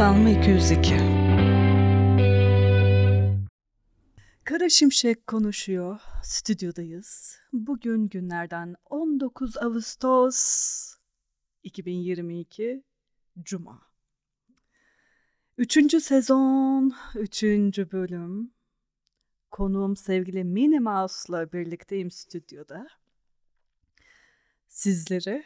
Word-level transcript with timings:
Kalma 0.00 0.30
202 0.30 0.96
Kara 4.44 4.68
Şimşek 4.68 5.26
konuşuyor. 5.26 6.00
Stüdyodayız. 6.22 7.38
Bugün 7.52 8.08
günlerden 8.08 8.74
19 8.90 9.56
Ağustos 9.56 10.94
2022 11.62 12.84
Cuma. 13.42 13.82
Üçüncü 15.58 16.00
sezon, 16.00 16.92
üçüncü 17.14 17.92
bölüm. 17.92 18.52
Konuğum 19.50 19.96
sevgili 19.96 20.44
Minnie 20.44 20.78
Mouse'la 20.78 21.52
birlikteyim 21.52 22.10
stüdyoda. 22.10 22.88
Sizleri 24.68 25.44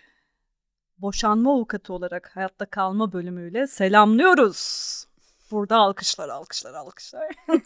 boşanma 0.98 1.55
avukatı 1.55 1.93
olarak 1.93 2.30
hayatta 2.34 2.66
kalma 2.66 3.12
bölümüyle 3.12 3.66
selamlıyoruz. 3.66 5.05
Burada 5.51 5.77
alkışlar, 5.77 6.29
alkışlar, 6.29 6.75
alkışlar. 6.75 7.35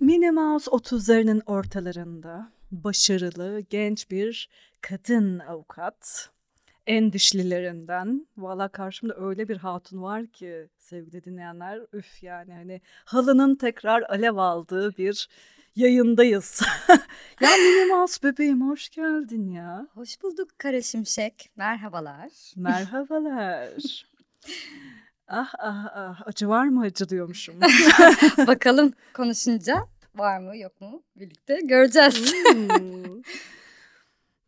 Minnie 0.00 0.30
Mouse 0.30 0.70
30'larının 0.70 1.42
ortalarında 1.46 2.52
başarılı 2.72 3.60
genç 3.60 4.10
bir 4.10 4.48
kadın 4.80 5.38
avukat. 5.38 6.30
En 6.86 7.12
dişlilerinden. 7.12 8.26
Valla 8.36 8.68
karşımda 8.68 9.16
öyle 9.16 9.48
bir 9.48 9.56
hatun 9.56 10.02
var 10.02 10.26
ki 10.26 10.68
sevgili 10.78 11.24
dinleyenler. 11.24 11.80
Üf 11.92 12.22
yani 12.22 12.52
hani 12.52 12.80
halının 13.04 13.54
tekrar 13.54 14.02
alev 14.02 14.36
aldığı 14.36 14.96
bir 14.96 15.28
yayındayız. 15.76 16.62
ya 17.40 17.50
Minnie 17.50 17.94
Mouse 17.94 18.22
bebeğim 18.22 18.70
hoş 18.70 18.88
geldin 18.88 19.48
ya. 19.48 19.86
Hoş 19.94 20.22
bulduk 20.22 20.48
Kara 20.58 20.82
Şimşek. 20.82 21.50
Merhabalar. 21.56 22.30
Merhabalar. 22.56 23.68
ah 25.28 25.54
ah 25.58 25.86
ah 25.94 26.26
acı 26.26 26.48
var 26.48 26.66
mı 26.66 26.80
acı 26.80 27.08
diyormuşum. 27.08 27.54
Bakalım 28.46 28.92
konuşunca 29.14 29.86
var 30.14 30.38
mı 30.38 30.56
yok 30.56 30.80
mu 30.80 31.02
birlikte 31.16 31.60
göreceğiz. 31.64 32.34
Hmm. 32.52 33.22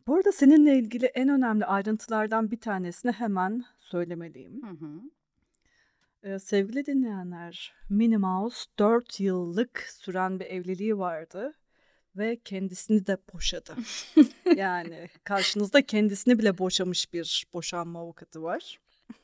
Bu 0.07 0.15
arada 0.15 0.31
seninle 0.31 0.77
ilgili 0.77 1.05
en 1.05 1.29
önemli 1.29 1.65
ayrıntılardan 1.65 2.51
bir 2.51 2.59
tanesini 2.59 3.11
hemen 3.11 3.63
söylemeliyim. 3.77 4.61
Hı 4.63 4.85
hı. 4.85 5.01
Sevgili 6.39 6.85
dinleyenler, 6.85 7.73
Minnie 7.89 8.17
Mouse 8.17 8.65
4 8.79 9.19
yıllık 9.19 9.89
süren 9.97 10.39
bir 10.39 10.45
evliliği 10.45 10.97
vardı 10.97 11.53
ve 12.15 12.37
kendisini 12.45 13.07
de 13.07 13.17
boşadı. 13.33 13.75
yani 14.55 15.09
karşınızda 15.23 15.81
kendisini 15.81 16.39
bile 16.39 16.57
boşamış 16.57 17.13
bir 17.13 17.45
boşanma 17.53 17.99
avukatı 17.99 18.43
var. 18.43 18.79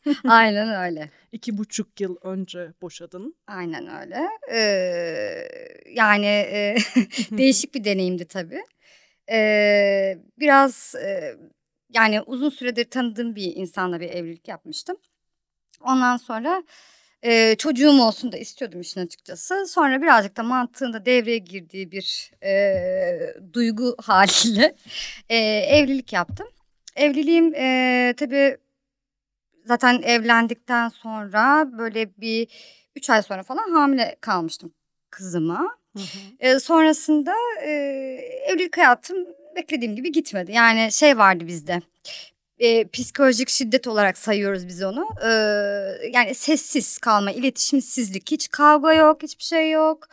Aynen 0.28 0.84
öyle. 0.86 1.10
İki 1.32 1.58
buçuk 1.58 2.02
yıl 2.02 2.16
önce 2.22 2.74
boşadın. 2.82 3.36
Aynen 3.48 4.02
öyle. 4.02 4.28
Ee, 4.52 5.48
yani 5.96 6.26
e, 6.26 6.76
değişik 7.32 7.76
bir 7.76 7.84
deneyimdi 7.84 8.26
tabii. 8.26 8.62
Ee, 9.32 10.18
biraz 10.40 10.96
e, 10.96 11.36
yani 11.90 12.22
uzun 12.22 12.50
süredir 12.50 12.90
tanıdığım 12.90 13.36
bir 13.36 13.56
insanla 13.56 14.00
bir 14.00 14.10
evlilik 14.10 14.48
yapmıştım. 14.48 14.98
Ondan 15.84 16.18
sonra 16.18 16.64
e, 17.24 17.56
çocuğum 17.56 18.02
olsun 18.02 18.32
da 18.32 18.38
istiyordum 18.38 18.82
işin 18.82 19.02
açıkçası. 19.06 19.68
Sonra 19.68 20.02
birazcık 20.02 20.38
da 20.38 20.44
mantığında 20.44 21.06
devreye 21.06 21.38
girdiği 21.38 21.92
bir 21.92 22.32
e, 22.44 22.54
duygu 23.54 23.96
haliyle 24.02 24.76
e, 25.30 25.38
evlilik 25.48 26.14
yaptım. 26.14 26.48
Evliliğim 26.96 27.56
e, 27.56 28.14
tabii 28.18 28.58
zaten 29.66 30.02
evlendikten 30.02 30.90
sonra 30.90 31.70
böyle 31.78 32.18
bir 32.18 32.48
üç 32.96 33.10
ay 33.10 33.22
sonra 33.22 33.44
falan 33.44 33.72
hamile 33.72 34.16
kalmıştım 34.22 34.74
kızıma. 35.10 35.78
Hı 35.98 36.00
hı. 36.00 36.06
E, 36.40 36.60
sonrasında 36.60 37.34
e, 37.64 37.70
evlilik 38.48 38.78
hayatım 38.78 39.18
beklediğim 39.56 39.96
gibi 39.96 40.12
gitmedi. 40.12 40.52
Yani 40.52 40.92
şey 40.92 41.18
vardı 41.18 41.48
bizde. 41.48 41.82
E, 42.60 42.88
psikolojik 42.88 43.50
şiddet 43.50 43.88
olarak 43.88 44.18
sayıyoruz 44.18 44.68
biz 44.68 44.84
onu. 44.84 45.08
E, 45.24 45.30
yani 46.14 46.36
sessiz 46.36 46.98
kalma, 46.98 47.32
iletişimsizlik, 47.32 48.32
hiç 48.32 48.50
kavga 48.50 48.94
yok, 48.94 49.24
hiçbir 49.24 49.44
şey 49.44 49.72
yok. 49.72 50.08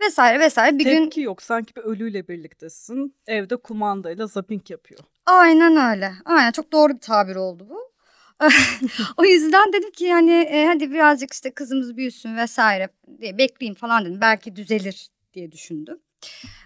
Vesaire 0.00 0.40
vesaire. 0.40 0.78
Bir 0.78 0.84
gün 0.84 1.04
Tepki 1.04 1.20
yok 1.20 1.42
sanki 1.42 1.76
bir 1.76 1.80
ölüyle 1.80 2.28
birliktesin. 2.28 3.14
Evde 3.26 3.56
kumandayla 3.56 4.26
zapping 4.26 4.70
yapıyor. 4.70 5.00
aynen 5.26 5.94
öyle. 5.96 6.12
Aynen 6.24 6.52
çok 6.52 6.72
doğru 6.72 6.94
bir 6.94 7.00
tabir 7.00 7.36
oldu 7.36 7.66
bu. 7.70 7.88
o 9.16 9.24
yüzden 9.24 9.72
dedim 9.72 9.90
ki 9.90 10.04
yani 10.04 10.32
e, 10.32 10.66
hadi 10.66 10.90
birazcık 10.90 11.32
işte 11.32 11.50
kızımız 11.50 11.96
büyüsün 11.96 12.36
vesaire 12.36 12.88
diye 13.20 13.38
bekleyeyim 13.38 13.74
falan 13.74 14.04
dedim. 14.04 14.20
Belki 14.20 14.56
düzelir 14.56 15.08
diye 15.34 15.52
düşündüm. 15.52 15.98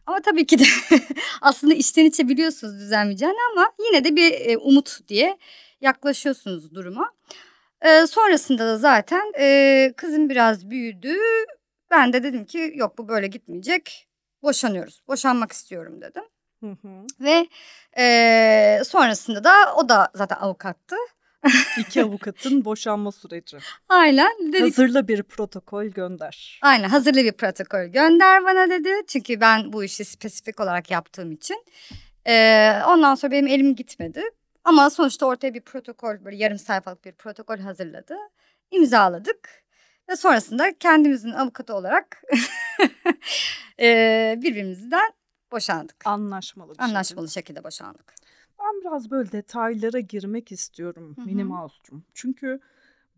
Ama 0.06 0.20
tabii 0.20 0.46
ki 0.46 0.58
de 0.58 0.64
aslında 1.40 1.74
içten 1.74 2.04
içe 2.04 2.28
biliyorsunuz 2.28 2.80
düzelmeyeceğini 2.80 3.36
ama 3.52 3.72
yine 3.86 4.04
de 4.04 4.16
bir 4.16 4.32
e, 4.32 4.56
umut 4.58 5.08
diye 5.08 5.38
yaklaşıyorsunuz 5.80 6.74
duruma. 6.74 7.12
E, 7.82 8.06
sonrasında 8.06 8.66
da 8.66 8.78
zaten 8.78 9.32
e, 9.38 9.92
kızım 9.96 10.30
biraz 10.30 10.70
büyüdü. 10.70 11.16
Ben 11.90 12.12
de 12.12 12.22
dedim 12.22 12.44
ki 12.44 12.72
yok 12.74 12.98
bu 12.98 13.08
böyle 13.08 13.26
gitmeyecek. 13.26 14.08
Boşanıyoruz. 14.42 15.02
Boşanmak 15.08 15.52
istiyorum 15.52 16.00
dedim. 16.00 16.24
Hı 16.60 16.70
hı. 16.70 17.06
Ve 17.20 17.46
e, 17.98 18.82
sonrasında 18.84 19.44
da 19.44 19.74
o 19.76 19.88
da 19.88 20.08
zaten 20.14 20.36
avukattı. 20.36 20.96
İki 21.78 22.03
avukatın 22.03 22.64
boşanma 22.64 23.12
süreci. 23.12 23.58
Aynen 23.88 24.53
dedik. 24.53 24.62
Hazırla 24.62 25.08
bir 25.08 25.22
protokol 25.22 25.84
gönder. 25.84 26.60
Aynen 26.62 26.88
hazırlı 26.88 27.25
bir 27.25 27.32
protokol 27.32 27.84
gönder 27.84 28.44
bana 28.44 28.70
dedi. 28.70 28.91
Çünkü 29.06 29.41
ben 29.41 29.72
bu 29.72 29.84
işi 29.84 30.04
spesifik 30.04 30.60
olarak 30.60 30.91
yaptığım 30.91 31.32
için. 31.32 31.64
Ee, 32.26 32.72
ondan 32.88 33.14
sonra 33.14 33.32
benim 33.32 33.47
elim 33.47 33.75
gitmedi. 33.75 34.22
Ama 34.64 34.91
sonuçta 34.91 35.26
ortaya 35.26 35.54
bir 35.54 35.60
protokol 35.60 36.25
böyle 36.25 36.36
yarım 36.36 36.58
sayfalık 36.58 37.04
bir 37.04 37.12
protokol 37.12 37.58
hazırladı. 37.58 38.16
İmzaladık. 38.70 39.62
Ve 40.08 40.16
sonrasında 40.16 40.78
kendimizin 40.78 41.32
avukatı 41.32 41.75
olarak 41.75 42.22
ee, 43.81 44.34
birbirimizden 44.38 45.12
boşandık. 45.52 46.06
Anlaşmalı 46.06 46.75
bir 46.75 46.82
Anlaşmalı 46.82 47.31
şekilde 47.31 47.64
boşandık. 47.64 48.14
Ben 48.64 48.80
biraz 48.80 49.10
böyle 49.10 49.32
detaylara 49.32 50.00
girmek 50.00 50.52
istiyorum 50.52 51.14
Hı 51.16 51.22
hı. 51.22 51.26
Minnie 51.26 51.44
Mouse'cum. 51.44 52.04
Çünkü 52.14 52.60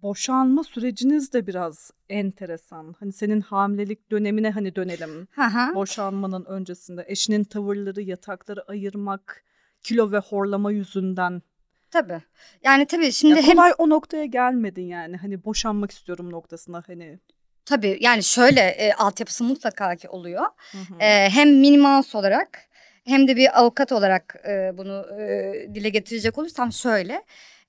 boşanma 0.02 0.64
süreciniz 0.64 1.32
de 1.32 1.46
biraz 1.46 1.90
enteresan. 2.08 2.94
Hani 3.00 3.12
senin 3.12 3.40
hamilelik 3.40 4.10
dönemine 4.10 4.50
hani 4.50 4.76
dönelim. 4.76 5.28
Hı 5.30 5.42
hı. 5.42 5.74
Boşanmanın 5.74 6.44
öncesinde 6.44 7.04
eşinin 7.08 7.44
tavırları, 7.44 8.02
yatakları 8.02 8.62
ayırmak, 8.68 9.44
kilo 9.82 10.12
ve 10.12 10.18
horlama 10.18 10.72
yüzünden. 10.72 11.42
Tabii. 11.90 12.22
Yani 12.64 12.86
tabii 12.86 13.12
şimdi 13.12 13.34
Ya 13.34 13.42
hem 13.42 13.56
kolay 13.56 13.72
o 13.78 13.88
noktaya 13.88 14.24
gelmedin 14.24 14.82
yani. 14.86 15.16
Hani 15.16 15.44
boşanmak 15.44 15.90
istiyorum 15.90 16.30
noktasına 16.32 16.82
hani. 16.86 17.18
tabii 17.64 17.98
yani 18.00 18.22
şöyle 18.22 18.60
e, 18.60 18.92
altyapısı 18.92 19.44
mutlaka 19.44 19.96
ki 19.96 20.08
oluyor. 20.08 20.42
Hı 20.72 20.78
hı. 20.78 20.94
Ee, 21.00 21.28
hem 21.30 21.48
minimaus 21.60 22.14
olarak 22.14 22.58
hem 23.06 23.28
de 23.28 23.36
bir 23.36 23.60
avukat 23.60 23.92
olarak 23.92 24.36
e, 24.48 24.78
bunu 24.78 25.06
e, 25.20 25.52
dile 25.74 25.88
getirecek 25.88 26.38
olursam 26.38 26.72
şöyle. 26.72 27.22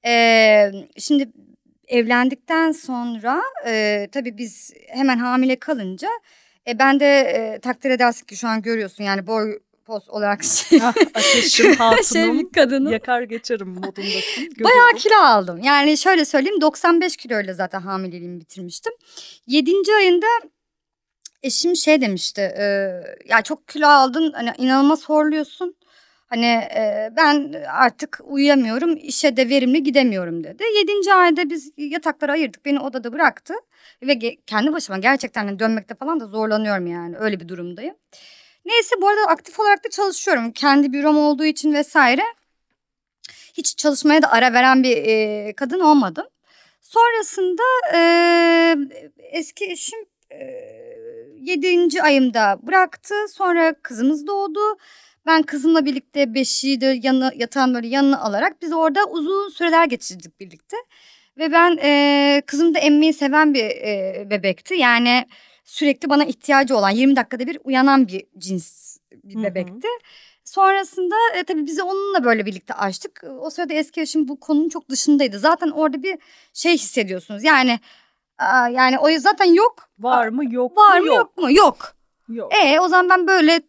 Ee, 0.06 0.72
şimdi 0.98 1.30
evlendikten 1.88 2.72
sonra 2.72 3.42
e, 3.68 4.08
tabii 4.12 4.38
biz 4.38 4.74
hemen 4.88 5.18
hamile 5.18 5.56
kalınca 5.56 6.08
e, 6.68 6.80
ben 6.80 7.00
de 7.00 7.06
e, 7.20 7.60
takdir 7.60 7.90
edersin 7.90 8.26
ki 8.26 8.36
şu 8.36 8.48
an 8.48 8.62
görüyorsun 8.62 9.04
yani 9.04 9.28
boy 9.28 9.60
poz 9.86 10.10
olarak 10.10 10.44
şey, 10.44 10.80
Ah, 10.84 10.94
ateşim 11.16 11.66
şey 11.66 11.76
hatunum. 11.76 12.52
kadınım. 12.52 12.92
Yakar 12.94 13.22
geçerim 13.22 13.68
modundasın. 13.68 14.50
Bayağı 14.64 14.94
kilo 14.98 15.16
aldım. 15.16 15.60
Yani 15.64 15.98
şöyle 15.98 16.26
söyleyeyim 16.26 16.62
95 16.62 17.18
kiloyla 17.18 17.54
zaten 17.54 17.82
hamileliğimi 17.82 18.40
bitirmiştim. 18.40 18.94
7. 19.48 19.72
ayında 19.98 20.26
eşim 21.44 21.76
şey 21.76 22.02
demişti. 22.02 22.42
E, 22.42 22.64
ya 23.26 23.42
çok 23.42 23.68
kilo 23.68 23.88
aldın 23.88 24.32
hani 24.32 24.52
inanılmaz 24.58 25.10
horluyorsun. 25.10 25.76
Hani 26.28 26.46
e, 26.46 27.10
ben 27.18 27.54
artık 27.72 28.20
uyuyamıyorum 28.24 28.98
işe 28.98 29.38
de 29.38 29.50
verimli 29.50 29.84
gidemiyorum 29.84 30.44
dedi. 30.44 30.64
7. 30.78 31.14
ayda 31.14 31.50
biz 31.50 31.72
yatakları 31.78 32.32
ayırdık 32.32 32.66
beni 32.66 32.80
odada 32.80 33.14
bıraktı. 33.14 33.54
Ve 34.02 34.20
kendi 34.48 34.74
başıma 34.74 34.98
gerçekten 34.98 35.46
hani 35.46 35.60
dönmekte 35.60 35.96
falan 35.96 36.20
da 36.20 36.28
zorlanıyorum 36.28 36.88
yani 36.88 37.18
öyle 37.18 37.40
bir 37.40 37.48
durumdayım. 37.48 37.96
Neyse 38.66 38.96
bu 39.02 39.08
arada 39.08 39.28
aktif 39.28 39.60
olarak 39.60 39.86
da 39.86 39.90
çalışıyorum. 39.90 40.52
Kendi 40.52 40.94
bürom 40.94 41.18
olduğu 41.18 41.46
için 41.46 41.74
vesaire. 41.74 42.22
Hiç 43.54 43.78
çalışmaya 43.78 44.22
da 44.22 44.32
ara 44.32 44.54
veren 44.54 44.84
bir 44.84 44.98
e, 44.98 45.54
kadın 45.54 45.80
olmadım. 45.80 46.26
Sonrasında 46.82 47.64
e, 47.94 48.00
eski 49.18 49.66
eşim 49.66 50.00
e, 50.32 50.85
7. 51.46 52.04
ayımda 52.04 52.60
bıraktı. 52.64 53.14
Sonra 53.30 53.74
kızımız 53.82 54.28
doğdu. 54.28 54.60
Ben 55.26 55.44
kızımla 55.44 55.86
birlikte 55.86 56.34
beşiği 56.34 56.82
de 56.82 57.00
yanı, 57.04 57.32
yatağın 57.36 57.74
böyle 57.74 57.88
yanına 57.88 58.20
alarak 58.20 58.62
biz 58.62 58.74
orada 58.74 59.06
uzun 59.06 59.50
süreler 59.50 59.86
geçirdik 59.86 60.40
birlikte. 60.40 60.78
Ve 61.38 61.52
ben 61.52 61.78
e, 61.84 62.42
kızım 62.46 62.76
da 62.76 62.80
emmeyi 62.80 63.14
seven 63.14 63.54
bir 63.54 63.64
e, 63.64 64.28
bebekti. 64.30 64.76
Yani 64.76 65.26
sürekli 65.64 66.10
bana 66.10 66.26
ihtiyacı 66.26 66.78
olan 66.78 66.90
20 66.90 67.16
dakikada 67.16 67.48
bir 67.48 67.60
uyanan 67.64 68.08
bir 68.08 68.24
cins 68.38 68.98
bir 69.24 69.36
Hı 69.36 69.40
hı. 69.40 69.44
bebekti. 69.44 69.88
Sonrasında 70.44 71.16
e, 71.38 71.44
tabii 71.44 71.66
bizi 71.66 71.84
onunla 71.84 72.24
böyle 72.24 72.46
birlikte 72.46 72.74
açtık. 72.74 73.24
O 73.40 73.50
sırada 73.50 73.74
eski 73.74 74.02
eşim 74.02 74.28
bu 74.28 74.40
konunun 74.40 74.70
çok 74.70 74.90
dışındaydı. 74.90 75.40
Zaten 75.40 75.70
orada 75.70 76.04
bir 76.04 76.18
şey 76.54 76.74
hissediyorsunuz. 76.74 77.44
Yani 77.44 77.80
aa, 78.38 78.68
yani 78.68 79.00
o 79.00 79.20
zaten 79.20 79.54
yok. 79.54 79.76
Var 80.00 80.28
mı 80.28 80.54
yok 80.54 80.78
Var 80.78 81.00
mı 81.00 81.08
yok 81.08 81.38
mu? 81.38 81.52
Yok. 81.52 81.96
Yok. 82.30 82.52
E 82.56 82.80
o 82.80 82.88
zaman 82.88 83.10
ben 83.10 83.28
böyle 83.28 83.62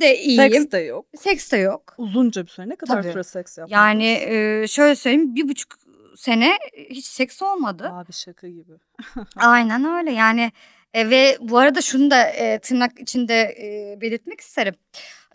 de 0.00 0.18
iyiyim. 0.18 0.52
Seks 0.52 0.72
de 0.72 0.78
yok. 0.78 1.06
Seks 1.16 1.52
de 1.52 1.56
yok. 1.56 1.94
Uzunca 1.98 2.42
bir 2.42 2.48
süre 2.48 2.68
ne 2.68 2.76
kadar 2.76 3.02
Tabii. 3.02 3.12
süre 3.12 3.22
seks 3.22 3.58
yapmadınız? 3.58 3.82
Yani 3.82 4.06
e, 4.06 4.66
şöyle 4.68 4.94
söyleyeyim 4.94 5.34
bir 5.34 5.48
buçuk 5.48 5.72
sene 6.16 6.58
hiç 6.90 7.06
seks 7.06 7.42
olmadı. 7.42 7.90
Abi 7.92 8.12
şaka 8.12 8.48
gibi. 8.48 8.72
Aynen 9.36 9.84
öyle 9.84 10.12
yani 10.12 10.52
e, 10.94 11.10
ve 11.10 11.36
bu 11.40 11.58
arada 11.58 11.80
şunu 11.80 12.10
da 12.10 12.22
e, 12.22 12.58
tırnak 12.58 13.00
içinde 13.00 13.34
e, 13.40 14.00
belirtmek 14.00 14.40
isterim. 14.40 14.74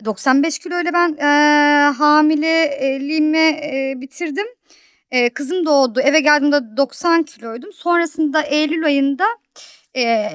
95 0.04 0.58
kiloyla 0.58 0.92
ben 0.92 1.16
e, 1.16 1.92
hamileliğimi 1.92 3.38
e, 3.38 3.94
bitirdim. 3.96 4.46
E, 5.10 5.30
kızım 5.30 5.66
doğdu 5.66 6.00
eve 6.00 6.20
geldiğimde 6.20 6.76
90 6.76 7.22
kiloydum. 7.22 7.72
Sonrasında 7.72 8.42
Eylül 8.42 8.84
ayında 8.84 9.26
e, 9.96 10.28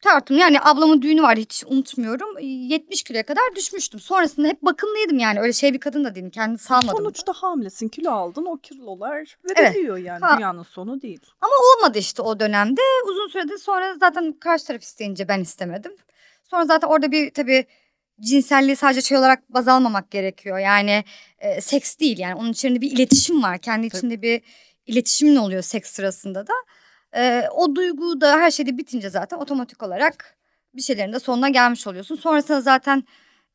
tartım 0.00 0.38
yani 0.38 0.60
ablamın 0.60 1.02
düğünü 1.02 1.22
vardı 1.22 1.40
hiç 1.40 1.64
unutmuyorum. 1.66 2.38
70 2.40 3.02
kiloya 3.02 3.22
kadar 3.22 3.44
düşmüştüm. 3.56 4.00
Sonrasında 4.00 4.48
hep 4.48 4.62
bakımlıydım 4.62 5.18
yani 5.18 5.40
öyle 5.40 5.52
şey 5.52 5.72
bir 5.74 5.80
kadın 5.80 6.04
da 6.04 6.14
değilim 6.14 6.30
kendini 6.30 6.58
salmadım. 6.58 6.96
Sonuçta 6.98 7.32
hamilesin 7.32 7.88
kilo 7.88 8.10
aldın 8.10 8.44
o 8.44 8.56
kilolar 8.56 9.36
Evet. 9.46 9.58
veriliyor 9.74 9.96
yani 9.96 10.20
Ha. 10.20 10.36
dünyanın 10.36 10.62
sonu 10.62 11.02
değil. 11.02 11.20
olmadı 11.76 11.98
işte 11.98 12.22
o 12.22 12.40
dönemde. 12.40 12.80
Uzun 13.06 13.28
sürede 13.28 13.58
sonra 13.58 13.94
zaten 14.00 14.32
karşı 14.32 14.66
taraf 14.66 14.82
isteyince 14.82 15.28
ben 15.28 15.40
istemedim. 15.40 15.92
Sonra 16.44 16.64
zaten 16.64 16.88
orada 16.88 17.12
bir 17.12 17.30
tabii 17.30 17.66
cinselliği 18.20 18.76
sadece 18.76 19.00
şey 19.02 19.18
olarak 19.18 19.54
baz 19.54 19.68
almamak 19.68 20.10
gerekiyor. 20.10 20.58
Yani 20.58 21.04
e, 21.38 21.60
seks 21.60 21.98
değil 21.98 22.18
yani 22.18 22.34
onun 22.34 22.52
içinde 22.52 22.80
bir 22.80 22.90
iletişim 22.90 23.42
var. 23.42 23.58
Kendi 23.58 23.88
Tabii. 23.88 23.98
içinde 23.98 24.22
bir 24.22 24.42
iletişimin 24.86 25.36
oluyor 25.36 25.62
seks 25.62 25.90
sırasında 25.90 26.46
da. 26.46 26.52
E, 27.16 27.48
o 27.54 27.74
duygu 27.76 28.20
da 28.20 28.36
her 28.40 28.50
şeyde 28.50 28.78
bitince 28.78 29.10
zaten 29.10 29.36
otomatik 29.36 29.82
olarak 29.82 30.36
bir 30.74 30.82
şeylerin 30.82 31.12
de 31.12 31.20
sonuna 31.20 31.48
gelmiş 31.48 31.86
oluyorsun. 31.86 32.16
Sonrasında 32.16 32.60
zaten 32.60 33.04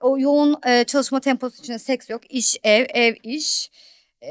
o 0.01 0.19
yoğun 0.19 0.57
e, 0.65 0.83
çalışma 0.83 1.19
temposu 1.19 1.60
içinde 1.63 1.80
seks 1.80 2.10
yok. 2.10 2.21
İş, 2.33 2.57
ev, 2.63 2.86
ev, 2.94 3.15
iş. 3.24 3.71
e, 4.21 4.30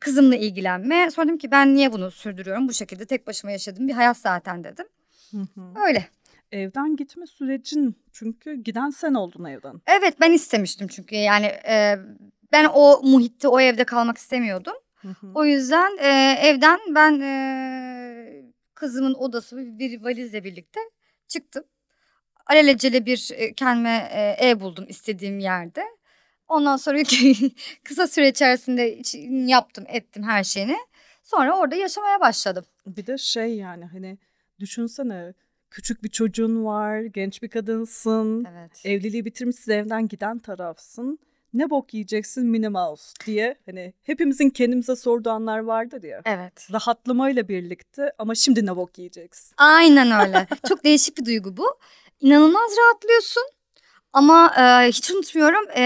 kızımla 0.00 0.36
ilgilenme. 0.36 1.10
Sonra 1.10 1.26
dedim 1.26 1.38
ki 1.38 1.50
ben 1.50 1.74
niye 1.74 1.92
bunu 1.92 2.10
sürdürüyorum? 2.10 2.68
Bu 2.68 2.72
şekilde 2.72 3.04
tek 3.06 3.26
başıma 3.26 3.50
yaşadığım 3.50 3.88
bir 3.88 3.92
hayat 3.92 4.16
zaten 4.16 4.64
dedim. 4.64 4.86
Hı 5.30 5.38
hı. 5.38 5.86
Öyle. 5.86 6.08
Evden 6.52 6.96
gitme 6.96 7.26
sürecin 7.26 7.96
çünkü 8.12 8.54
giden 8.54 8.90
sen 8.90 9.14
oldun 9.14 9.44
evden. 9.44 9.80
Evet 9.86 10.20
ben 10.20 10.32
istemiştim 10.32 10.88
çünkü 10.88 11.16
yani 11.16 11.46
e, 11.46 11.98
ben 12.52 12.66
o 12.74 13.00
muhitte 13.02 13.48
o 13.48 13.60
evde 13.60 13.84
kalmak 13.84 14.18
istemiyordum. 14.18 14.74
Hı 14.96 15.08
hı. 15.08 15.26
O 15.34 15.44
yüzden 15.44 15.96
e, 15.98 16.38
evden 16.40 16.80
ben 16.94 17.20
e, 17.20 18.44
kızımın 18.74 19.14
odası 19.14 19.78
bir, 19.78 20.04
valizle 20.04 20.44
birlikte 20.44 20.80
çıktım. 21.28 21.64
Alelacele 22.46 23.06
bir 23.06 23.30
e, 23.34 23.54
kendime 23.54 24.08
e, 24.12 24.48
ev 24.48 24.60
buldum 24.60 24.84
istediğim 24.88 25.38
yerde. 25.38 25.84
Ondan 26.48 26.76
sonra 26.76 26.98
kısa 27.84 28.06
süre 28.06 28.28
içerisinde 28.28 28.96
iç- 28.96 29.48
yaptım 29.50 29.84
ettim 29.88 30.22
her 30.22 30.44
şeyini. 30.44 30.76
Sonra 31.22 31.58
orada 31.58 31.74
yaşamaya 31.74 32.20
başladım. 32.20 32.64
Bir 32.86 33.06
de 33.06 33.18
şey 33.18 33.56
yani 33.56 33.84
hani 33.84 34.18
düşünsene 34.60 35.34
küçük 35.70 36.04
bir 36.04 36.08
çocuğun 36.08 36.64
var, 36.64 37.00
genç 37.00 37.42
bir 37.42 37.48
kadınsın, 37.48 38.44
Evet. 38.52 38.80
evliliği 38.84 39.24
bitirmişsin 39.24 39.72
evden 39.72 40.08
giden 40.08 40.38
tarafsın. 40.38 41.18
Ne 41.54 41.70
bok 41.70 41.94
yiyeceksin 41.94 42.46
Minnie 42.46 42.68
Mouse 42.68 43.12
diye 43.26 43.56
hani 43.66 43.94
hepimizin 44.02 44.50
kendimize 44.50 44.96
sorduğu 44.96 45.30
anlar 45.30 45.58
vardır 45.58 46.02
ya. 46.02 46.22
Evet. 46.24 46.68
Rahatlamayla 46.72 47.48
birlikte 47.48 48.12
ama 48.18 48.34
şimdi 48.34 48.66
ne 48.66 48.76
bok 48.76 48.98
yiyeceksin? 48.98 49.54
Aynen 49.58 50.26
öyle. 50.26 50.46
Çok 50.68 50.84
değişik 50.84 51.18
bir 51.18 51.24
duygu 51.26 51.56
bu. 51.56 51.78
İnanılmaz 52.20 52.70
rahatlıyorsun. 52.78 53.42
Ama 54.12 54.52
e, 54.58 54.88
hiç 54.88 55.10
unutmuyorum. 55.10 55.70
e, 55.76 55.82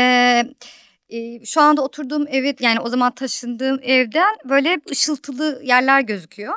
e, 1.09 1.44
şu 1.44 1.61
anda 1.61 1.83
oturduğum 1.83 2.26
evi 2.29 2.56
yani 2.61 2.81
o 2.81 2.88
zaman 2.88 3.15
taşındığım 3.15 3.79
evden 3.83 4.37
böyle 4.44 4.81
ışıltılı 4.91 5.61
yerler 5.65 6.00
gözüküyor. 6.00 6.55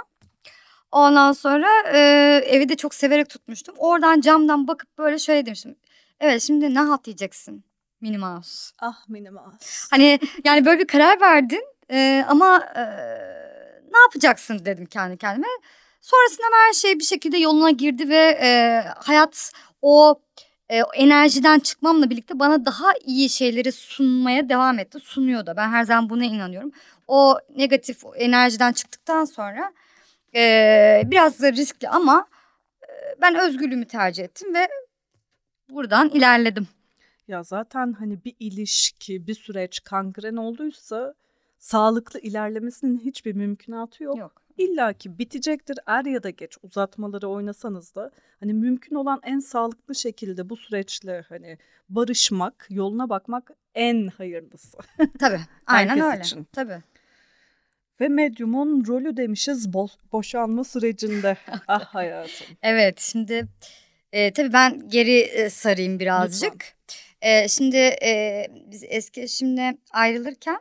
Ondan 0.94 1.32
sonra 1.32 1.68
e, 1.94 2.00
evi 2.46 2.70
de 2.70 2.76
çok 2.76 2.94
severek 2.94 3.30
tutmuştum. 3.30 3.76
Oradan 3.78 4.22
camdan 4.22 4.68
bakıp 4.68 4.98
böyle 4.98 5.20
şöyle 5.20 5.46
demiştim. 5.46 5.76
Evet 6.20 6.42
şimdi 6.42 6.74
ne 6.74 6.80
halt 6.80 7.08
yiyeceksin 7.08 7.64
Minnie 8.02 8.18
Mouse? 8.18 8.74
Ah 8.80 9.10
Minnie 9.10 9.30
Mouse. 9.30 9.88
Hani 9.92 10.20
yani 10.44 10.66
böyle 10.66 10.80
bir 10.80 10.88
karar 10.88 11.22
verdin 11.22 11.64
e, 11.92 12.26
ama 12.28 12.58
e, 12.76 12.82
ne 13.92 14.00
yapacaksın 14.06 14.66
dedim 14.66 14.86
kendi 14.86 15.18
kendime. 15.18 15.48
Sonrasında 16.02 16.46
her 16.68 16.74
şey 16.74 17.00
bir 17.00 17.04
şekilde 17.04 17.38
yoluna 17.38 17.70
girdi 17.70 18.10
ve 18.10 18.40
e, 18.42 18.84
hayat 18.96 19.52
o 19.82 20.20
e, 20.70 20.80
enerjiden 20.94 21.60
çıkmamla 21.60 22.10
birlikte 22.10 22.40
bana 22.40 22.66
daha 22.66 22.88
iyi 23.06 23.30
şeyleri 23.30 23.72
sunmaya 23.72 24.50
devam 24.50 24.80
etti. 24.80 25.00
Sunuyor 25.00 25.46
da 25.46 25.58
ben 25.58 25.70
her 25.70 25.84
zaman 25.84 26.10
buna 26.10 26.26
inanıyorum. 26.26 26.72
O 27.08 27.38
negatif 27.56 28.04
enerjiden 28.16 28.74
çıktıktan 28.74 29.26
sonra 29.26 29.74
e, 30.36 31.04
biraz 31.06 31.42
da 31.42 31.52
riskli 31.52 31.90
ama 31.90 32.28
ben 33.22 33.36
özgürlüğümü 33.36 33.88
tercih 33.88 34.24
ettim 34.24 34.54
ve 34.54 34.68
buradan 35.70 36.10
ilerledim. 36.10 36.68
Ya 37.28 37.44
zaten 37.44 37.94
hani 37.94 38.24
bir 38.26 38.36
ilişki, 38.40 39.28
bir 39.28 39.34
süreç 39.34 39.84
kangren 39.84 40.36
olduysa 40.36 41.14
sağlıklı 41.60 42.20
ilerlemesinin 42.20 43.00
hiçbir 43.00 43.36
mümkünatı 43.36 44.04
yok. 44.04 44.18
Yok. 44.18 44.42
İlla 44.58 44.94
ki 44.94 45.20
bitecektir 45.20 45.80
er 45.86 46.06
ya 46.06 46.24
da 46.24 46.30
geç 46.30 46.58
uzatmaları 46.64 47.28
oynasanız 47.28 47.96
da 47.96 48.12
hani 48.40 48.54
mümkün 48.54 48.96
olan 48.96 49.20
en 49.24 49.40
sağlıklı 49.40 49.96
şekilde 49.96 50.50
bu 50.50 50.56
süreçle 50.56 51.26
hani 51.30 51.58
barışmak, 51.90 52.68
yoluna 52.70 53.10
bakmak 53.10 53.52
en 53.76 54.08
hayırlısı. 54.08 54.78
Tabii 55.20 55.40
aynen 55.68 56.00
öyle. 56.00 56.20
için. 56.20 56.44
Tabii. 56.44 56.80
Ve 58.02 58.08
medyumun 58.08 58.86
rolü 58.88 59.18
demişiz 59.18 59.66
bo- 59.68 59.98
boşanma 60.12 60.64
sürecinde. 60.64 61.38
ah 61.68 61.86
hayatım. 61.86 62.48
Evet 62.62 63.00
şimdi 63.00 63.48
e, 64.12 64.34
tabii 64.34 64.54
ben 64.54 64.90
geri 64.90 65.20
e, 65.20 65.50
sarayım 65.50 66.00
birazcık. 66.00 66.76
E, 67.22 67.48
şimdi 67.48 67.78
e, 67.78 68.46
biz 68.72 68.84
eski 68.88 69.22
eşimle 69.22 69.78
ayrılırken 69.92 70.60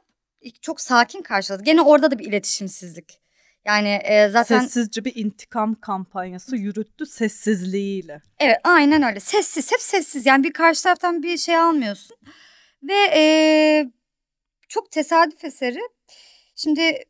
çok 0.60 0.80
sakin 0.80 1.22
karşıladı. 1.22 1.62
Gene 1.62 1.82
orada 1.82 2.10
da 2.10 2.18
bir 2.18 2.24
iletişimsizlik. 2.24 3.20
Yani 3.64 3.88
e, 3.88 4.28
zaten 4.28 4.60
Sessizce 4.60 5.04
bir 5.04 5.12
intikam 5.16 5.74
kampanyası 5.74 6.56
yürüttü 6.56 7.06
sessizliğiyle. 7.06 8.20
evet 8.40 8.56
aynen 8.64 9.02
öyle 9.02 9.20
sessiz 9.20 9.72
hep 9.72 9.80
sessiz 9.80 10.26
yani 10.26 10.44
bir 10.44 10.52
karşı 10.52 10.82
taraftan 10.82 11.22
bir 11.22 11.38
şey 11.38 11.56
almıyorsun. 11.56 12.16
Ve 12.82 12.94
e, 13.14 13.22
çok 14.68 14.90
tesadüf 14.90 15.44
eseri 15.44 15.80
şimdi 16.56 17.04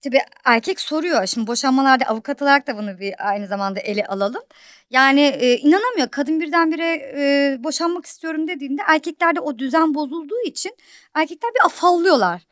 tabii 0.00 0.20
erkek 0.44 0.80
soruyor 0.80 1.26
şimdi 1.26 1.46
boşanmalarda 1.46 2.04
avukat 2.04 2.42
olarak 2.42 2.66
da 2.66 2.78
bunu 2.78 2.98
bir 2.98 3.28
aynı 3.28 3.46
zamanda 3.46 3.80
ele 3.80 4.06
alalım. 4.06 4.42
Yani 4.90 5.20
e, 5.20 5.56
inanamıyor 5.56 6.08
kadın 6.08 6.40
birdenbire 6.40 6.94
e, 7.16 7.56
boşanmak 7.64 8.06
istiyorum 8.06 8.48
dediğinde 8.48 8.82
erkeklerde 8.86 9.40
o 9.40 9.58
düzen 9.58 9.94
bozulduğu 9.94 10.40
için 10.44 10.76
erkekler 11.14 11.50
bir 11.54 11.66
afallıyorlar. 11.66 12.42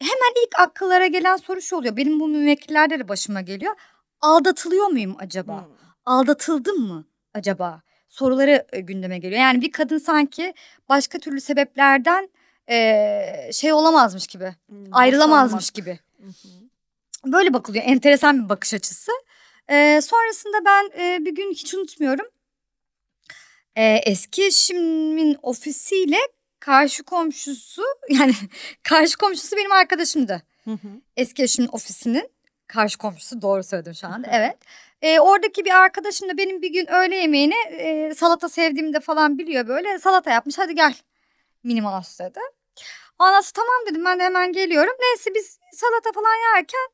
Hemen 0.00 0.46
ilk 0.46 0.60
akıllara 0.60 1.06
gelen 1.06 1.36
soru 1.36 1.60
şu 1.60 1.76
oluyor 1.76 1.96
benim 1.96 2.20
bu 2.20 2.28
müvekkillerde 2.28 2.98
de 2.98 3.08
başıma 3.08 3.40
geliyor. 3.40 3.74
Aldatılıyor 4.20 4.86
muyum 4.86 5.16
acaba? 5.18 5.56
Hmm. 5.56 5.74
aldatıldım 6.06 6.80
mı 6.88 7.04
acaba? 7.34 7.82
Soruları 8.08 8.66
e, 8.72 8.80
gündeme 8.80 9.18
geliyor. 9.18 9.40
Yani 9.40 9.60
bir 9.60 9.72
kadın 9.72 9.98
sanki 9.98 10.54
başka 10.88 11.18
türlü 11.18 11.40
sebeplerden 11.40 12.30
e, 12.70 13.50
şey 13.52 13.72
olamazmış 13.72 14.26
gibi, 14.26 14.54
Hmm, 14.68 14.84
ayrılamazmış 14.92 15.70
gibi. 15.70 15.98
Hı 16.20 16.26
hı. 16.26 16.69
Böyle 17.26 17.52
bakılıyor. 17.52 17.84
Enteresan 17.86 18.44
bir 18.44 18.48
bakış 18.48 18.74
açısı. 18.74 19.12
E, 19.68 20.00
sonrasında 20.02 20.64
ben 20.64 21.00
e, 21.00 21.24
bir 21.24 21.34
gün 21.34 21.50
hiç 21.50 21.74
unutmuyorum. 21.74 22.26
E, 23.76 24.00
eski 24.06 24.46
eşimin 24.46 25.38
ofisiyle 25.42 26.18
karşı 26.60 27.02
komşusu 27.02 27.82
yani 28.08 28.32
karşı 28.82 29.18
komşusu 29.18 29.56
benim 29.56 29.72
arkadaşımdı. 29.72 30.42
Hı 30.64 30.70
hı. 30.70 30.88
Eski 31.16 31.42
eşimin 31.42 31.68
ofisinin 31.72 32.30
karşı 32.66 32.98
komşusu 32.98 33.42
doğru 33.42 33.64
söyledim 33.64 33.94
şu 33.94 34.06
anda 34.06 34.28
evet. 34.30 34.56
Ee, 35.02 35.20
oradaki 35.20 35.64
bir 35.64 35.70
arkadaşım 35.70 36.28
da 36.28 36.38
benim 36.38 36.62
bir 36.62 36.72
gün 36.72 36.92
öğle 36.92 37.16
yemeğine 37.16 37.54
e, 37.70 38.14
salata 38.14 38.48
sevdiğimi 38.48 38.92
de 38.92 39.00
falan 39.00 39.38
biliyor 39.38 39.68
böyle 39.68 39.98
salata 39.98 40.30
yapmış 40.30 40.58
hadi 40.58 40.74
gel 40.74 40.94
minimalist 41.64 42.20
dedi. 42.20 42.40
Ondan 43.18 43.40
sonra 43.40 43.52
tamam 43.54 43.86
dedim 43.90 44.04
ben 44.04 44.18
de 44.18 44.22
hemen 44.22 44.52
geliyorum. 44.52 44.92
Neyse 45.00 45.30
biz 45.34 45.58
salata 45.72 46.12
falan 46.12 46.56
yerken 46.56 46.88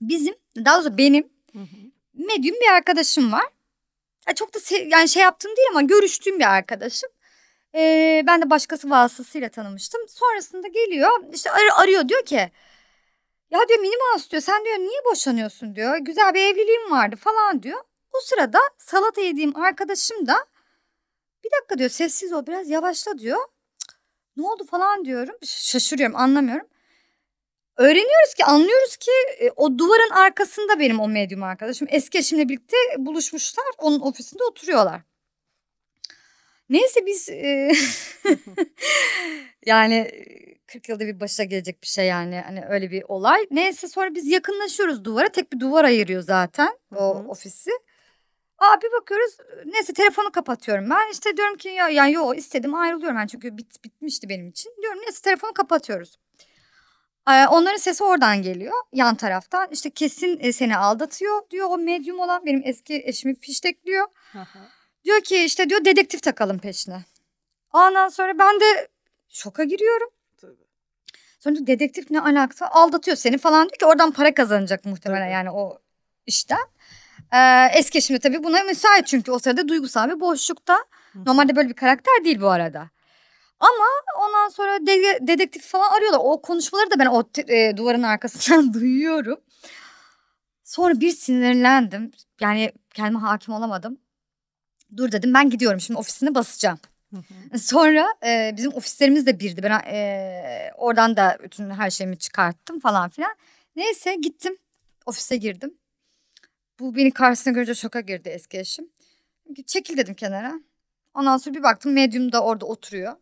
bizim 0.00 0.34
daha 0.56 0.76
doğrusu 0.76 0.98
benim 0.98 1.28
Hı 1.52 1.58
hı. 1.58 1.76
medyum 2.14 2.56
bir 2.60 2.72
arkadaşım 2.72 3.32
var. 3.32 3.46
Ya 4.28 4.34
çok 4.34 4.54
da 4.54 4.58
yani 4.86 5.08
şey 5.08 5.22
yaptığım 5.22 5.56
değil 5.56 5.68
ama 5.70 5.82
görüştüğüm 5.82 6.38
bir 6.38 6.54
arkadaşım. 6.54 7.10
Ee, 7.74 8.22
ben 8.26 8.42
de 8.42 8.50
başkası 8.50 8.90
vasıtasıyla 8.90 9.48
tanımıştım. 9.48 10.00
Sonrasında 10.08 10.68
geliyor 10.68 11.10
işte 11.32 11.50
ar- 11.50 11.82
arıyor 11.82 12.08
diyor 12.08 12.24
ki 12.24 12.50
ya 13.50 13.60
diyor 13.68 13.80
Mouse 13.80 14.30
diyor 14.30 14.42
sen 14.42 14.64
diyor 14.64 14.78
niye 14.78 15.04
boşanıyorsun 15.10 15.76
diyor. 15.76 15.96
Güzel 15.96 16.34
bir 16.34 16.40
evliliğim 16.40 16.90
vardı 16.90 17.16
falan 17.16 17.62
diyor. 17.62 17.80
O 18.12 18.20
sırada 18.20 18.58
salata 18.78 19.20
yediğim 19.20 19.56
arkadaşım 19.56 20.26
da 20.26 20.46
bir 21.44 21.50
dakika 21.58 21.78
diyor 21.78 21.90
sessiz 21.90 22.32
ol 22.32 22.46
biraz 22.46 22.70
yavaşla 22.70 23.18
diyor. 23.18 23.38
Ne 24.36 24.46
oldu 24.46 24.64
falan 24.64 25.04
diyorum. 25.04 25.36
Şaşırıyorum 25.44 26.16
anlamıyorum. 26.16 26.66
Öğreniyoruz 27.76 28.34
ki 28.36 28.44
anlıyoruz 28.44 28.96
ki 28.96 29.10
e, 29.40 29.50
o 29.56 29.78
duvarın 29.78 30.10
arkasında 30.10 30.78
benim 30.78 31.00
o 31.00 31.08
medyum 31.08 31.42
arkadaşım. 31.42 31.88
Eski 31.90 32.18
eşimle 32.18 32.48
birlikte 32.48 32.76
buluşmuşlar. 32.98 33.64
Onun 33.78 34.00
ofisinde 34.00 34.44
oturuyorlar. 34.44 35.00
Neyse 36.68 37.06
biz 37.06 37.28
e, 37.28 37.72
yani 39.66 39.94
e, 39.94 40.58
40 40.66 40.88
yılda 40.88 41.06
bir 41.06 41.20
başa 41.20 41.44
gelecek 41.44 41.82
bir 41.82 41.86
şey 41.86 42.06
yani 42.06 42.42
hani 42.46 42.64
öyle 42.68 42.90
bir 42.90 43.02
olay. 43.08 43.46
Neyse 43.50 43.88
sonra 43.88 44.14
biz 44.14 44.26
yakınlaşıyoruz 44.26 45.04
duvara. 45.04 45.28
Tek 45.28 45.52
bir 45.52 45.60
duvar 45.60 45.84
ayırıyor 45.84 46.22
zaten 46.22 46.78
o 46.96 47.18
Hı 47.18 47.18
hı. 47.18 47.28
ofisi. 47.28 47.70
Abi 48.58 48.86
bakıyoruz 49.00 49.36
neyse 49.64 49.92
telefonu 49.92 50.32
kapatıyorum 50.32 50.90
ben 50.90 51.12
işte 51.12 51.36
diyorum 51.36 51.56
ki 51.56 51.68
ya 51.68 51.88
yani 51.88 52.12
yo 52.12 52.34
istedim 52.34 52.74
ayrılıyorum 52.74 53.16
ben 53.16 53.26
çünkü 53.26 53.58
bit, 53.58 53.84
bitmişti 53.84 54.28
benim 54.28 54.48
için. 54.48 54.72
Diyorum 54.82 55.00
neyse 55.00 55.22
telefonu 55.22 55.52
kapatıyoruz. 55.52 56.18
Onların 57.26 57.76
sesi 57.76 58.04
oradan 58.04 58.42
geliyor 58.42 58.74
yan 58.92 59.14
taraftan 59.14 59.68
işte 59.72 59.90
kesin 59.90 60.38
e, 60.40 60.52
seni 60.52 60.76
aldatıyor 60.76 61.50
diyor 61.50 61.68
o 61.70 61.78
medyum 61.78 62.20
olan 62.20 62.46
benim 62.46 62.62
eski 62.64 63.02
eşimi 63.06 63.34
fiştekliyor. 63.34 64.06
Diyor 65.04 65.20
ki 65.20 65.44
işte 65.44 65.70
diyor 65.70 65.84
dedektif 65.84 66.22
takalım 66.22 66.58
peşine. 66.58 67.04
Ondan 67.72 68.08
sonra 68.08 68.38
ben 68.38 68.60
de 68.60 68.88
şoka 69.28 69.64
giriyorum. 69.64 70.08
Tabii. 70.40 70.64
Sonra 71.40 71.66
dedektif 71.66 72.10
ne 72.10 72.20
alakası 72.20 72.66
aldatıyor 72.66 73.16
seni 73.16 73.38
falan 73.38 73.68
diyor 73.68 73.78
ki 73.78 73.86
oradan 73.86 74.10
para 74.10 74.34
kazanacak 74.34 74.84
muhtemelen 74.84 75.24
Tabii. 75.24 75.32
yani 75.32 75.50
o 75.50 75.78
işten. 76.26 76.66
Ee, 77.32 77.68
eski 77.74 77.98
eşim 77.98 78.16
de 78.16 78.20
tabii 78.20 78.44
buna 78.44 78.62
müsait 78.62 79.06
çünkü 79.06 79.32
o 79.32 79.38
sırada 79.38 79.68
duygusal 79.68 80.08
bir 80.10 80.20
boşlukta. 80.20 80.74
Hı. 81.12 81.24
Normalde 81.26 81.56
böyle 81.56 81.68
bir 81.68 81.74
karakter 81.74 82.24
değil 82.24 82.40
bu 82.40 82.48
arada. 82.48 82.90
Ama 83.64 83.86
ondan 84.26 84.48
sonra 84.48 84.86
de- 84.86 85.18
dedektif 85.26 85.62
falan 85.64 85.96
arıyorlar. 85.96 86.20
O 86.22 86.42
konuşmaları 86.42 86.90
da 86.90 86.98
ben 86.98 87.06
o 87.06 87.24
e, 87.48 87.76
duvarın 87.76 88.02
arkasından 88.02 88.74
duyuyorum. 88.74 89.40
Sonra 90.64 91.00
bir 91.00 91.10
sinirlendim. 91.10 92.10
Yani 92.40 92.72
kendime 92.94 93.18
hakim 93.18 93.54
olamadım. 93.54 93.98
Dur 94.96 95.12
dedim 95.12 95.34
ben 95.34 95.50
gidiyorum 95.50 95.80
şimdi 95.80 95.98
ofisine 95.98 96.34
basacağım. 96.34 96.78
Hı 97.10 97.16
hı. 97.50 97.58
Sonra 97.58 98.06
e, 98.26 98.54
bizim 98.56 98.74
ofislerimiz 98.74 99.26
de 99.26 99.40
birdi. 99.40 99.62
Ben 99.62 99.70
e, 99.70 100.70
oradan 100.76 101.16
da 101.16 101.38
bütün 101.42 101.70
her 101.70 101.90
şeyimi 101.90 102.18
çıkarttım 102.18 102.80
falan 102.80 103.08
filan. 103.08 103.34
Neyse 103.76 104.14
gittim. 104.14 104.56
Ofise 105.06 105.36
girdim. 105.36 105.74
Bu 106.80 106.96
beni 106.96 107.10
karşısına 107.10 107.52
görünce 107.52 107.74
şoka 107.74 108.00
girdi 108.00 108.28
eski 108.28 108.58
eşim. 108.58 108.88
Çekil 109.66 109.96
dedim 109.96 110.14
kenara. 110.14 110.52
Ondan 111.14 111.36
sonra 111.36 111.54
bir 111.54 111.62
baktım 111.62 111.92
medyum 111.92 112.32
da 112.32 112.44
orada 112.44 112.66
oturuyor. 112.66 113.16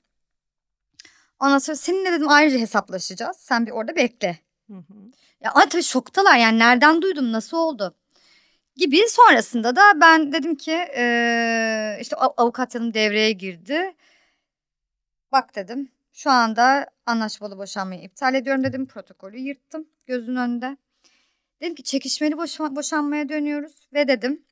Ondan 1.43 1.59
sonra 1.59 1.77
seninle 1.77 2.13
dedim 2.13 2.29
ayrıca 2.29 2.59
hesaplaşacağız. 2.59 3.37
Sen 3.37 3.67
bir 3.67 3.71
orada 3.71 3.97
bekle. 3.97 4.39
Hı 4.71 4.77
hı. 4.77 4.95
Ya 5.41 5.51
ama 5.53 5.69
tabii 5.69 5.83
şoktalar 5.83 6.37
yani 6.39 6.59
nereden 6.59 7.03
duydum 7.03 7.33
nasıl 7.33 7.57
oldu 7.57 7.95
gibi. 8.77 9.09
Sonrasında 9.09 9.77
da 9.77 9.83
ben 10.01 10.33
dedim 10.33 10.55
ki 10.57 10.71
eee, 10.73 11.99
işte 12.01 12.17
av- 12.17 12.35
avukat 12.37 12.75
yanım 12.75 12.95
devreye 12.95 13.33
girdi. 13.33 13.95
Bak 15.33 15.55
dedim 15.57 15.93
şu 16.13 16.31
anda 16.31 16.87
anlaşmalı 17.07 17.59
boşanmayı 17.59 18.03
iptal 18.03 18.35
ediyorum 18.35 18.65
dedim. 18.65 18.87
Protokolü 18.87 19.39
yırttım 19.39 19.87
gözünün 20.07 20.37
önünde. 20.37 20.77
Dedim 21.61 21.75
ki 21.75 21.83
çekişmeli 21.83 22.35
boşa- 22.35 22.77
boşanmaya 22.77 23.29
dönüyoruz 23.29 23.89
ve 23.93 24.09
dedim 24.09 24.43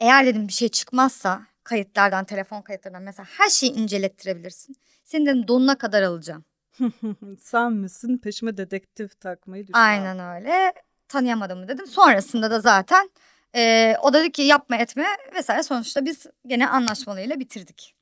eğer 0.00 0.26
dedim 0.26 0.48
bir 0.48 0.52
şey 0.52 0.68
çıkmazsa 0.68 1.46
kayıtlardan 1.70 2.24
telefon 2.24 2.62
kayıtlarından 2.62 3.02
mesela 3.02 3.26
her 3.38 3.48
şeyi 3.48 3.72
incelettirebilirsin. 3.72 4.76
Seni 5.04 5.26
dedim 5.26 5.48
donuna 5.48 5.78
kadar 5.78 6.02
alacağım. 6.02 6.44
Sen 7.40 7.72
misin 7.72 8.18
peşime 8.18 8.56
dedektif 8.56 9.20
takmayı 9.20 9.66
düşün. 9.66 9.72
Aynen 9.78 10.18
öyle. 10.18 10.72
Tanıyamadım 11.08 11.68
dedim. 11.68 11.86
Sonrasında 11.86 12.50
da 12.50 12.60
zaten 12.60 13.10
eee, 13.54 13.96
o 14.02 14.12
dedi 14.12 14.32
ki 14.32 14.42
yapma 14.42 14.76
etme 14.76 15.06
vesaire. 15.34 15.62
Sonuçta 15.62 16.04
biz 16.04 16.26
gene 16.46 16.68
anlaşmalıyla 16.68 17.40
bitirdik. 17.40 17.94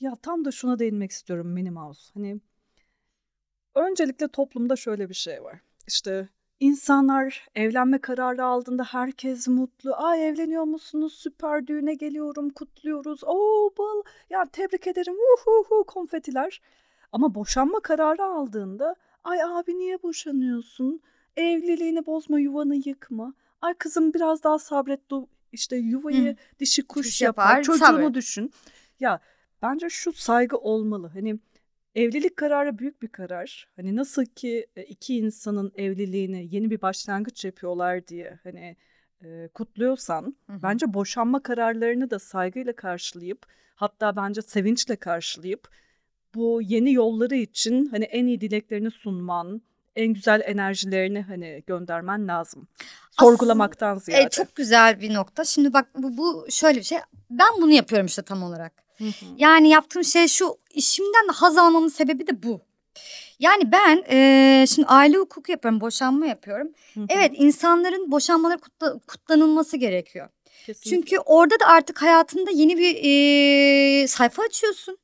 Ya 0.00 0.16
tam 0.22 0.44
da 0.44 0.50
şuna 0.52 0.78
değinmek 0.78 1.10
istiyorum 1.10 1.52
Minnie 1.52 1.70
Mouse. 1.70 2.10
Hani 2.14 2.40
öncelikle 3.74 4.28
toplumda 4.28 4.76
şöyle 4.76 5.08
bir 5.08 5.14
şey 5.14 5.42
var. 5.42 5.60
İşte 5.86 6.28
insanlar 6.60 7.46
evlenme 7.54 7.98
kararı 7.98 8.44
aldığında 8.44 8.84
herkes 8.84 9.48
mutlu. 9.48 9.94
Ay 9.96 10.28
evleniyor 10.28 10.64
musunuz? 10.64 11.12
Süper 11.14 11.66
düğüne 11.66 11.94
geliyorum, 11.94 12.50
kutluyoruz. 12.50 13.24
Oo 13.24 13.70
bal. 13.78 14.02
Ya 14.30 14.44
tebrik 14.52 14.86
ederim. 14.86 15.14
Uhuhu 15.14 15.84
konfetiler. 15.84 16.60
Ama 17.12 17.34
boşanma 17.34 17.80
kararı 17.80 18.24
aldığında 18.24 18.96
ay 19.24 19.42
abi 19.42 19.78
niye 19.78 20.02
boşanıyorsun? 20.02 21.00
Evliliğini 21.36 22.06
bozma, 22.06 22.40
yuvanı 22.40 22.76
yıkma. 22.84 23.34
Ay 23.60 23.74
kızım 23.74 24.14
biraz 24.14 24.42
daha 24.42 24.58
sabret. 24.58 25.00
işte 25.52 25.76
yuvayı 25.76 26.30
Hı. 26.32 26.36
dişi 26.60 26.82
kuş, 26.86 27.06
Kuş 27.06 27.22
yapar. 27.22 27.48
yapar, 27.48 27.62
Çocuğunu 27.62 27.86
sabret. 27.86 28.14
düşün. 28.14 28.50
Ya 29.00 29.20
bence 29.62 29.88
şu 29.88 30.12
saygı 30.12 30.56
olmalı. 30.56 31.10
Hani 31.14 31.38
evlilik 31.96 32.36
kararı 32.36 32.78
büyük 32.78 33.02
bir 33.02 33.08
karar. 33.08 33.68
Hani 33.76 33.96
nasıl 33.96 34.24
ki 34.24 34.66
e, 34.76 34.82
iki 34.82 35.16
insanın 35.16 35.72
evliliğini 35.76 36.48
yeni 36.50 36.70
bir 36.70 36.82
başlangıç 36.82 37.44
yapıyorlar 37.44 38.06
diye 38.06 38.38
hani 38.42 38.76
e, 39.24 39.48
kutluyorsan 39.48 40.36
Hı 40.46 40.52
hı. 40.52 40.62
bence 40.62 40.94
boşanma 40.94 41.42
kararlarını 41.42 42.10
da 42.10 42.18
saygıyla 42.18 42.72
karşılayıp 42.72 43.46
hatta 43.74 44.16
bence 44.16 44.42
sevinçle 44.42 44.96
karşılayıp 44.96 45.68
bu 46.34 46.60
yeni 46.62 46.92
yolları 46.92 47.36
için 47.36 47.86
hani 47.86 48.04
en 48.04 48.26
iyi 48.26 48.40
dileklerini 48.40 48.90
sunman, 48.90 49.62
en 49.96 50.12
güzel 50.12 50.42
enerjilerini 50.44 51.22
hani 51.22 51.62
göndermen 51.66 52.28
lazım. 52.28 52.68
Sorgulamaktan 53.10 53.96
ziyade. 53.98 54.24
E, 54.24 54.28
çok 54.28 54.56
güzel 54.56 55.00
bir 55.00 55.14
nokta. 55.14 55.44
Şimdi 55.44 55.72
bak 55.72 55.86
bu, 55.94 56.16
bu 56.16 56.46
şöyle 56.50 56.78
bir 56.78 56.84
şey. 56.84 56.98
Ben 57.30 57.48
bunu 57.60 57.72
yapıyorum 57.72 58.06
işte 58.06 58.22
tam 58.22 58.42
olarak. 58.42 58.85
Hı 58.98 59.04
hı. 59.04 59.10
Yani 59.36 59.68
yaptığım 59.68 60.04
şey 60.04 60.28
şu 60.28 60.56
işimden 60.74 61.28
de 61.28 61.32
haz 61.32 61.56
almamın 61.58 61.88
sebebi 61.88 62.26
de 62.26 62.42
bu. 62.42 62.60
Yani 63.40 63.72
ben 63.72 64.04
eee, 64.10 64.66
şimdi 64.66 64.88
aile 64.88 65.16
hukuku 65.16 65.52
yapıyorum, 65.52 65.80
boşanma 65.80 66.26
yapıyorum. 66.26 66.68
Hı 66.94 67.00
hı. 67.00 67.06
Evet 67.08 67.32
insanların 67.34 68.10
boşanmaları 68.10 68.58
kutla- 68.58 69.00
kutlanılması 69.06 69.76
gerekiyor. 69.76 70.28
Kesinlikle. 70.66 70.90
Çünkü 70.90 71.18
orada 71.18 71.60
da 71.60 71.66
artık 71.66 72.02
hayatında 72.02 72.50
yeni 72.50 72.78
bir 72.78 72.94
eee, 72.94 74.06
sayfa 74.06 74.42
açıyorsun. 74.42 74.98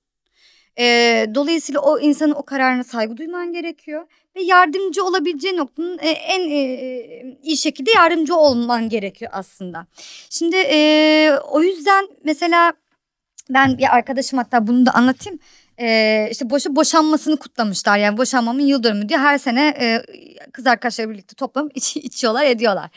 Eee, 0.78 1.30
dolayısıyla 1.34 1.80
o 1.80 1.98
insanın 1.98 2.32
o 2.34 2.42
kararına 2.42 2.84
saygı 2.84 3.16
duyman 3.16 3.52
gerekiyor. 3.52 4.06
Ve 4.36 4.42
yardımcı 4.42 5.04
olabileceği 5.04 5.56
noktanın 5.56 5.98
e, 5.98 6.10
en 6.10 6.50
e, 6.50 7.38
iyi 7.42 7.56
şekilde 7.56 7.90
yardımcı 7.90 8.36
olman 8.36 8.88
gerekiyor 8.88 9.30
aslında. 9.34 9.86
Şimdi 10.30 10.56
e, 10.56 11.30
o 11.50 11.62
yüzden 11.62 12.08
mesela 12.24 12.72
ben 13.50 13.78
bir 13.78 13.94
arkadaşım 13.94 14.38
hatta 14.38 14.66
bunu 14.66 14.86
da 14.86 14.90
anlatayım. 14.94 15.38
E, 15.80 16.28
işte 16.30 16.50
boşu 16.50 16.76
boşanmasını 16.76 17.36
kutlamışlar 17.36 17.98
yani 17.98 18.16
boşanmamın 18.16 18.62
yıl 18.62 18.82
dönümü 18.82 19.08
diye 19.08 19.18
her 19.18 19.38
sene 19.38 19.74
e, 19.80 20.02
kız 20.52 20.66
arkadaşları 20.66 21.10
birlikte 21.10 21.34
toplanıp 21.34 21.72
iç, 21.76 21.96
içiyorlar 21.96 22.44
ediyorlar. 22.44 22.90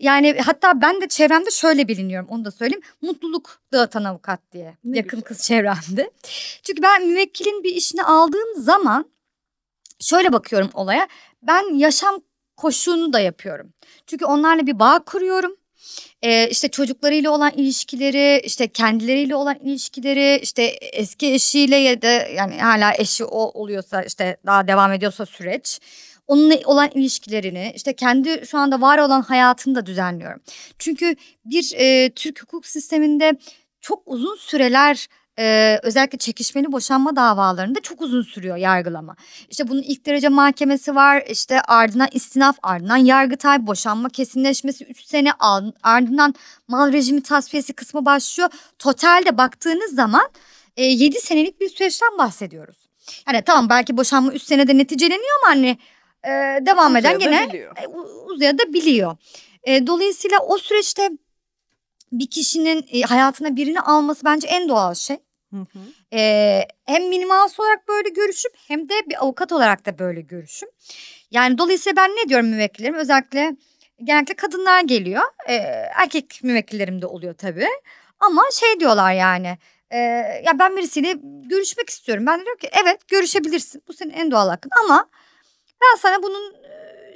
Yani 0.00 0.38
hatta 0.44 0.80
ben 0.80 1.00
de 1.00 1.08
çevremde 1.08 1.50
şöyle 1.50 1.88
biliniyorum 1.88 2.28
onu 2.30 2.44
da 2.44 2.50
söyleyeyim. 2.50 2.82
Mutluluk 3.02 3.60
dağıtan 3.72 4.04
avukat 4.04 4.40
diye 4.52 4.76
Ne 4.84 4.96
yakın 4.96 5.10
güzel. 5.10 5.28
kız 5.28 5.42
çevremde. 5.42 6.10
Çünkü 6.62 6.82
ben 6.82 7.06
müvekkilin 7.06 7.64
bir 7.64 7.74
işini 7.74 8.02
aldığım 8.02 8.62
zaman 8.62 9.10
şöyle 10.00 10.32
bakıyorum 10.32 10.70
olaya. 10.74 11.08
Ben 11.42 11.74
yaşam 11.74 12.20
koşuğunu 12.56 13.12
da 13.12 13.20
yapıyorum. 13.20 13.72
Çünkü 14.06 14.24
onlarla 14.24 14.66
bir 14.66 14.78
bağ 14.78 14.98
kuruyorum. 14.98 15.56
Ee, 16.22 16.48
işte 16.50 16.68
çocuklarıyla 16.68 17.30
olan 17.30 17.52
ilişkileri, 17.56 18.40
işte 18.44 18.68
kendileriyle 18.68 19.36
olan 19.36 19.58
ilişkileri, 19.64 20.40
işte 20.42 20.62
eski 20.92 21.32
eşiyle 21.32 21.76
ya 21.76 22.02
da 22.02 22.08
yani 22.08 22.58
hala 22.58 22.92
eşi 22.98 23.24
o 23.24 23.38
oluyorsa 23.60 24.02
işte 24.02 24.36
daha 24.46 24.68
devam 24.68 24.92
ediyorsa 24.92 25.26
süreç. 25.26 25.80
Onunla 26.26 26.54
olan 26.64 26.90
ilişkilerini, 26.94 27.72
işte 27.76 27.96
kendi 27.96 28.46
şu 28.46 28.58
anda 28.58 28.80
var 28.80 28.98
olan 28.98 29.22
hayatını 29.22 29.74
da 29.74 29.86
düzenliyorum. 29.86 30.40
Çünkü 30.78 31.16
bir 31.44 31.72
e, 31.76 32.10
Türk 32.10 32.42
hukuk 32.42 32.66
sisteminde 32.66 33.32
çok 33.80 34.02
uzun 34.06 34.36
süreler 34.36 35.08
e, 35.38 35.78
özellikle 35.82 36.18
çekişmeli 36.18 36.72
boşanma 36.72 37.16
davalarında 37.16 37.80
çok 37.80 38.02
uzun 38.02 38.22
sürüyor 38.22 38.56
yargılama. 38.56 39.16
İşte 39.50 39.68
bunun 39.68 39.82
ilk 39.82 40.06
derece 40.06 40.28
mahkemesi 40.28 40.94
var. 40.94 41.24
işte 41.30 41.60
ardından 41.60 42.08
istinaf, 42.12 42.56
ardından 42.62 42.96
yargıtay, 42.96 43.66
boşanma 43.66 44.08
kesinleşmesi 44.08 44.84
3 44.84 45.04
sene 45.04 45.32
ardından 45.82 46.34
mal 46.68 46.92
rejimi 46.92 47.22
tasfiyesi 47.22 47.72
kısmı 47.72 48.04
başlıyor. 48.04 48.50
Totalde 48.78 49.38
baktığınız 49.38 49.94
zaman 49.94 50.28
e, 50.76 50.84
7 50.84 51.20
senelik 51.20 51.60
bir 51.60 51.68
süreçten 51.68 52.18
bahsediyoruz. 52.18 52.76
Yani 53.28 53.42
tamam 53.42 53.68
belki 53.68 53.96
boşanma 53.96 54.32
3 54.32 54.42
senede 54.42 54.78
neticeleniyor 54.78 55.38
ama 55.42 55.54
hani 55.54 55.78
e, 56.24 56.30
devam 56.66 56.96
eden 56.96 57.18
gene 57.18 57.42
e, 57.82 57.86
uzayabiliyor. 58.26 59.16
E, 59.62 59.86
dolayısıyla 59.86 60.38
o 60.48 60.58
süreçte 60.58 61.10
bir 62.12 62.26
kişinin 62.26 63.02
hayatına 63.02 63.56
birini 63.56 63.80
alması 63.80 64.24
bence 64.24 64.48
en 64.48 64.68
doğal 64.68 64.94
şey. 64.94 65.16
Hı 65.56 65.78
hı. 65.78 65.78
Hem 66.86 67.08
minimal 67.08 67.48
olarak 67.58 67.88
böyle 67.88 68.08
görüşüm 68.08 68.50
hem 68.68 68.88
de 68.88 68.94
bir 69.06 69.24
avukat 69.24 69.52
olarak 69.52 69.86
da 69.86 69.98
böyle 69.98 70.20
görüşüm. 70.20 70.68
Yani 71.30 71.58
dolayısıyla 71.58 71.96
ben 71.96 72.10
ne 72.10 72.28
diyorum 72.28 72.46
müvekkillerim 72.46 72.94
özellikle 72.94 73.56
genellikle 74.04 74.34
kadınlar 74.34 74.80
geliyor. 74.80 75.22
Erkek 75.94 76.40
müvekkillerim 76.42 77.02
de 77.02 77.06
oluyor 77.06 77.34
tabii. 77.34 77.68
Ama 78.20 78.42
şey 78.52 78.80
diyorlar 78.80 79.12
yani 79.12 79.58
e, 79.90 79.98
ya 80.46 80.58
ben 80.58 80.76
birisiyle 80.76 81.14
görüşmek 81.22 81.90
istiyorum. 81.90 82.26
Ben 82.26 82.40
diyorum 82.40 82.58
ki 82.58 82.68
evet 82.84 83.08
görüşebilirsin 83.08 83.82
bu 83.88 83.92
senin 83.92 84.12
en 84.12 84.30
doğal 84.30 84.48
hakkın 84.48 84.70
ama 84.84 85.08
ben 85.82 85.98
sana 85.98 86.22
bunun 86.22 86.54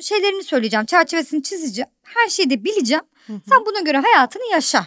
şeylerini 0.01 0.43
söyleyeceğim 0.43 0.87
çerçevesini 0.87 1.43
çizeceğim 1.43 1.91
her 2.03 2.29
şeyi 2.29 2.51
de 2.51 2.65
bileceğim. 2.65 3.05
Hı 3.27 3.33
hı. 3.33 3.41
Sen 3.49 3.67
buna 3.67 3.81
göre 3.81 3.99
hayatını 3.99 4.43
yaşa. 4.53 4.87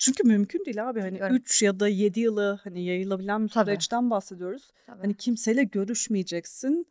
Çünkü 0.00 0.22
mümkün 0.28 0.64
değil 0.64 0.88
abi 0.88 1.00
hani 1.00 1.20
3 1.30 1.62
ya 1.62 1.80
da 1.80 1.88
7 1.88 2.20
yılı 2.20 2.60
hani 2.64 2.84
yayılabilen 2.84 3.44
bir 3.44 3.48
Tabii. 3.52 3.64
süreçten 3.64 4.10
bahsediyoruz. 4.10 4.70
Tabii. 4.86 5.00
Hani 5.00 5.14
kimseyle 5.16 5.64
görüşmeyeceksin. 5.64 6.86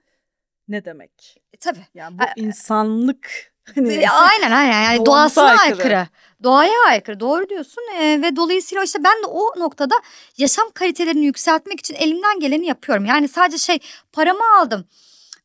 Ne 0.67 0.85
demek? 0.85 1.37
E, 1.53 1.57
tabii. 1.57 1.85
Yani 1.93 2.19
bu 2.19 2.23
A- 2.23 2.33
insanlık 2.35 3.53
hani 3.75 4.09
aynen 4.09 4.51
aynen 4.51 4.83
yani 4.83 5.05
doğasına 5.05 5.43
aykırı. 5.43 5.83
aykırı. 5.83 6.07
Doğaya 6.43 6.71
aykırı. 6.87 7.19
Doğru 7.19 7.49
diyorsun. 7.49 7.83
Ee, 7.99 8.21
ve 8.21 8.35
dolayısıyla 8.35 8.83
işte 8.83 9.03
ben 9.03 9.23
de 9.23 9.25
o 9.27 9.59
noktada 9.59 9.95
yaşam 10.37 10.71
kalitelerini 10.73 11.25
yükseltmek 11.25 11.79
için 11.79 11.95
elimden 11.95 12.39
geleni 12.39 12.65
yapıyorum. 12.65 13.05
Yani 13.05 13.27
sadece 13.27 13.57
şey 13.57 13.79
paramı 14.13 14.43
aldım. 14.59 14.85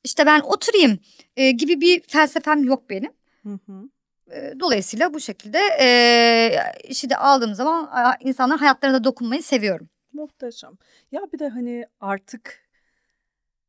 İşte 0.04 0.26
ben 0.26 0.40
oturayım 0.40 0.98
e, 1.36 1.50
gibi 1.50 1.80
bir 1.80 2.00
felsefem 2.00 2.64
yok 2.64 2.90
benim. 2.90 3.12
Hı 3.42 3.58
hı 3.66 3.88
dolayısıyla 4.60 5.14
bu 5.14 5.20
şekilde 5.20 5.58
e, 5.80 5.88
işi 6.84 7.10
de 7.10 7.16
aldığım 7.16 7.54
zaman 7.54 7.90
insanların 8.20 8.58
hayatlarına 8.58 9.04
dokunmayı 9.04 9.42
seviyorum. 9.42 9.88
Muhteşem. 10.12 10.72
Ya 11.12 11.20
bir 11.32 11.38
de 11.38 11.48
hani 11.48 11.86
artık 12.00 12.64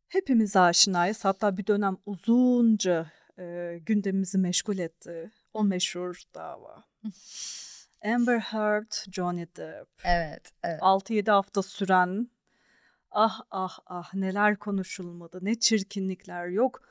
hepimiz 0.08 0.56
aşinayız. 0.56 1.26
Hatta 1.26 1.58
bir 1.58 1.68
dönem 1.68 1.98
uzunca 2.06 3.12
e, 3.40 3.78
gündemimizi 3.86 4.38
meşgul 4.38 4.78
etti. 4.78 5.32
O 5.54 5.64
meşhur 5.64 6.22
dava. 6.36 6.84
Amber 8.06 8.40
Heard, 8.40 8.92
Johnny 9.12 9.48
Depp. 9.56 9.90
Evet, 10.06 10.52
evet. 10.64 10.82
6-7 10.82 11.32
hafta 11.32 11.64
süren 11.64 12.30
ah 13.12 13.42
ah 13.52 13.80
ah 13.86 14.14
neler 14.14 14.56
konuşulmadı. 14.56 15.40
Ne 15.42 15.56
çirkinlikler 15.56 16.48
yok 16.48 16.82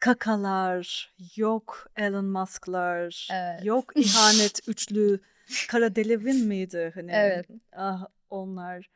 kakalar, 0.00 1.14
yok 1.36 1.88
Elon 1.96 2.24
Musk'lar, 2.24 3.28
evet. 3.32 3.64
yok 3.64 3.92
ihanet 3.96 4.68
üçlü 4.68 5.20
Kara 5.68 5.96
Delevin 5.96 6.46
miydi 6.46 6.92
hani? 6.94 7.12
Evet. 7.12 7.46
Ah 7.72 8.06
onlar 8.30 8.88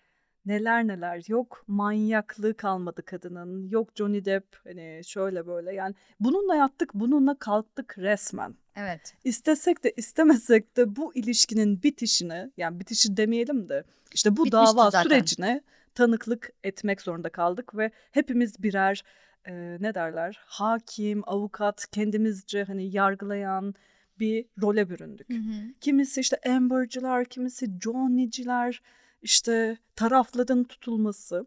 neler 0.47 0.87
neler 0.87 1.23
yok 1.29 1.65
manyaklığı 1.67 2.57
kalmadı 2.57 3.03
kadının 3.03 3.69
yok 3.69 3.89
Johnny 3.95 4.25
Depp 4.25 4.57
hani 4.65 5.01
şöyle 5.05 5.47
böyle 5.47 5.75
yani 5.75 5.95
bununla 6.21 6.55
yattık 6.55 6.95
bununla 6.95 7.39
kalktık 7.39 7.99
resmen. 7.99 8.55
Evet. 8.77 9.15
İstesek 9.25 9.85
de 9.85 9.93
istemesek 9.97 10.77
de 10.77 10.97
bu 10.97 11.15
ilişkinin 11.15 11.83
bitişini 11.83 12.51
yani 12.57 12.81
bitişi 12.81 13.17
demeyelim 13.17 13.69
de 13.69 13.85
işte 14.15 14.37
bu 14.37 14.45
Bitmişti 14.45 14.77
dava 14.77 14.91
zaten. 14.91 15.09
sürecine 15.09 15.63
tanıklık 15.95 16.53
etmek 16.65 17.01
zorunda 17.01 17.29
kaldık 17.29 17.77
ve 17.77 17.91
hepimiz 18.11 18.63
birer 18.63 19.03
e, 19.47 19.53
ne 19.81 19.95
derler 19.95 20.39
hakim, 20.47 21.23
avukat 21.27 21.87
kendimizce 21.91 22.65
hani 22.65 22.91
yargılayan 22.91 23.75
bir 24.19 24.47
role 24.63 24.91
büründük. 24.91 25.29
Hı 25.29 25.35
hı. 25.35 25.75
Kimisi 25.81 26.21
işte 26.21 26.41
Amber'cılar, 26.49 27.25
kimisi 27.25 27.67
Johnny'ciler, 27.81 28.83
işte 29.23 29.79
tarafların 29.97 30.65
tutulması. 30.65 31.47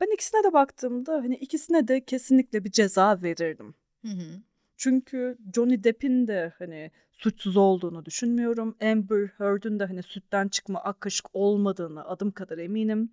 Ben 0.00 0.14
ikisine 0.14 0.44
de 0.44 0.52
baktığımda 0.52 1.12
hani 1.12 1.34
ikisine 1.36 1.88
de 1.88 2.04
kesinlikle 2.04 2.64
bir 2.64 2.70
ceza 2.70 3.22
verirdim. 3.22 3.74
Hı 4.02 4.08
hı. 4.08 4.40
Çünkü 4.76 5.38
Johnny 5.54 5.84
Depp'in 5.84 6.26
de 6.26 6.52
hani 6.58 6.90
suçsuz 7.12 7.56
olduğunu 7.56 8.04
düşünmüyorum. 8.04 8.76
Amber 8.82 9.26
Heard'ün 9.26 9.78
de 9.78 9.84
hani 9.84 10.02
sütten 10.02 10.48
çıkma 10.48 10.80
ak 10.80 11.00
kaşık 11.00 11.26
olmadığını 11.32 12.04
adım 12.04 12.30
kadar 12.30 12.58
eminim 12.58 13.10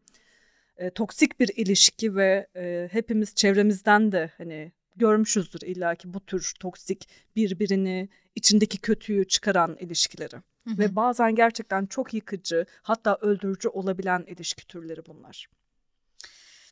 e, 0.78 0.90
toksik 0.90 1.40
bir 1.40 1.52
ilişki 1.56 2.16
ve 2.16 2.48
e, 2.56 2.90
hepimiz 2.92 3.36
çevremizden 3.36 4.12
de 4.12 4.32
hani 4.38 4.72
görmüşüzdür 4.96 5.62
illaki 5.62 6.14
bu 6.14 6.26
tür 6.26 6.54
toksik 6.60 7.10
birbirini 7.36 8.10
içindeki 8.36 8.78
kötüyü 8.78 9.28
çıkaran 9.28 9.78
ilişkileri. 9.80 10.36
Hı 10.36 10.74
hı. 10.74 10.78
Ve 10.78 10.96
bazen 10.96 11.36
gerçekten 11.36 11.86
çok 11.86 12.14
yıkıcı 12.14 12.66
hatta 12.82 13.18
öldürücü 13.22 13.70
olabilen 13.70 14.24
ilişki 14.28 14.68
türleri 14.68 15.06
bunlar. 15.06 15.50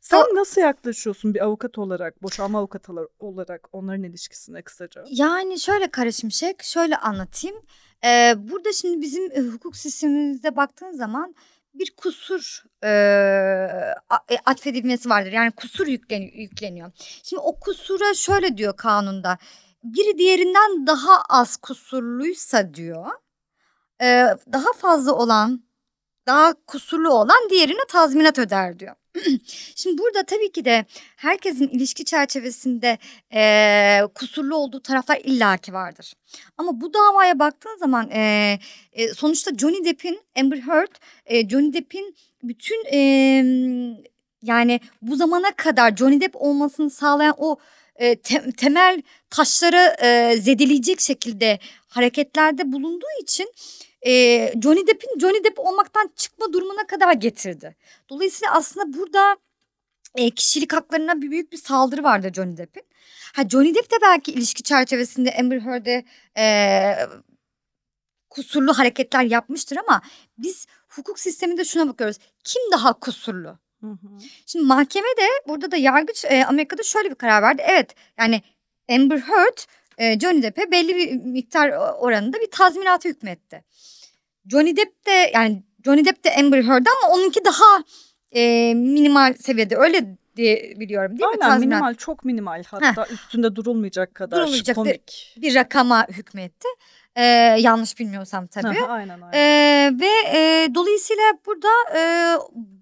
Sen 0.02 0.24
o, 0.32 0.34
nasıl 0.34 0.60
yaklaşıyorsun 0.60 1.34
bir 1.34 1.44
avukat 1.44 1.78
olarak, 1.78 2.22
boşanma 2.22 2.58
avukatı 2.58 2.92
olarak 3.18 3.68
onların 3.72 4.02
ilişkisine 4.02 4.62
kısaca? 4.62 5.04
Yani 5.10 5.60
şöyle 5.60 5.90
Karaşimşek, 5.90 6.62
şöyle 6.62 6.96
anlatayım. 6.96 7.56
Ee, 8.04 8.34
burada 8.38 8.72
şimdi 8.72 9.00
bizim 9.00 9.52
hukuk 9.52 9.76
sistemimizde 9.76 10.56
baktığın 10.56 10.92
zaman 10.92 11.34
bir 11.78 11.96
kusur 11.96 12.62
e, 12.84 12.90
atfedilmesi 14.44 15.10
vardır. 15.10 15.32
Yani 15.32 15.50
kusur 15.50 15.86
yükleniyor. 15.86 16.90
Şimdi 17.22 17.40
o 17.40 17.60
kusura 17.60 18.14
şöyle 18.14 18.56
diyor 18.56 18.76
kanunda. 18.76 19.38
Biri 19.84 20.18
diğerinden 20.18 20.86
daha 20.86 21.22
az 21.28 21.56
kusurluysa 21.56 22.74
diyor. 22.74 23.06
E, 24.02 24.06
daha 24.52 24.72
fazla 24.78 25.12
olan, 25.12 25.65
daha 26.26 26.54
kusurlu 26.66 27.10
olan 27.10 27.48
diğerine 27.50 27.86
tazminat 27.88 28.38
öder 28.38 28.78
diyor. 28.78 28.94
Şimdi 29.76 29.98
burada 29.98 30.22
tabii 30.22 30.52
ki 30.52 30.64
de 30.64 30.84
herkesin 31.16 31.68
ilişki 31.68 32.04
çerçevesinde 32.04 32.98
e, 33.34 34.00
kusurlu 34.14 34.56
olduğu 34.56 34.80
taraflar 34.80 35.20
illaki 35.24 35.72
vardır. 35.72 36.12
Ama 36.58 36.80
bu 36.80 36.94
davaya 36.94 37.38
baktığın 37.38 37.76
zaman 37.78 38.10
e, 38.10 38.58
e, 38.92 39.08
sonuçta 39.08 39.50
Johnny 39.58 39.84
Depp'in 39.84 40.20
Amber 40.38 40.58
Heard, 40.58 40.92
e, 41.26 41.48
Johnny 41.48 41.72
Depp'in 41.72 42.16
bütün 42.42 42.84
e, 42.92 42.98
yani 44.42 44.80
bu 45.02 45.16
zamana 45.16 45.52
kadar 45.56 45.96
Johnny 45.96 46.20
Depp 46.20 46.36
olmasını 46.36 46.90
sağlayan 46.90 47.34
o 47.38 47.56
e, 47.96 48.16
te, 48.16 48.50
temel 48.56 49.02
taşları 49.30 49.96
e, 50.06 50.36
zedeleyecek 50.36 51.00
şekilde 51.00 51.58
hareketlerde 51.88 52.72
bulunduğu 52.72 53.22
için 53.22 53.52
e, 54.06 54.52
Johnny 54.62 54.86
Depp'in 54.86 55.18
Johnny 55.20 55.44
Depp 55.44 55.58
olmaktan 55.58 56.10
çıkma 56.16 56.52
durumuna 56.52 56.86
kadar 56.86 57.12
getirdi. 57.12 57.76
Dolayısıyla 58.08 58.54
aslında 58.54 58.98
burada 58.98 59.36
e, 60.14 60.30
kişilik 60.30 60.72
haklarına 60.72 61.22
bir 61.22 61.30
büyük 61.30 61.52
bir 61.52 61.56
saldırı 61.56 62.02
vardı 62.02 62.30
Johnny 62.34 62.56
Depp'in. 62.56 62.82
Ha 63.34 63.48
Johnny 63.48 63.74
Depp 63.74 63.90
de 63.90 63.96
belki 64.02 64.32
ilişki 64.32 64.62
çerçevesinde 64.62 65.36
Amber 65.40 65.60
Heard'e 65.60 66.04
e, 66.38 66.96
kusurlu 68.30 68.78
hareketler 68.78 69.22
yapmıştır 69.22 69.76
ama 69.76 70.02
biz 70.38 70.66
hukuk 70.88 71.18
sisteminde 71.18 71.64
şuna 71.64 71.88
bakıyoruz. 71.88 72.16
Kim 72.44 72.62
daha 72.72 72.92
kusurlu? 72.92 73.58
Hı 73.80 73.86
hı. 73.86 74.08
Şimdi 74.46 74.64
mahkeme 74.64 75.08
de 75.08 75.28
burada 75.48 75.70
da 75.70 75.76
yargıç 75.76 76.24
e, 76.24 76.44
Amerika'da 76.44 76.82
şöyle 76.82 77.10
bir 77.10 77.14
karar 77.14 77.42
verdi. 77.42 77.62
Evet 77.66 77.94
yani 78.18 78.42
Amber 78.90 79.18
Heard 79.18 79.58
e, 79.98 80.20
Johnny 80.20 80.42
Depp'e 80.42 80.70
belli 80.70 80.96
bir 80.96 81.12
miktar 81.12 81.70
oranında 81.98 82.40
bir 82.40 82.50
tazminatı 82.50 83.08
hükmetti. 83.08 83.64
Johnny 84.50 84.76
Depp 84.76 85.06
de 85.06 85.30
yani 85.34 85.62
Johnny 85.84 86.04
Depp 86.04 86.24
de 86.24 86.34
Amber 86.34 86.62
Heard 86.62 86.86
ama 86.86 87.14
onunki 87.14 87.44
daha 87.44 87.84
e, 88.32 88.74
minimal 88.74 89.34
seviyede 89.34 89.76
öyle 89.76 90.16
diye 90.36 90.74
biliyorum 90.76 91.18
değil 91.18 91.28
Aynen, 91.28 91.38
mi? 91.38 91.44
Aynen 91.44 91.68
minimal 91.68 91.94
çok 91.94 92.24
minimal 92.24 92.62
hatta 92.66 93.06
Heh. 93.06 93.12
üstünde 93.12 93.56
durulmayacak 93.56 94.14
kadar 94.14 94.38
durulmayacak 94.38 94.76
komik. 94.76 95.34
Bir, 95.36 95.42
bir 95.42 95.54
rakama 95.54 96.06
hükmetti. 96.08 96.68
Ee, 97.16 97.24
yanlış 97.58 97.98
bilmiyorsam 97.98 98.46
tabii. 98.46 98.84
aynen 98.84 99.20
aynen. 99.20 99.32
Ee, 99.32 99.92
ve 100.00 100.38
e, 100.38 100.68
dolayısıyla 100.74 101.22
burada 101.46 101.68
e, 101.96 102.00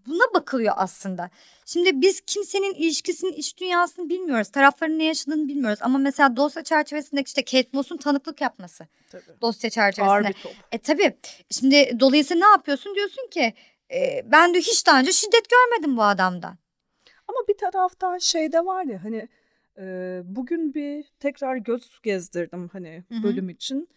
buna 0.06 0.34
bakılıyor 0.34 0.74
aslında. 0.76 1.30
Şimdi 1.66 2.00
biz 2.00 2.20
kimsenin 2.20 2.74
ilişkisinin 2.74 3.32
iç 3.32 3.58
dünyasını 3.58 4.08
bilmiyoruz. 4.08 4.48
Tarafların 4.48 4.98
ne 4.98 5.04
yaşadığını 5.04 5.48
bilmiyoruz. 5.48 5.78
Ama 5.82 5.98
mesela 5.98 6.36
dosya 6.36 6.64
çerçevesinde 6.64 7.22
işte 7.26 7.44
Kate 7.44 7.68
Moss'un 7.72 7.96
tanıklık 7.96 8.40
yapması. 8.40 8.86
Tabii. 9.10 9.40
Dosya 9.40 9.70
çerçevesinde. 9.70 10.14
Ağır 10.14 10.24
bir 10.28 10.32
top. 10.32 10.52
E 10.72 10.78
tabii. 10.78 11.16
Şimdi 11.50 12.00
dolayısıyla 12.00 12.46
ne 12.46 12.50
yapıyorsun? 12.50 12.94
Diyorsun 12.94 13.28
ki 13.30 13.54
e, 13.92 14.22
ben 14.24 14.54
de 14.54 14.58
hiç 14.58 14.86
daha 14.86 15.00
önce 15.00 15.12
şiddet 15.12 15.48
görmedim 15.50 15.96
bu 15.96 16.02
adamdan. 16.02 16.58
Ama 17.28 17.38
bir 17.48 17.58
taraftan 17.58 18.18
şey 18.18 18.52
de 18.52 18.66
var 18.66 18.84
ya 18.84 19.04
hani 19.04 19.28
e, 19.78 19.84
bugün 20.24 20.74
bir 20.74 21.04
tekrar 21.20 21.56
göz 21.56 22.00
gezdirdim 22.02 22.68
hani 22.72 23.04
Hı 23.08 23.14
hı. 23.14 23.22
bölüm 23.22 23.48
için. 23.48 23.88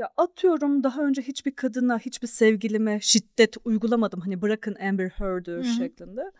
Ya 0.00 0.10
atıyorum 0.16 0.82
daha 0.82 1.02
önce 1.02 1.22
hiçbir 1.22 1.50
kadına, 1.50 1.98
hiçbir 1.98 2.26
sevgilime 2.28 3.00
şiddet 3.00 3.56
uygulamadım. 3.64 4.20
Hani 4.20 4.42
bırakın 4.42 4.74
Amber 4.74 5.08
Heard'ı 5.08 5.50
Hı 5.50 5.60
hı. 5.60 5.64
şeklinde. 5.64 6.32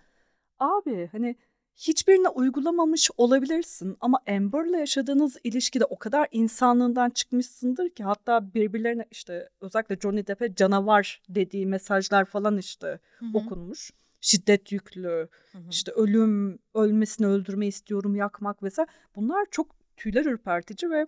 Abi 0.59 1.09
hani 1.13 1.37
hiçbirine 1.77 2.29
uygulamamış 2.29 3.11
olabilirsin 3.17 3.97
ama 4.01 4.19
Amber'la 4.29 4.77
yaşadığınız 4.77 5.37
ilişkide 5.45 5.85
o 5.85 5.99
kadar 5.99 6.29
insanlığından 6.33 7.11
çıkmışsındır 7.11 7.91
ki 7.91 8.05
hatta 8.05 8.55
birbirlerine 8.55 9.05
işte 9.11 9.49
özellikle 9.61 9.97
Johnny 9.97 10.27
Depp'e 10.27 10.55
canavar 10.55 11.23
dediği 11.29 11.67
mesajlar 11.67 12.25
falan 12.25 12.59
işte 12.59 12.99
Hı 13.19 13.27
hı. 13.27 13.39
okunmuş. 13.39 13.91
Şiddet 14.21 14.73
yüklü, 14.73 15.29
Hı 15.53 15.59
hı. 15.59 15.63
işte 15.71 15.93
ölüm, 15.93 16.59
ölmesini 16.75 17.27
öldürme 17.27 17.67
istiyorum, 17.67 18.15
yakmak 18.17 18.63
vesaire. 18.63 18.91
Bunlar 19.17 19.47
çok 19.51 19.67
tüyler 19.97 20.25
ürpertici 20.25 20.91
ve 20.91 21.07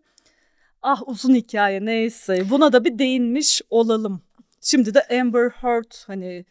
ah 0.82 1.02
uzun 1.06 1.34
hikaye 1.34 1.84
neyse 1.84 2.50
buna 2.50 2.72
da 2.72 2.84
bir 2.84 2.98
değinmiş 2.98 3.62
olalım. 3.70 4.22
Şimdi 4.60 4.94
de 4.94 5.06
Amber 5.20 5.50
Heard 5.50 5.92
hani 6.06 6.44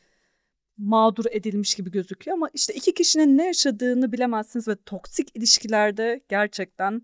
mağdur 0.78 1.26
edilmiş 1.32 1.76
gibi 1.76 1.92
gözüküyor 1.92 2.38
ama 2.38 2.50
işte 2.54 2.74
iki 2.74 2.94
kişinin 2.94 3.38
ne 3.38 3.46
yaşadığını 3.46 4.12
bilemezsiniz 4.12 4.68
ve 4.68 4.76
toksik 4.86 5.38
ilişkilerde 5.38 6.22
gerçekten 6.30 7.02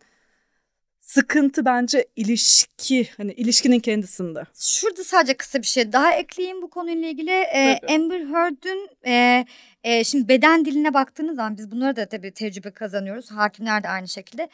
sıkıntı 1.02 1.66
bence 1.66 2.06
ilişki 2.16 3.10
hani 3.18 3.34
ilişkinin 3.34 3.80
kendisinde. 3.80 4.44
Şurada 4.60 5.04
sadece 5.04 5.38
kısa 5.38 5.62
bir 5.62 5.68
şey 5.68 5.94
daha 5.94 6.13
ekleyeyim 6.13 6.62
bu 6.62 6.70
konuyla 6.70 7.08
ilgili. 7.10 7.32
Ee. 7.32 7.80
Amber 7.90 8.20
Heard'ün 8.20 8.90
e, 9.06 9.46
e, 9.84 10.04
şimdi 10.04 10.28
beden 10.28 10.66
diline 10.66 10.94
baktığınız 10.94 11.36
zaman 11.36 11.58
biz 11.58 11.72
bunları 11.72 11.96
da 11.96 12.06
tabii 12.06 12.32
tecrübe 12.32 12.72
kazanıyoruz. 12.72 13.32
Hakimler 13.32 13.84
de 13.84 13.90
aynı 13.90 14.08
şekilde. 14.08 14.50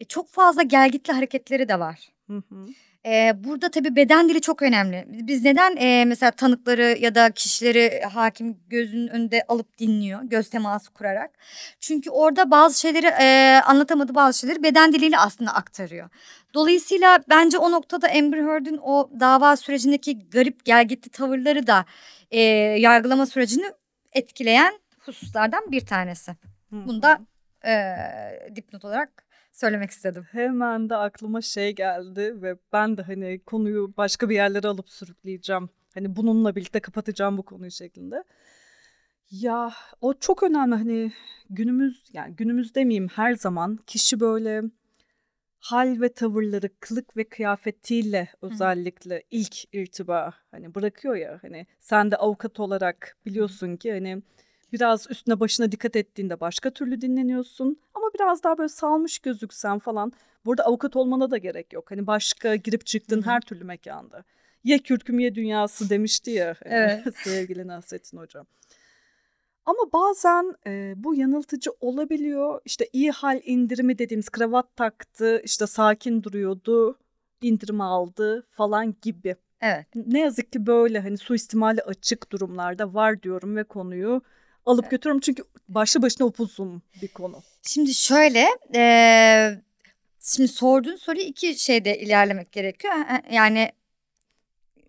E, 0.00 0.04
çok 0.04 0.28
fazla 0.28 0.62
gelgitli 0.62 1.12
hareketleri 1.12 1.68
de 1.68 1.78
var. 1.78 2.08
Hı 2.26 2.36
hı. 2.36 2.66
Ee, 3.06 3.32
burada 3.44 3.70
tabii 3.70 3.96
beden 3.96 4.28
dili 4.28 4.40
çok 4.40 4.62
önemli. 4.62 5.04
Biz 5.08 5.44
neden 5.44 5.76
e, 5.76 6.04
mesela 6.04 6.30
tanıkları 6.30 6.96
ya 7.00 7.14
da 7.14 7.30
kişileri 7.30 8.00
hakim 8.00 8.56
gözünün 8.68 9.08
önünde 9.08 9.44
alıp 9.48 9.78
dinliyor, 9.78 10.22
göz 10.22 10.50
teması 10.50 10.92
kurarak? 10.92 11.30
Çünkü 11.80 12.10
orada 12.10 12.50
bazı 12.50 12.80
şeyleri 12.80 13.06
e, 13.06 13.60
anlatamadığı 13.64 14.14
bazı 14.14 14.38
şeyleri 14.38 14.62
beden 14.62 14.92
diliyle 14.92 15.18
aslında 15.18 15.54
aktarıyor. 15.54 16.08
Dolayısıyla 16.54 17.18
bence 17.28 17.58
o 17.58 17.70
noktada 17.70 18.08
Amber 18.08 18.38
Heard'ün 18.38 18.78
o 18.82 19.10
dava 19.20 19.56
sürecindeki 19.56 20.28
garip 20.30 20.64
gelgitli 20.64 21.10
tavırları 21.10 21.66
da 21.66 21.84
e, 22.30 22.40
yargılama 22.80 23.26
sürecini 23.26 23.72
etkileyen 24.12 24.78
hususlardan 24.98 25.72
bir 25.72 25.86
tanesi. 25.86 26.30
Hı 26.70 26.76
Bunu 26.86 26.98
hı. 26.98 27.02
da 27.02 27.18
e, 27.66 28.56
dipnot 28.56 28.84
olarak 28.84 29.27
söylemek 29.60 29.90
istedim. 29.90 30.26
Hemen 30.30 30.90
de 30.90 30.96
aklıma 30.96 31.40
şey 31.40 31.74
geldi 31.74 32.42
ve 32.42 32.56
ben 32.72 32.96
de 32.96 33.02
hani 33.02 33.40
konuyu 33.46 33.94
başka 33.96 34.28
bir 34.28 34.34
yerlere 34.34 34.68
alıp 34.68 34.90
sürükleyeceğim. 34.90 35.70
Hani 35.94 36.16
bununla 36.16 36.56
birlikte 36.56 36.80
kapatacağım 36.80 37.38
bu 37.38 37.42
konuyu 37.42 37.70
şeklinde. 37.70 38.24
Ya 39.30 39.72
o 40.00 40.14
çok 40.14 40.42
önemli 40.42 40.74
hani 40.74 41.12
günümüz 41.50 42.04
yani 42.12 42.36
günümüz 42.36 42.74
demeyeyim 42.74 43.08
her 43.08 43.34
zaman 43.34 43.76
kişi 43.76 44.20
böyle 44.20 44.62
hal 45.58 46.00
ve 46.00 46.12
tavırları, 46.12 46.70
kılık 46.80 47.16
ve 47.16 47.28
kıyafetiyle 47.28 48.28
özellikle 48.42 49.22
ilk 49.30 49.74
irtiba 49.74 50.34
hani 50.50 50.74
bırakıyor 50.74 51.16
ya 51.16 51.38
hani 51.42 51.66
sen 51.80 52.10
de 52.10 52.16
avukat 52.16 52.60
olarak 52.60 53.16
biliyorsun 53.26 53.76
ki 53.76 53.92
hani 53.92 54.22
biraz 54.72 55.10
üstüne 55.10 55.40
başına 55.40 55.72
dikkat 55.72 55.96
ettiğinde 55.96 56.40
başka 56.40 56.70
türlü 56.70 57.00
dinleniyorsun 57.00 57.80
ama 57.94 58.06
biraz 58.14 58.42
daha 58.42 58.58
böyle 58.58 58.68
salmış 58.68 59.18
gözüksen 59.18 59.78
falan 59.78 60.12
burada 60.44 60.64
avukat 60.64 60.96
olmana 60.96 61.30
da 61.30 61.38
gerek 61.38 61.72
yok. 61.72 61.90
Hani 61.90 62.06
başka 62.06 62.56
girip 62.56 62.86
çıktığın 62.86 63.22
her 63.22 63.40
türlü 63.40 63.64
mekanda. 63.64 64.24
Ye 64.64 64.78
kürküm 64.78 65.18
ye 65.18 65.34
dünyası 65.34 65.90
demişti 65.90 66.30
ya 66.30 66.54
hani 66.64 66.74
Evet. 66.74 67.16
sevgili 67.16 67.66
Nasrettin 67.66 68.18
Hocam. 68.18 68.46
Ama 69.64 69.92
bazen 69.92 70.54
e, 70.66 70.94
bu 70.96 71.14
yanıltıcı 71.14 71.70
olabiliyor. 71.80 72.60
İşte 72.64 72.88
iyi 72.92 73.10
hal 73.10 73.40
indirimi 73.44 73.98
dediğimiz 73.98 74.28
kravat 74.28 74.76
taktı, 74.76 75.40
işte 75.44 75.66
sakin 75.66 76.22
duruyordu, 76.22 76.98
indirimi 77.42 77.82
aldı 77.82 78.46
falan 78.50 78.94
gibi. 79.02 79.36
Evet. 79.60 79.86
Ne 79.94 80.20
yazık 80.20 80.52
ki 80.52 80.66
böyle 80.66 81.00
hani 81.00 81.18
suistimali 81.18 81.82
açık 81.82 82.32
durumlarda 82.32 82.94
var 82.94 83.22
diyorum 83.22 83.56
ve 83.56 83.64
konuyu 83.64 84.22
alıp 84.68 84.90
götürüyorum. 84.90 85.20
Çünkü 85.20 85.44
başlı 85.68 86.02
başına 86.02 86.26
upuzun 86.26 86.82
bir 87.02 87.08
konu. 87.08 87.42
Şimdi 87.62 87.94
şöyle, 87.94 88.46
eee, 88.74 89.60
şimdi 90.20 90.48
sorduğun 90.48 90.96
soruyu 90.96 91.24
iki 91.24 91.58
şeyde 91.60 91.98
ilerlemek 91.98 92.52
gerekiyor. 92.52 92.94
E, 92.94 93.34
Yani 93.34 93.70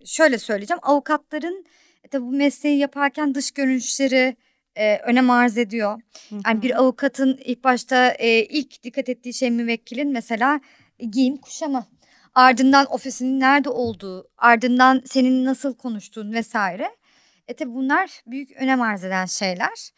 şöyle 0.05 0.37
söyleyeceğim, 0.37 0.79
avukatların 0.83 1.65
e, 2.03 2.07
tabii 2.07 2.25
bu 2.25 2.31
mesleği 2.31 2.77
yaparken 2.77 3.35
dış 3.35 3.51
görünüşleri 3.51 4.35
e, 4.75 4.97
önem 4.97 5.29
arz 5.29 5.57
ediyor. 5.57 6.01
Yani 6.45 6.61
bir 6.61 6.79
avukatın 6.79 7.39
ilk 7.45 7.63
başta 7.63 8.09
e, 8.09 8.43
ilk 8.45 8.83
dikkat 8.83 9.09
ettiği 9.09 9.33
şey 9.33 9.51
müvekkilin 9.51 10.11
mesela 10.11 10.59
e, 10.99 11.05
giyim 11.05 11.37
kuşamı. 11.37 11.85
Ardından 12.35 12.85
ofisinin 12.85 13.39
nerede 13.39 13.69
olduğu, 13.69 14.29
ardından 14.37 15.01
senin 15.05 15.45
nasıl 15.45 15.73
konuştuğun 15.73 16.33
vesaire. 16.33 16.89
E 17.49 17.53
tabii 17.53 17.73
bunlar 17.73 18.21
büyük 18.27 18.51
önem 18.51 18.81
arz 18.81 19.03
eden 19.03 19.25
şeyler. 19.25 19.91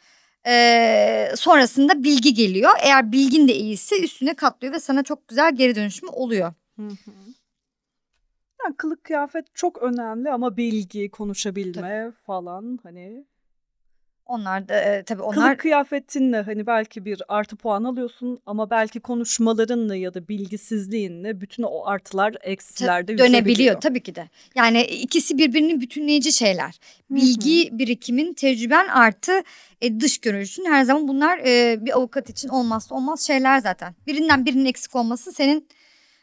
Ee, 0.48 1.32
sonrasında 1.36 2.04
bilgi 2.04 2.34
geliyor. 2.34 2.72
Eğer 2.84 3.12
bilgin 3.12 3.48
de 3.48 3.56
iyiyse 3.56 4.04
üstüne 4.04 4.34
katlıyor 4.34 4.74
ve 4.74 4.80
sana 4.80 5.04
çok 5.04 5.28
güzel 5.28 5.56
geri 5.56 5.76
dönüşümü 5.76 6.12
oluyor. 6.12 6.54
Hı 6.76 6.88
hı. 6.88 7.12
Yani 8.64 8.76
kılık 8.78 9.04
kıyafet 9.04 9.46
çok 9.54 9.84
önemli 9.84 10.30
ama 10.30 10.58
bilgi, 10.58 11.12
konuşabilme 11.12 12.12
falan 12.26 12.80
hani 12.84 13.26
Onlar 14.32 14.70
da 14.70 14.82
e, 14.82 15.04
tabii 15.04 15.22
onlar 15.22 15.46
Kılık 15.46 15.60
kıyafetinle 15.60 16.41
hani 16.41 16.67
belki 16.67 17.06
bir 17.06 17.22
artı 17.28 17.56
puan 17.56 17.84
alıyorsun 17.84 18.39
ama 18.46 18.70
belki 18.70 19.00
konuşmalarınla 19.00 19.96
ya 19.96 20.13
da 20.13 20.28
bilgisizliğinle 20.28 21.41
bütün 21.41 21.63
o 21.63 21.86
artılar 21.86 22.36
eksilerde 22.41 23.08
dönebiliyor 23.08 23.44
yüzebiliyor. 23.44 23.82
tabii 23.82 24.04
ki 24.04 24.15
de. 24.15 24.30
Yani 24.56 24.82
ikisi 24.82 25.38
birbirini 25.38 25.82
bütünleyici 25.82 26.34
şeyler. 26.34 26.80
Bilgi 27.10 27.70
birikimin, 27.72 28.34
tecrüben 28.34 28.88
artı 28.88 29.44
e, 29.82 30.00
dış 30.00 30.17
görünüşün 30.17 30.65
her 30.65 30.84
zaman 30.84 31.08
bunlar 31.08 31.38
e, 31.38 31.86
bir 31.86 31.98
avukat 31.98 32.30
için 32.30 32.50
olmazsa 32.50 32.96
olmaz 32.96 33.28
şeyler 33.28 33.60
zaten. 33.60 33.96
Birinden 34.08 34.46
birinin 34.46 34.65
eksik 34.65 34.96
olması 34.96 35.32
senin 35.32 35.67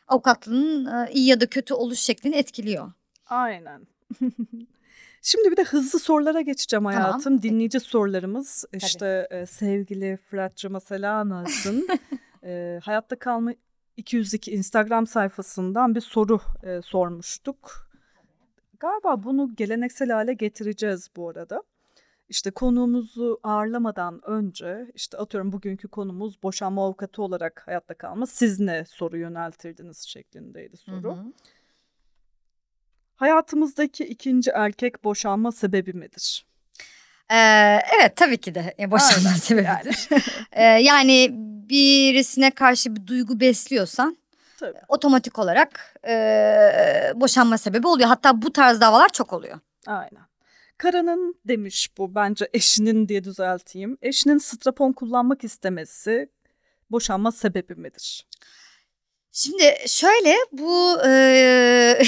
avukatlığının 0.08 0.86
e, 0.86 1.12
iyi 1.12 1.26
ya 1.26 1.40
da 1.40 1.46
kötü 1.46 1.74
oluş 1.74 1.98
şeklini 1.98 2.36
etkiliyor. 2.36 2.92
Aynen. 3.26 3.80
Şimdi 5.22 5.50
bir 5.50 5.56
de 5.56 5.64
hızlı 5.64 5.98
sorulara 5.98 6.40
geçeceğim 6.40 6.84
Tamam. 6.84 7.02
hayatım. 7.02 7.42
Dinleyici 7.42 7.80
sorularımız 7.80 8.64
işte 8.72 9.28
e, 9.30 9.46
sevgili 9.46 10.16
Fırat'cığıma 10.16 10.80
selam 10.80 11.30
olsun. 11.32 11.86
e, 12.44 12.80
hayatta 12.82 13.18
kalma 13.18 13.52
202 13.96 14.52
Instagram 14.52 15.06
sayfasından 15.06 15.94
bir 15.94 16.00
soru 16.00 16.40
e, 16.62 16.82
sormuştuk. 16.82 17.88
Galiba 18.80 19.22
bunu 19.22 19.54
geleneksel 19.56 20.10
hale 20.10 20.34
getireceğiz 20.34 21.08
bu 21.16 21.28
arada. 21.28 21.62
İşte 22.28 22.50
konuğumuzu 22.50 23.40
ağırlamadan 23.42 24.20
önce 24.24 24.90
işte 24.94 25.18
atıyorum 25.18 25.52
bugünkü 25.52 25.88
konumuz 25.88 26.42
boşanma 26.42 26.84
avukatı 26.84 27.22
olarak 27.22 27.62
hayatta 27.66 27.94
kalma. 27.94 28.26
Siz 28.26 28.60
ne 28.60 28.84
soru 28.84 29.18
yöneltirdiniz 29.18 30.02
şeklindeydi 30.02 30.76
soru. 30.76 31.16
Hı 31.16 31.20
hı. 31.20 31.32
Hayatımızdaki 33.18 34.04
ikinci 34.04 34.50
erkek 34.50 35.04
boşanma 35.04 35.52
sebebi 35.52 35.92
midir? 35.92 36.46
Ee, 37.30 37.78
evet 37.98 38.16
tabii 38.16 38.38
ki 38.38 38.54
de 38.54 38.74
e, 38.78 38.90
boşanma 38.90 39.28
Aynen, 39.28 39.38
sebebidir. 39.38 40.08
Ee, 40.52 40.62
yani 40.64 41.28
birisine 41.70 42.50
karşı 42.50 42.96
bir 42.96 43.06
duygu 43.06 43.40
besliyorsan 43.40 44.18
Tabii. 44.58 44.78
otomatik 44.88 45.38
olarak 45.38 45.94
e, 46.08 46.12
boşanma 47.14 47.58
sebebi 47.58 47.86
oluyor. 47.86 48.08
Hatta 48.08 48.42
bu 48.42 48.52
tarz 48.52 48.80
davalar 48.80 49.08
çok 49.08 49.32
oluyor. 49.32 49.58
Aynen. 49.86 50.28
Karının 50.78 51.40
demiş 51.44 51.90
bu 51.98 52.14
bence 52.14 52.48
eşinin 52.54 53.08
diye 53.08 53.24
düzelteyim. 53.24 53.98
Eşinin 54.02 54.38
strapon 54.38 54.92
kullanmak 54.92 55.44
istemesi 55.44 56.30
boşanma 56.90 57.32
sebebi 57.32 57.74
midir? 57.74 58.26
Şimdi 59.38 59.76
şöyle 59.86 60.36
bu 60.52 60.98
e, 61.06 61.10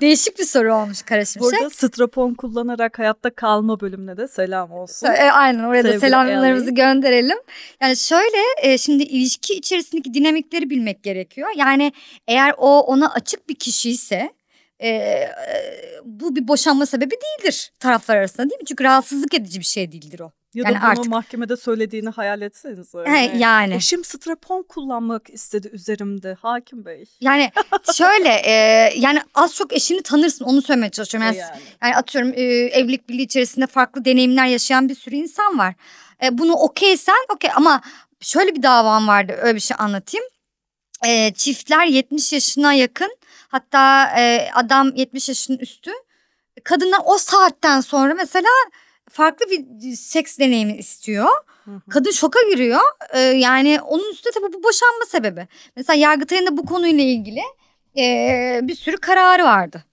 değişik 0.00 0.38
bir 0.38 0.44
soru 0.44 0.74
olmuş 0.74 1.02
Kara 1.02 1.24
Şimşek. 1.24 1.52
Burada 1.52 1.70
strapon 1.70 2.34
kullanarak 2.34 2.98
hayatta 2.98 3.30
kalma 3.30 3.80
bölümüne 3.80 4.16
de 4.16 4.28
selam 4.28 4.72
olsun. 4.72 5.06
E, 5.06 5.32
aynen 5.32 5.64
oraya 5.64 5.84
da 5.84 5.88
Sevgili 5.88 6.00
selamlarımızı 6.00 6.64
Ellie. 6.64 6.74
gönderelim. 6.74 7.38
Yani 7.82 7.96
şöyle 7.96 8.38
e, 8.62 8.78
şimdi 8.78 9.02
ilişki 9.02 9.54
içerisindeki 9.54 10.14
dinamikleri 10.14 10.70
bilmek 10.70 11.02
gerekiyor. 11.02 11.48
Yani 11.56 11.92
eğer 12.28 12.54
o 12.58 12.80
ona 12.80 13.12
açık 13.12 13.48
bir 13.48 13.54
kişi 13.54 13.90
ise 13.90 14.30
e, 14.78 14.88
e, 14.88 15.30
bu 16.04 16.36
bir 16.36 16.48
boşanma 16.48 16.86
sebebi 16.86 17.10
değildir 17.14 17.72
taraflar 17.80 18.16
arasında 18.16 18.50
değil 18.50 18.60
mi? 18.60 18.66
Çünkü 18.66 18.84
rahatsızlık 18.84 19.34
edici 19.34 19.60
bir 19.60 19.64
şey 19.64 19.92
değildir 19.92 20.20
o. 20.20 20.32
Ya 20.54 20.64
Yani 20.66 20.74
da 20.74 20.80
bunu 20.80 20.90
artık- 20.90 21.06
mahkemede 21.06 21.56
söylediğini 21.56 22.08
hayal 22.08 22.42
etsenize. 22.42 22.98
He, 22.98 23.04
Hani, 23.08 23.38
yani. 23.38 23.74
Eşim 23.74 24.04
strapon 24.04 24.62
kullanmak 24.62 25.30
istedi 25.30 25.68
üzerimde 25.68 26.34
hakim 26.34 26.84
bey. 26.84 27.04
Yani 27.20 27.50
şöyle 27.94 28.28
e, 28.44 28.52
yani 28.96 29.20
az 29.34 29.54
çok 29.54 29.72
eşini 29.72 30.02
tanırsın 30.02 30.44
onu 30.44 30.62
söylemeye 30.62 30.90
çalışıyorum. 30.90 31.26
Yani, 31.26 31.36
Yani. 31.38 31.60
yani 31.82 31.96
atıyorum 31.96 32.32
e, 32.34 32.42
evlilik 32.52 33.08
birliği 33.08 33.22
içerisinde 33.22 33.66
farklı 33.66 34.04
deneyimler 34.04 34.46
yaşayan 34.46 34.88
bir 34.88 34.94
sürü 34.94 35.14
insan 35.16 35.58
var. 35.58 35.74
E, 36.22 36.38
bunu 36.38 36.52
okeysen 36.52 37.14
okey 37.34 37.50
ama 37.54 37.80
şöyle 38.20 38.54
bir 38.54 38.62
davam 38.62 39.08
vardı 39.08 39.32
öyle 39.42 39.54
bir 39.54 39.60
şey 39.60 39.76
anlatayım. 39.80 40.26
E, 41.06 41.34
çiftler 41.34 41.86
70 41.86 42.32
yaşına 42.32 42.72
yakın 42.74 43.16
hatta 43.48 44.06
e, 44.18 44.50
adam 44.54 44.92
70 44.94 45.28
yaşının 45.28 45.58
üstü. 45.58 45.90
Kadınlar 46.64 47.00
o 47.04 47.18
saatten 47.18 47.80
sonra 47.80 48.14
mesela 48.14 48.48
farklı 49.10 49.46
bir 49.50 49.92
seks 49.96 50.38
deneyimi 50.38 50.76
istiyor. 50.76 51.28
Hı 51.64 51.70
hı. 51.70 51.80
Kadın 51.90 52.10
şoka 52.10 52.38
giriyor. 52.50 52.80
Ee, 53.14 53.20
yani 53.20 53.80
onun 53.80 54.10
üstüne 54.10 54.32
tabii 54.32 54.52
bu 54.52 54.62
boşanma 54.62 55.04
sebebi. 55.08 55.48
Mesela 55.76 55.96
Yargıtay'ın 55.96 56.46
da 56.46 56.56
bu 56.56 56.66
konuyla 56.66 57.04
ilgili 57.04 57.40
ee, 57.98 58.60
bir 58.62 58.74
sürü 58.74 58.96
kararı 58.96 59.44
vardı. 59.44 59.84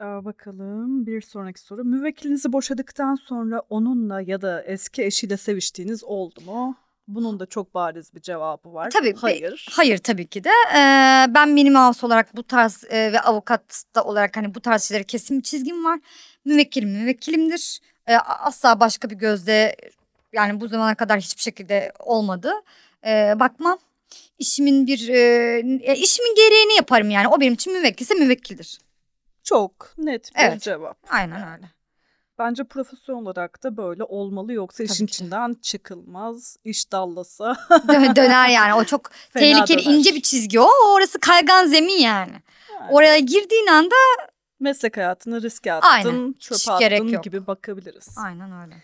Aa, 0.00 0.24
bakalım 0.24 1.06
bir 1.06 1.20
sonraki 1.20 1.60
soru. 1.60 1.84
Müvekkilinizi 1.84 2.52
boşadıktan 2.52 3.14
sonra 3.14 3.62
onunla 3.70 4.20
ya 4.20 4.42
da 4.42 4.62
eski 4.62 5.04
eşiyle 5.04 5.36
seviştiğiniz 5.36 6.04
oldu 6.04 6.40
mu? 6.40 6.76
Bunun 7.14 7.40
da 7.40 7.46
çok 7.46 7.74
bariz 7.74 8.14
bir 8.14 8.20
cevabı 8.20 8.74
var. 8.74 8.90
Tabii, 8.90 9.14
Hayır. 9.14 9.66
Hayır 9.70 9.98
tabii 9.98 10.26
ki 10.26 10.44
de. 10.44 10.50
Ee, 10.74 11.34
ben 11.34 11.48
minimaus 11.48 12.04
olarak 12.04 12.36
bu 12.36 12.42
tarz 12.42 12.84
e, 12.90 13.12
ve 13.12 13.20
avukat 13.20 13.84
da 13.94 14.04
olarak 14.04 14.36
hani 14.36 14.54
bu 14.54 14.60
tarz 14.60 14.82
şeylere 14.82 15.04
kesin 15.04 15.38
bir 15.38 15.42
çizgim 15.42 15.84
var. 15.84 16.00
Müvekkilim 16.44 16.90
müvekkilimdir. 16.90 17.80
Ee, 18.06 18.16
asla 18.16 18.80
başka 18.80 19.10
bir 19.10 19.16
gözle 19.16 19.76
yani 20.32 20.60
bu 20.60 20.68
zamana 20.68 20.94
kadar 20.94 21.20
hiçbir 21.20 21.42
şekilde 21.42 21.92
olmadı. 21.98 22.52
Ee, 23.06 23.34
bakmam. 23.40 23.78
İşimin 24.38 24.86
bir 24.86 25.08
e, 25.08 25.96
işimin 25.96 26.34
gereğini 26.34 26.76
yaparım 26.76 27.10
yani. 27.10 27.28
O 27.28 27.40
benim 27.40 27.52
için 27.54 27.72
müvekkilse 27.72 28.14
müvekkildir. 28.14 28.78
Çok 29.44 29.94
net 29.98 30.34
bir 30.36 30.40
Evet. 30.40 30.62
cevap. 30.62 30.98
Aynen 31.10 31.52
öyle. 31.56 31.79
Bence 32.40 32.64
profesyonel 32.64 33.22
olarak 33.22 33.62
da 33.62 33.76
böyle 33.76 34.04
olmalı 34.04 34.52
yoksa 34.52 34.84
Tabii 34.84 34.92
işin 34.92 35.06
ki. 35.06 35.10
içinden 35.10 35.54
çıkılmaz. 35.62 36.56
İş 36.64 36.92
dallasa 36.92 37.56
Dö- 37.70 38.16
döner 38.16 38.48
yani 38.48 38.74
o 38.74 38.84
çok 38.84 39.10
fena 39.30 39.64
tehlikeli 39.64 39.84
döner. 39.86 39.96
ince 39.98 40.14
bir 40.14 40.22
çizgi 40.22 40.60
o. 40.60 40.68
Orası 40.94 41.18
kaygan 41.20 41.66
zemin 41.66 41.98
yani. 42.00 42.32
Yani 42.74 42.90
Oraya 42.92 43.18
girdiğin 43.18 43.66
anda 43.66 43.94
meslek 44.60 44.96
hayatını 44.96 45.42
riske 45.42 45.72
attın, 45.72 45.88
Aynen. 45.88 46.32
çöpe 46.32 46.54
Hiç 46.58 46.68
attın 46.68 47.22
gibi 47.22 47.46
bakabiliriz. 47.46 48.16
aynen 48.24 48.62
öyle. 48.62 48.74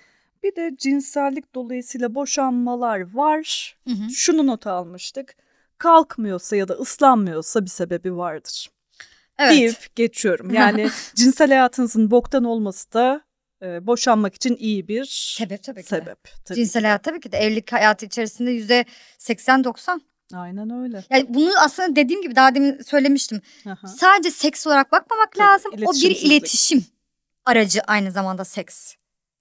Bir 0.42 0.56
de 0.56 0.76
cinsellik 0.78 1.54
dolayısıyla 1.54 2.14
boşanmalar 2.14 3.14
var. 3.14 3.76
Hı 3.88 3.94
hı. 3.94 4.10
Şunu 4.10 4.46
not 4.46 4.66
almıştık. 4.66 5.36
Kalkmıyorsa 5.78 6.56
ya 6.56 6.68
da 6.68 6.74
ıslanmıyorsa 6.74 7.64
bir 7.64 7.70
sebebi 7.70 8.16
vardır. 8.16 8.70
Evet. 9.38 9.50
Deyip 9.52 9.96
geçiyorum. 9.96 10.54
Yani 10.54 10.88
cinsel 11.14 11.48
hayatınızın 11.48 12.10
boktan 12.10 12.44
olması 12.44 12.92
da 12.92 13.20
e, 13.66 13.86
boşanmak 13.86 14.34
için 14.34 14.56
iyi 14.56 14.88
bir 14.88 15.04
Sebep 15.04 15.62
tabii 15.62 15.80
ki 15.84 15.90
de. 15.90 16.00
sebep. 16.00 16.18
Tabii 16.44 16.56
Cinsel 16.58 16.80
ki. 16.82 16.86
hayat 16.86 17.04
tabii 17.04 17.20
ki 17.20 17.32
de 17.32 17.36
evlilik 17.38 17.72
hayatı 17.72 18.06
içerisinde 18.06 18.50
yüzde 18.50 18.84
80-90. 19.18 20.00
Aynen 20.34 20.70
öyle. 20.82 21.04
Yani 21.10 21.26
bunu 21.28 21.50
aslında 21.60 21.96
dediğim 21.96 22.22
gibi 22.22 22.36
daha 22.36 22.54
demin 22.54 22.82
söylemiştim. 22.82 23.40
Aha. 23.66 23.86
Sadece 23.86 24.30
seks 24.30 24.66
olarak 24.66 24.92
bakmamak 24.92 25.32
Tabii, 25.32 25.44
lazım. 25.46 25.72
O 25.86 25.92
bir 25.92 26.16
iletişim 26.16 26.84
aracı 27.44 27.80
aynı 27.86 28.10
zamanda 28.12 28.44
seks. 28.44 28.94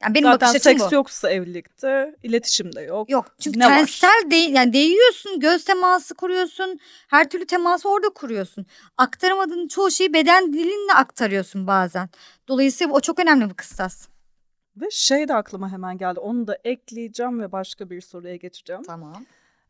Yani 0.03 0.15
benim 0.15 0.31
Zaten 0.31 0.47
bakış 0.49 0.61
açım 0.67 0.79
seks 0.79 0.91
bu. 0.91 0.95
yoksa 0.95 1.29
evlilikte 1.29 2.15
iletişim 2.23 2.75
de 2.75 2.81
yok. 2.81 3.09
Yok 3.09 3.25
çünkü 3.39 3.59
Ne 3.59 3.65
var? 3.65 3.77
tensel 3.77 4.31
değil 4.31 4.49
yani 4.53 4.73
değiyorsun 4.73 5.39
göz 5.39 5.65
teması 5.65 6.15
kuruyorsun 6.15 6.79
her 7.07 7.29
türlü 7.29 7.45
teması 7.45 7.89
orada 7.89 8.09
kuruyorsun. 8.09 8.65
Aktaramadığın 8.97 9.67
çoğu 9.67 9.91
şeyi 9.91 10.13
beden 10.13 10.53
dilinle 10.53 10.93
aktarıyorsun 10.93 11.67
bazen. 11.67 12.09
Dolayısıyla 12.47 12.93
o 12.93 12.99
çok 12.99 13.19
önemli 13.19 13.49
bir 13.49 13.53
kıstas. 13.53 14.07
Ve 14.77 14.85
şey 14.91 15.27
de 15.27 15.35
aklıma 15.35 15.71
hemen 15.71 15.97
geldi. 15.97 16.19
Onu 16.19 16.47
da 16.47 16.57
ekleyeceğim 16.63 17.41
ve 17.41 17.51
başka 17.51 17.89
bir 17.89 18.01
soruya 18.01 18.35
geçeceğim. 18.35 18.83
Tamam. 18.83 19.25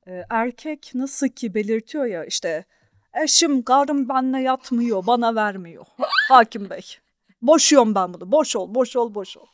Ee, 0.07 0.23
erkek 0.29 0.91
nasıl 0.93 1.27
ki 1.27 1.53
belirtiyor 1.53 2.05
ya 2.05 2.25
işte 2.25 2.65
eşim 3.23 3.63
karım 3.63 4.09
benimle 4.09 4.41
yatmıyor 4.41 5.07
bana 5.07 5.35
vermiyor. 5.35 5.85
Hakim 6.29 6.69
Bey. 6.69 6.85
Boşuyorum 7.41 7.95
ben 7.95 8.13
bunu. 8.13 8.31
Boş 8.31 8.55
ol, 8.55 8.75
boş 8.75 8.95
ol, 8.95 9.15
boş 9.15 9.37
ol. 9.37 9.45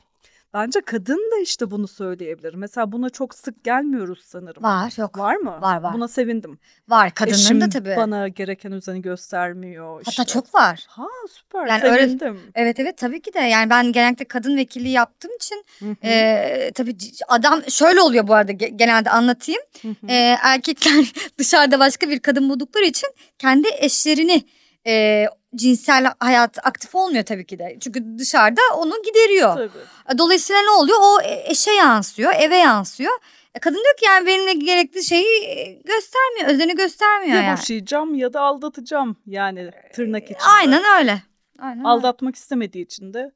Bence 0.53 0.81
kadın 0.81 1.31
da 1.31 1.41
işte 1.41 1.71
bunu 1.71 1.87
söyleyebilir. 1.87 2.53
Mesela 2.53 2.91
buna 2.91 3.09
çok 3.09 3.35
sık 3.35 3.63
gelmiyoruz 3.63 4.23
sanırım. 4.27 4.63
Var 4.63 4.93
yok. 4.97 5.17
Var 5.17 5.35
mı? 5.35 5.57
Var, 5.61 5.81
var. 5.81 5.93
Buna 5.93 6.07
sevindim. 6.07 6.59
Var 6.87 7.13
kadınların 7.13 7.39
Eşim 7.41 7.61
da 7.61 7.69
tabii. 7.69 7.93
bana 7.97 8.27
gereken 8.27 8.71
özeni 8.71 9.01
göstermiyor. 9.01 9.97
Hatta 10.05 10.09
işte. 10.23 10.25
çok 10.33 10.55
var. 10.55 10.85
Ha 10.87 11.05
süper 11.29 11.67
Yani 11.67 11.83
öyle- 11.83 12.01
sevindim. 12.03 12.39
Evet 12.55 12.79
evet 12.79 12.97
tabii 12.97 13.21
ki 13.21 13.33
de 13.33 13.39
yani 13.39 13.69
ben 13.69 13.91
genellikle 13.91 14.25
kadın 14.25 14.57
vekilliği 14.57 14.93
yaptığım 14.93 15.31
için 15.35 15.65
e, 16.03 16.71
tabii 16.75 16.95
adam 17.27 17.61
şöyle 17.69 18.01
oluyor 18.01 18.27
bu 18.27 18.33
arada 18.33 18.51
ge- 18.51 18.77
genelde 18.77 19.09
anlatayım. 19.09 19.61
E, 20.07 20.15
erkekler 20.43 21.13
dışarıda 21.37 21.79
başka 21.79 22.09
bir 22.09 22.19
kadın 22.19 22.49
buldukları 22.49 22.85
için 22.85 23.09
kendi 23.39 23.67
eşlerini 23.77 24.43
e, 24.87 25.25
cinsel 25.55 26.13
hayat 26.19 26.67
aktif 26.67 26.95
olmuyor 26.95 27.23
tabii 27.23 27.45
ki 27.45 27.59
de. 27.59 27.77
Çünkü 27.79 28.17
dışarıda 28.17 28.61
onu 28.77 28.93
gideriyor. 29.05 29.55
Tabii. 29.55 30.17
Dolayısıyla 30.17 30.61
ne 30.61 30.69
oluyor? 30.69 30.97
O 31.01 31.21
e- 31.21 31.51
eşe 31.51 31.71
yansıyor, 31.71 32.33
eve 32.39 32.57
yansıyor. 32.57 33.11
E, 33.55 33.59
kadın 33.59 33.75
diyor 33.75 33.97
ki 33.97 34.05
yani 34.05 34.27
benimle 34.27 34.53
gerekli 34.53 35.03
şeyi 35.03 35.43
e, 35.45 35.73
göstermiyor, 35.73 36.47
özeni 36.47 36.75
göstermiyor 36.75 37.35
Ya 37.37 37.43
yani. 37.43 37.57
boşayacağım 37.57 38.15
ya 38.15 38.33
da 38.33 38.41
aldatacağım 38.41 39.15
yani 39.25 39.71
tırnak 39.93 40.23
içinde. 40.23 40.39
Aynen 40.59 40.83
öyle. 40.99 41.21
Aynen 41.59 41.77
öyle. 41.79 41.87
Aldatmak 41.87 42.35
istemediği 42.35 42.85
için 42.85 43.13
de 43.13 43.31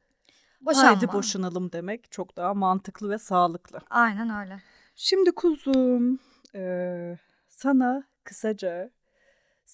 Boşanma. 0.62 0.88
haydi 0.90 1.14
boşanalım 1.14 1.72
demek 1.72 2.12
çok 2.12 2.38
daha 2.38 2.54
mantıklı 2.54 3.10
ve 3.10 3.18
sağlıklı. 3.18 3.80
Aynen 3.90 4.42
öyle. 4.44 4.62
Şimdi 4.96 5.32
kuzum 5.32 6.20
eee, 6.54 7.18
sana 7.50 8.04
kısaca 8.24 8.90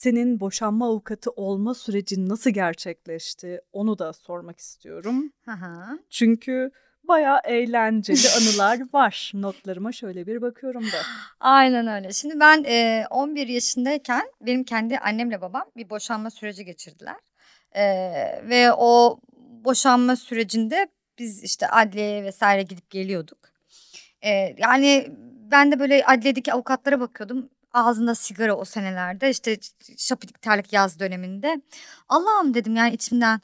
senin 0.02 0.40
boşanma 0.40 0.88
avukatı 0.88 1.32
olma 1.32 1.74
sürecin 1.74 2.30
nasıl 2.30 2.50
gerçekleşti 2.50 3.62
onu 3.74 4.00
da 4.00 4.14
sormak 4.14 4.60
istiyorum. 4.60 5.34
Çünkü 6.10 6.72
bayağı 7.04 7.40
eğlenceli 7.44 8.28
anılar 8.38 8.80
var. 8.94 9.32
Notlarıma 9.34 9.92
şöyle 9.92 10.28
bir 10.28 10.42
bakıyorum 10.42 10.84
da. 10.84 10.98
Aynen 11.40 11.88
öyle. 11.88 12.14
Şimdi 12.14 12.40
ben 12.40 12.64
e, 12.64 13.06
11 13.10 13.48
yaşındayken 13.48 14.24
benim 14.42 14.64
kendi 14.64 14.98
annemle 14.98 15.42
babam 15.42 15.66
bir 15.78 15.90
boşanma 15.90 16.30
süreci 16.30 16.66
geçirdiler. 16.66 17.18
E, 17.72 17.84
ve 18.50 18.74
o 18.74 19.20
boşanma 19.66 20.16
sürecinde 20.16 20.88
biz 21.20 21.44
işte 21.44 21.68
adliyeye 21.68 22.24
vesaire 22.24 22.64
gidip 22.64 22.90
geliyorduk. 22.90 23.40
E, 24.22 24.56
yani 24.58 25.08
ben 25.52 25.72
de 25.72 25.80
böyle 25.80 26.06
adliyedeki 26.06 26.54
avukatlara 26.54 27.00
bakıyordum. 27.00 27.50
Ağzında 27.74 28.16
sigara 28.16 28.56
o 28.56 28.66
senelerde 28.66 29.30
işte 29.30 29.58
şapidik 29.98 30.42
terlik 30.42 30.74
yaz 30.74 31.00
döneminde. 31.00 31.62
Allah'ım 32.10 32.54
dedim 32.54 32.76
yani 32.76 32.94
içimden 32.94 33.42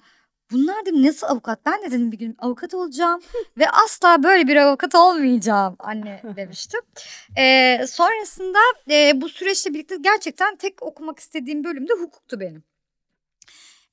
bunlar 0.51 0.85
dedim 0.85 1.03
nasıl 1.05 1.27
avukat? 1.27 1.59
Ben 1.65 1.81
de 1.81 1.91
dedim 1.91 2.11
bir 2.11 2.17
gün 2.17 2.35
avukat 2.39 2.73
olacağım 2.73 3.21
ve 3.57 3.69
asla 3.69 4.23
böyle 4.23 4.47
bir 4.47 4.55
avukat 4.55 4.95
olmayacağım 4.95 5.75
anne 5.79 6.21
demiştim. 6.35 6.81
Ee, 7.37 7.85
sonrasında 7.87 8.59
e, 8.91 9.21
bu 9.21 9.29
süreçle 9.29 9.73
birlikte 9.73 9.95
gerçekten 10.01 10.55
tek 10.55 10.83
okumak 10.83 11.19
istediğim 11.19 11.63
bölüm 11.63 11.87
de 11.87 11.93
hukuktu 11.93 12.39
benim. 12.39 12.63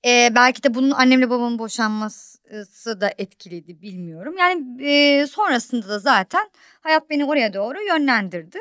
Ee, 0.07 0.33
belki 0.35 0.63
de 0.63 0.75
bunun 0.75 0.91
annemle 0.91 1.31
babamın 1.31 1.59
boşanması 1.59 3.01
da 3.01 3.13
etkiliydi 3.19 3.83
bilmiyorum. 3.83 4.35
Yani 4.39 4.85
e, 4.89 5.27
sonrasında 5.27 5.89
da 5.89 5.99
zaten 5.99 6.51
hayat 6.81 7.11
beni 7.11 7.25
oraya 7.25 7.55
doğru 7.55 7.83
yönlendirdi. 7.83 8.59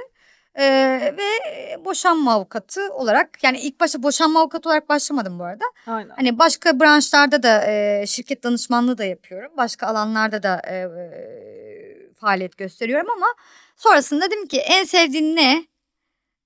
Ee, 0.59 1.13
ve 1.17 1.85
boşanma 1.85 2.33
avukatı 2.33 2.93
olarak 2.93 3.43
yani 3.43 3.59
ilk 3.59 3.79
başta 3.79 4.03
boşanma 4.03 4.39
avukatı 4.39 4.69
olarak 4.69 4.89
başlamadım 4.89 5.39
bu 5.39 5.43
arada. 5.43 5.65
Aynen. 5.87 6.09
Hani 6.15 6.39
başka 6.39 6.79
branşlarda 6.79 7.43
da 7.43 7.65
e, 7.71 8.05
şirket 8.07 8.43
danışmanlığı 8.43 8.97
da 8.97 9.03
yapıyorum. 9.03 9.51
Başka 9.57 9.87
alanlarda 9.87 10.43
da 10.43 10.61
e, 10.67 10.75
e, 10.75 12.13
faaliyet 12.13 12.57
gösteriyorum 12.57 13.07
ama 13.17 13.27
sonrasında 13.75 14.25
dedim 14.25 14.47
ki 14.47 14.59
en 14.59 14.83
sevdiğin 14.83 15.35
ne? 15.35 15.65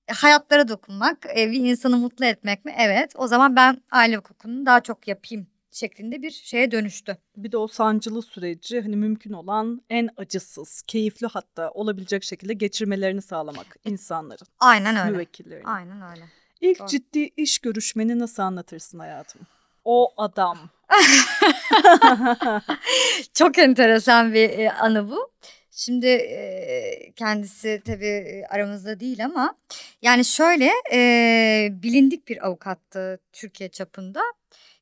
E, 0.08 0.12
hayatlara 0.12 0.68
dokunmak, 0.68 1.26
e, 1.36 1.50
bir 1.50 1.60
insanı 1.70 1.96
mutlu 1.96 2.24
etmek 2.24 2.64
mi? 2.64 2.74
Evet. 2.78 3.12
O 3.16 3.26
zaman 3.26 3.56
ben 3.56 3.82
aile 3.90 4.16
hukukunu 4.16 4.66
daha 4.66 4.80
çok 4.80 5.08
yapayım 5.08 5.46
şeklinde 5.70 6.22
bir 6.22 6.30
şeye 6.30 6.70
dönüştü. 6.70 7.16
Bir 7.36 7.52
de 7.52 7.56
o 7.56 7.66
sancılı 7.66 8.22
süreci 8.22 8.80
hani 8.80 8.96
mümkün 8.96 9.32
olan 9.32 9.82
en 9.90 10.08
acısız, 10.16 10.82
keyifli 10.86 11.26
hatta 11.26 11.70
olabilecek 11.70 12.24
şekilde 12.24 12.54
geçirmelerini 12.54 13.22
sağlamak 13.22 13.76
insanların, 13.84 14.46
Aynen 14.60 14.96
öyle. 14.96 15.10
müvekkillerin. 15.10 15.64
Aynen 15.64 16.10
öyle. 16.10 16.24
İlk 16.60 16.78
Doğru. 16.78 16.88
ciddi 16.88 17.30
iş 17.36 17.58
görüşmeni 17.58 18.18
nasıl 18.18 18.42
anlatırsın 18.42 18.98
hayatım? 18.98 19.40
O 19.84 20.14
adam. 20.16 20.58
Çok 23.34 23.58
enteresan 23.58 24.34
bir 24.34 24.50
e, 24.50 24.72
anı 24.72 25.10
bu. 25.10 25.30
Şimdi 25.70 26.06
e, 26.06 27.12
kendisi 27.16 27.82
tabii 27.86 28.44
aramızda 28.50 29.00
değil 29.00 29.24
ama 29.24 29.54
yani 30.02 30.24
şöyle 30.24 30.70
e, 30.92 31.68
bilindik 31.72 32.28
bir 32.28 32.46
avukattı 32.46 33.20
Türkiye 33.32 33.68
çapında. 33.68 34.20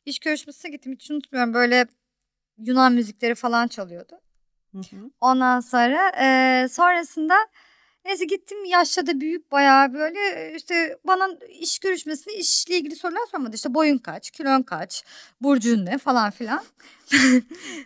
İş 0.07 0.19
görüşmesine 0.19 0.71
gittim 0.71 0.93
hiç 0.93 1.11
unutmuyorum 1.11 1.55
böyle 1.55 1.87
Yunan 2.59 2.93
müzikleri 2.93 3.35
falan 3.35 3.69
çalıyordu. 3.69 4.21
Hı 4.73 4.79
hı. 4.79 5.11
Ondan 5.21 5.61
sonra 5.61 6.13
e, 6.21 6.69
sonrasında 6.69 7.35
neyse 8.05 8.25
gittim 8.25 8.65
yaşça 8.65 9.07
da 9.07 9.21
büyük 9.21 9.53
bayağı 9.53 9.95
böyle 9.95 10.53
işte 10.57 10.99
bana 11.05 11.29
iş 11.49 11.79
görüşmesinde 11.79 12.35
işle 12.35 12.77
ilgili 12.77 12.97
sorular 12.97 13.27
sormadı. 13.31 13.57
İşte 13.57 13.75
boyun 13.75 13.99
kaç, 13.99 14.31
kilon 14.31 14.63
kaç, 14.63 15.05
burcun 15.41 15.87
ne 15.87 15.99
falan 15.99 16.31
filan. 16.31 16.65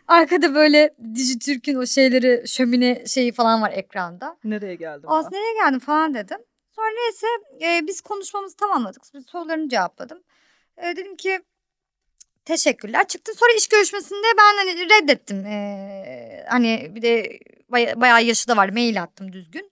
Arkada 0.09 0.55
böyle 0.55 0.95
Dijitürk'ün 1.15 1.77
o 1.77 1.87
şeyleri 1.87 2.49
şömine 2.49 3.07
şeyi 3.07 3.33
falan 3.33 3.63
var 3.63 3.73
ekranda. 3.73 4.37
Nereye 4.45 4.75
geldim 4.75 5.11
ben? 5.11 5.33
nereye 5.33 5.55
geldin 5.55 5.79
falan 5.79 6.15
dedim. 6.15 6.39
Sonra 6.71 6.89
neyse 6.91 7.27
e, 7.63 7.87
biz 7.87 8.01
konuşmamızı 8.01 8.57
tamamladık. 8.57 9.03
Biz 9.15 9.27
sorularını 9.27 9.69
cevapladım. 9.69 10.23
E, 10.77 10.97
dedim 10.97 11.17
ki 11.17 11.41
teşekkürler. 12.45 13.09
Çıktım 13.09 13.35
sonra 13.39 13.53
iş 13.57 13.69
görüşmesinde 13.69 14.27
ben 14.39 14.57
hani 14.57 14.91
reddettim. 14.91 15.47
E, 15.47 16.47
hani 16.49 16.93
bir 16.95 17.03
de 17.03 17.39
baya, 17.69 18.01
bayağı 18.01 18.25
yaşı 18.25 18.49
da 18.49 18.57
var 18.57 18.69
mail 18.69 19.03
attım 19.03 19.33
düzgün. 19.33 19.71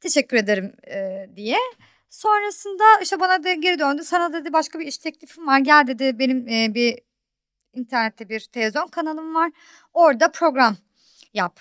Teşekkür 0.00 0.36
ederim 0.36 0.72
e, 0.86 1.28
diye. 1.36 1.58
Sonrasında 2.10 2.84
işte 3.02 3.20
bana 3.20 3.44
da 3.44 3.52
geri 3.52 3.78
döndü. 3.78 4.04
Sana 4.04 4.32
dedi 4.32 4.52
başka 4.52 4.78
bir 4.78 4.86
iş 4.86 4.98
teklifim 4.98 5.46
var. 5.46 5.58
Gel 5.58 5.86
dedi 5.86 6.18
benim 6.18 6.48
e, 6.48 6.74
bir 6.74 6.98
internette 7.74 8.28
bir 8.28 8.40
televizyon 8.40 8.88
kanalım 8.88 9.34
var. 9.34 9.50
Orada 9.94 10.30
program 10.30 10.76
yap. 11.34 11.60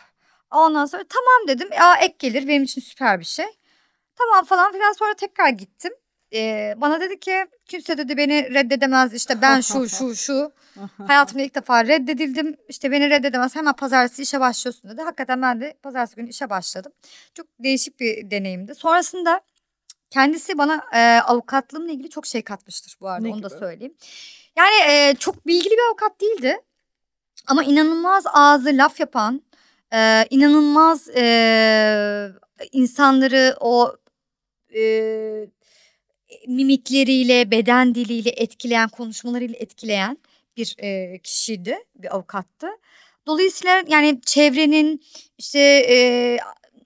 Ondan 0.52 0.86
sonra 0.86 1.04
tamam 1.10 1.48
dedim. 1.48 1.70
Aa 1.82 1.98
ek 1.98 2.16
gelir 2.20 2.48
benim 2.48 2.64
için 2.64 2.82
süper 2.82 3.20
bir 3.20 3.26
şey. 3.26 3.46
Tamam 4.16 4.46
falan 4.46 4.72
filan 4.72 4.92
sonra 4.92 5.14
tekrar 5.14 5.50
gittim. 5.50 5.94
Ee, 6.34 6.74
bana 6.78 7.02
dedi 7.02 7.20
ki 7.20 7.46
kimse 7.66 7.98
dedi 7.98 8.18
beni 8.18 8.54
reddedemez 8.54 9.14
işte 9.14 9.42
ben 9.42 9.62
şu 9.62 9.90
şu 9.98 10.16
şu 10.16 10.52
hayatımda 11.08 11.44
ilk 11.44 11.56
defa 11.56 11.86
reddedildim 11.86 12.58
işte 12.70 12.92
beni 12.92 13.10
reddedemez 13.10 13.56
hemen 13.56 13.74
pazartesi 13.74 14.22
işe 14.22 14.40
başlıyorsun 14.40 14.90
dedi. 14.92 15.02
Hakikaten 15.02 15.42
ben 15.42 15.62
de 15.62 15.78
pazartesi 15.84 16.16
günü 16.16 16.30
işe 16.30 16.50
başladım. 16.50 16.92
Çok 17.34 17.48
değişik 17.60 18.00
bir 18.00 18.32
deneyimdi. 18.32 18.76
Sonrasında 18.76 19.42
kendisi 20.10 20.58
bana 20.58 20.84
e, 20.94 21.00
avukatlığımla 21.22 21.92
ilgili 21.92 22.10
çok 22.10 22.26
şey 22.26 22.42
katmıştır 22.42 22.98
bu 23.02 23.10
arada 23.10 23.28
Ne 23.28 23.34
onu 23.34 23.44
da 23.44 23.48
gibi? 23.48 23.60
söyleyeyim. 23.60 23.94
Yani 24.56 24.92
e, 24.92 25.16
çok 25.20 25.48
bilgili 25.48 25.74
bir 25.74 25.88
avukat 25.90 26.22
değildi 26.22 26.58
ama 27.48 27.64
inanılmaz 27.64 28.24
ağzı 28.34 28.70
laf 28.74 29.00
yapan 29.00 29.42
e, 29.94 30.26
inanılmaz 30.30 31.10
e, 31.10 32.30
insanları 32.72 33.56
o 33.60 33.96
e, 34.76 34.82
mimikleriyle, 36.48 37.52
beden 37.52 37.96
diliyle 37.96 38.30
etkileyen, 38.30 38.90
konuşmalarıyla 38.90 39.56
etkileyen 39.60 40.18
bir 40.58 40.76
e, 40.78 41.20
kişiydi, 41.20 41.78
bir 41.96 42.16
avukattı. 42.16 42.68
Dolayısıyla 43.28 43.84
yani 43.88 44.22
çevrenin 44.26 45.04
işte 45.38 45.60
e, 45.90 46.38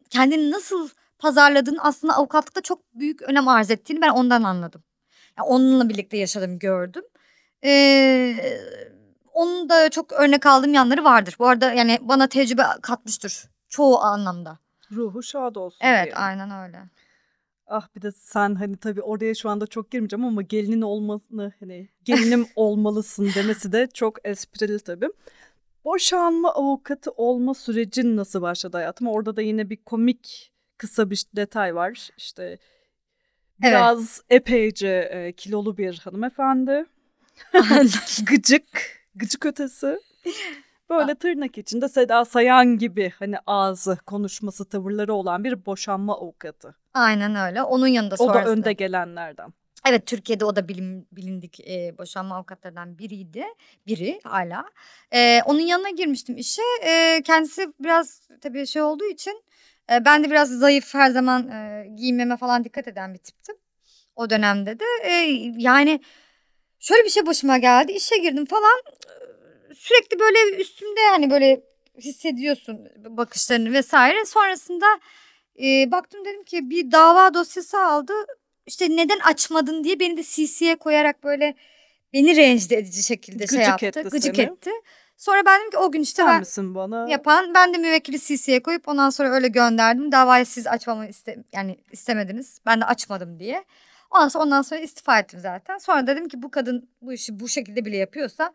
kendini 0.10 0.52
nasıl 0.52 0.89
pazarladığını 1.20 1.84
aslında 1.84 2.13
avukatlıkta 2.13 2.62
çok 2.62 2.93
büyük 2.93 3.22
önem 3.22 3.48
arz 3.48 3.72
ettiğini 3.72 4.02
ben 4.02 4.10
ondan 4.10 4.43
anladım. 4.43 4.84
Yani 5.38 5.48
onunla 5.48 5.89
birlikte 5.89 6.17
yaşadım, 6.17 6.60
gördüm. 6.60 7.04
Ee, 7.63 8.36
onun 9.34 9.70
da 9.70 9.89
çok 9.89 10.12
örnek 10.13 10.46
aldığım 10.46 10.74
yanları 10.74 11.04
vardır. 11.04 11.36
Bu 11.39 11.48
arada 11.48 11.74
yani 11.74 11.98
bana 12.02 12.28
tecrübe 12.28 12.63
katmıştır 12.82 13.43
çoğu 13.70 14.00
anlamda. 14.00 14.58
Ruhu 14.91 15.24
şad 15.24 15.56
olsun 15.56 15.86
Evet 15.86 16.04
diyelim. 16.04 16.22
aynen 16.22 16.65
öyle. 16.65 16.80
Ah 17.67 17.88
bir 17.95 18.01
de 18.01 18.12
sen 18.12 18.56
hani 18.56 18.77
tabii 18.77 19.01
oraya 19.01 19.36
şu 19.36 19.49
anda 19.49 19.67
çok 19.67 19.91
girmeyeceğim 19.91 20.25
ama 20.25 20.41
gelinin 20.41 20.82
olmasını 20.82 21.53
hani 21.60 21.89
gelinim 22.03 22.47
olmalısın 22.56 23.32
demesi 23.36 23.71
de 23.71 23.88
çok 23.93 24.27
esprili 24.27 24.80
tabii. 24.80 25.10
Boşanma 25.86 26.51
avukatı 26.51 27.12
olma 27.12 27.53
sürecin 27.53 28.17
nasıl 28.17 28.41
başladı 28.41 28.77
hayatım? 28.77 29.08
Orada 29.08 29.36
da 29.36 29.41
yine 29.41 29.69
bir 29.69 29.77
komik 29.77 30.51
kısa 30.77 31.10
bir 31.10 31.25
detay 31.36 31.75
var. 31.75 32.10
İşte 32.17 32.58
biraz 33.62 34.21
epeyce 34.30 35.10
e, 35.12 35.34
kilolu 35.34 35.77
bir 35.77 35.97
hanımefendi. 35.97 36.86
Gıcık, 38.25 38.63
gıcık 39.15 39.45
ötesi. 39.45 39.99
Böyle 40.89 41.15
tırnak 41.15 41.58
içinde 41.58 41.89
Seda 41.89 42.26
Sayan 42.26 42.78
gibi 42.78 43.13
hani 43.19 43.36
ağzı, 43.47 43.97
konuşması, 44.06 44.69
tavırları 44.69 45.13
olan 45.13 45.43
bir 45.43 45.65
boşanma 45.65 46.15
avukatı. 46.17 46.76
aynen 46.93 47.36
öyle. 47.36 47.63
Onun 47.63 47.88
yanında 47.88 48.15
O 48.15 48.28
da 48.28 48.34
sonrasında. 48.34 48.50
önde 48.50 48.73
gelenlerden. 48.73 49.54
Evet 49.89 50.06
Türkiye'de 50.06 50.45
o 50.45 50.56
da 50.56 50.67
bilin, 50.67 51.08
bilindik 51.12 51.60
e, 51.69 51.97
boşanma 51.97 52.36
avukatlarından 52.36 52.97
biriydi. 52.97 53.45
Biri 53.88 54.19
hala. 54.23 54.65
E, 55.13 55.41
onun 55.45 55.60
yanına 55.60 55.89
girmiştim 55.89 56.38
işe. 56.38 56.62
E, 56.86 57.21
kendisi 57.26 57.67
biraz 57.80 58.21
tabii 58.41 58.67
şey 58.67 58.82
olduğu 58.82 59.06
için 59.06 59.43
e, 59.91 60.06
ben 60.06 60.23
de 60.23 60.30
biraz 60.30 60.50
zayıf 60.50 60.93
her 60.93 61.10
zaman 61.10 61.47
e, 61.50 61.88
giyinmeme 61.95 62.38
falan 62.38 62.63
dikkat 62.63 62.88
eden 62.88 63.13
bir 63.13 63.19
tiptim. 63.19 63.56
O 64.15 64.30
dönemde 64.30 64.80
de 64.80 64.86
e, 65.04 65.12
yani 65.58 66.00
şöyle 66.80 67.04
bir 67.04 67.10
şey 67.10 67.26
başıma 67.26 67.58
geldi. 67.58 67.91
İşe 67.91 68.17
girdim 68.17 68.45
falan 68.45 68.80
sürekli 69.77 70.19
böyle 70.19 70.57
üstümde 70.61 70.99
yani 71.01 71.29
böyle 71.29 71.61
hissediyorsun 71.97 72.89
bakışlarını 72.97 73.73
vesaire. 73.73 74.25
Sonrasında 74.25 74.85
e, 75.63 75.91
baktım 75.91 76.25
dedim 76.25 76.43
ki 76.43 76.69
bir 76.69 76.91
dava 76.91 77.33
dosyası 77.33 77.81
aldı 77.81 78.13
işte 78.65 78.89
neden 78.89 79.19
açmadın 79.19 79.83
diye 79.83 79.99
beni 79.99 80.17
de 80.17 80.23
CC'ye 80.23 80.75
koyarak 80.75 81.23
böyle 81.23 81.55
beni 82.13 82.35
rencide 82.35 82.75
edici 82.77 83.03
şekilde 83.03 83.47
şey 83.47 83.57
Gıcık 83.57 83.83
yaptı. 83.83 83.99
etti 83.99 84.09
Gıcık 84.09 84.35
seni. 84.35 84.45
etti. 84.45 84.71
Sonra 85.17 85.45
ben 85.45 85.59
dedim 85.59 85.71
ki 85.71 85.77
o 85.77 85.91
gün 85.91 86.01
işte 86.01 86.15
Sen 86.23 86.27
ben 86.27 86.39
misin 86.39 86.75
bana? 86.75 87.09
yapan 87.09 87.53
ben 87.53 87.73
de 87.73 87.77
müvekkili 87.77 88.19
CC'ye 88.19 88.63
koyup 88.63 88.87
ondan 88.87 89.09
sonra 89.09 89.29
öyle 89.29 89.47
gönderdim. 89.47 90.11
Davayı 90.11 90.45
siz 90.45 90.67
açmamı 90.67 91.07
iste, 91.07 91.43
yani 91.53 91.77
istemediniz. 91.91 92.59
Ben 92.65 92.81
de 92.81 92.85
açmadım 92.85 93.39
diye. 93.39 93.63
Ondan 94.11 94.27
sonra, 94.27 94.43
ondan 94.43 94.61
sonra 94.61 94.79
istifa 94.79 95.19
ettim 95.19 95.39
zaten. 95.39 95.77
Sonra 95.77 96.07
dedim 96.07 96.27
ki 96.27 96.41
bu 96.41 96.51
kadın 96.51 96.89
bu 97.01 97.13
işi 97.13 97.39
bu 97.39 97.49
şekilde 97.49 97.85
bile 97.85 97.97
yapıyorsa 97.97 98.53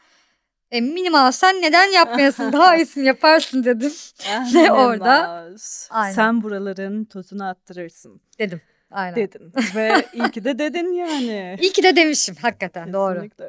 e, 0.73 0.81
minimal 0.81 1.33
sen 1.33 1.63
neden 1.63 1.87
yapmayasın 1.87 2.53
daha 2.53 2.77
iyisini 2.77 3.07
yaparsın 3.07 3.65
dedim. 3.65 3.93
Ah, 4.29 4.55
Ve 4.55 4.73
orada- 4.73 5.51
Aynen. 5.91 6.15
Sen 6.15 6.43
buraların 6.43 7.05
tozunu 7.05 7.45
attırırsın 7.49 8.21
Dedim. 8.39 8.61
Aynen. 8.91 9.17
dedin. 9.17 9.53
Ve 9.75 10.07
iyi 10.13 10.31
ki 10.31 10.45
de 10.45 10.59
dedin 10.59 10.93
yani. 10.93 11.57
İyi 11.61 11.73
ki 11.73 11.83
de 11.83 11.97
demişim 11.97 12.35
hakikaten 12.43 12.93
doğru. 12.93 13.15
Kesinlikle. 13.15 13.45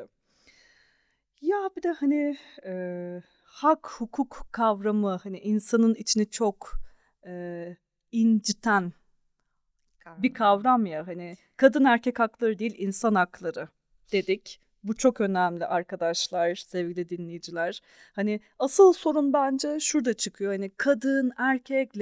Ya 1.42 1.58
bir 1.78 1.84
de 1.84 1.92
hani 1.92 2.38
e, 2.66 2.74
hak 3.44 3.88
hukuk 3.92 4.48
kavramı 4.52 5.20
hani 5.24 5.40
insanın 5.40 5.94
içini 5.96 6.30
çok 6.30 6.72
e, 7.28 7.64
inciten 8.12 8.94
bir 10.18 10.34
kavram 10.34 10.86
ya 10.86 11.08
hani 11.08 11.38
kadın 11.58 11.86
erkek 11.86 12.20
hakları 12.20 12.60
değil 12.60 12.76
insan 12.78 13.16
hakları 13.16 13.68
dedik. 14.12 14.60
Bu 14.84 14.96
çok 14.96 15.22
önemli 15.22 15.66
arkadaşlar, 15.66 16.56
sevgili 16.56 17.10
dinleyiciler. 17.10 17.82
Hani 18.14 18.40
asıl 18.60 18.94
sorun 18.94 19.34
bence 19.34 19.80
şurada 19.80 20.14
çıkıyor. 20.14 20.52
Hani 20.52 20.72
kadın, 20.78 21.32
erkek, 21.38 21.98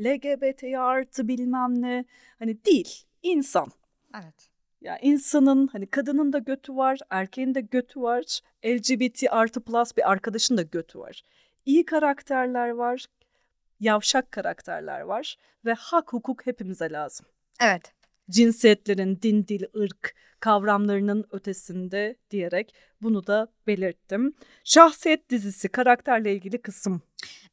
LGBT 0.00 0.64
artı 0.78 1.28
bilmem 1.28 1.82
ne. 1.82 2.04
Hani 2.38 2.64
değil, 2.64 3.04
insan. 3.22 3.68
Evet. 4.14 4.50
Ya 4.80 4.98
insanın 4.98 5.66
hani 5.66 5.86
kadının 5.86 6.32
da 6.32 6.38
götü 6.38 6.76
var, 6.76 6.98
erkeğin 7.10 7.54
de 7.54 7.60
götü 7.60 8.02
var. 8.02 8.40
LGBT 8.66 9.24
artı 9.30 9.60
plus 9.60 9.96
bir 9.96 10.10
arkadaşın 10.10 10.56
da 10.56 10.62
götü 10.62 10.98
var. 10.98 11.22
İyi 11.66 11.84
karakterler 11.84 12.68
var, 12.68 13.06
yavşak 13.80 14.32
karakterler 14.32 15.00
var 15.00 15.36
ve 15.64 15.72
hak 15.72 16.12
hukuk 16.12 16.46
hepimize 16.46 16.92
lazım 16.92 17.26
Evet. 17.60 17.92
Cinsiyetlerin 18.30 19.18
din, 19.22 19.46
dil, 19.48 19.64
ırk 19.76 20.14
kavramlarının 20.40 21.24
ötesinde 21.30 22.16
diyerek 22.30 22.74
bunu 23.02 23.26
da 23.26 23.48
belirttim. 23.66 24.34
Şahsiyet 24.64 25.30
dizisi 25.30 25.68
karakterle 25.68 26.34
ilgili 26.34 26.62
kısım. 26.62 27.02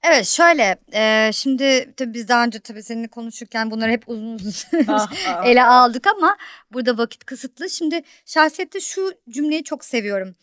Evet 0.04 0.26
şöyle 0.26 0.78
e, 0.94 1.32
şimdi 1.34 1.94
tabii 1.98 2.14
biz 2.14 2.28
daha 2.28 2.46
önce 2.46 2.60
tabii 2.60 2.84
seninle 2.84 3.08
konuşurken 3.08 3.72
bunları 3.72 3.92
hep 3.92 4.10
uzun 4.10 4.36
uzun 4.36 4.52
Ah, 4.88 5.12
ah, 5.28 5.46
ele 5.46 5.64
ah. 5.64 5.72
aldık 5.72 6.08
ama 6.08 6.38
burada 6.74 6.98
vakit 6.98 7.26
kısıtlı. 7.26 7.70
Şimdi 7.70 8.02
şahsiyette 8.26 8.80
şu 8.80 9.12
cümleyi 9.30 9.64
çok 9.64 9.86
seviyorum. 9.86 10.36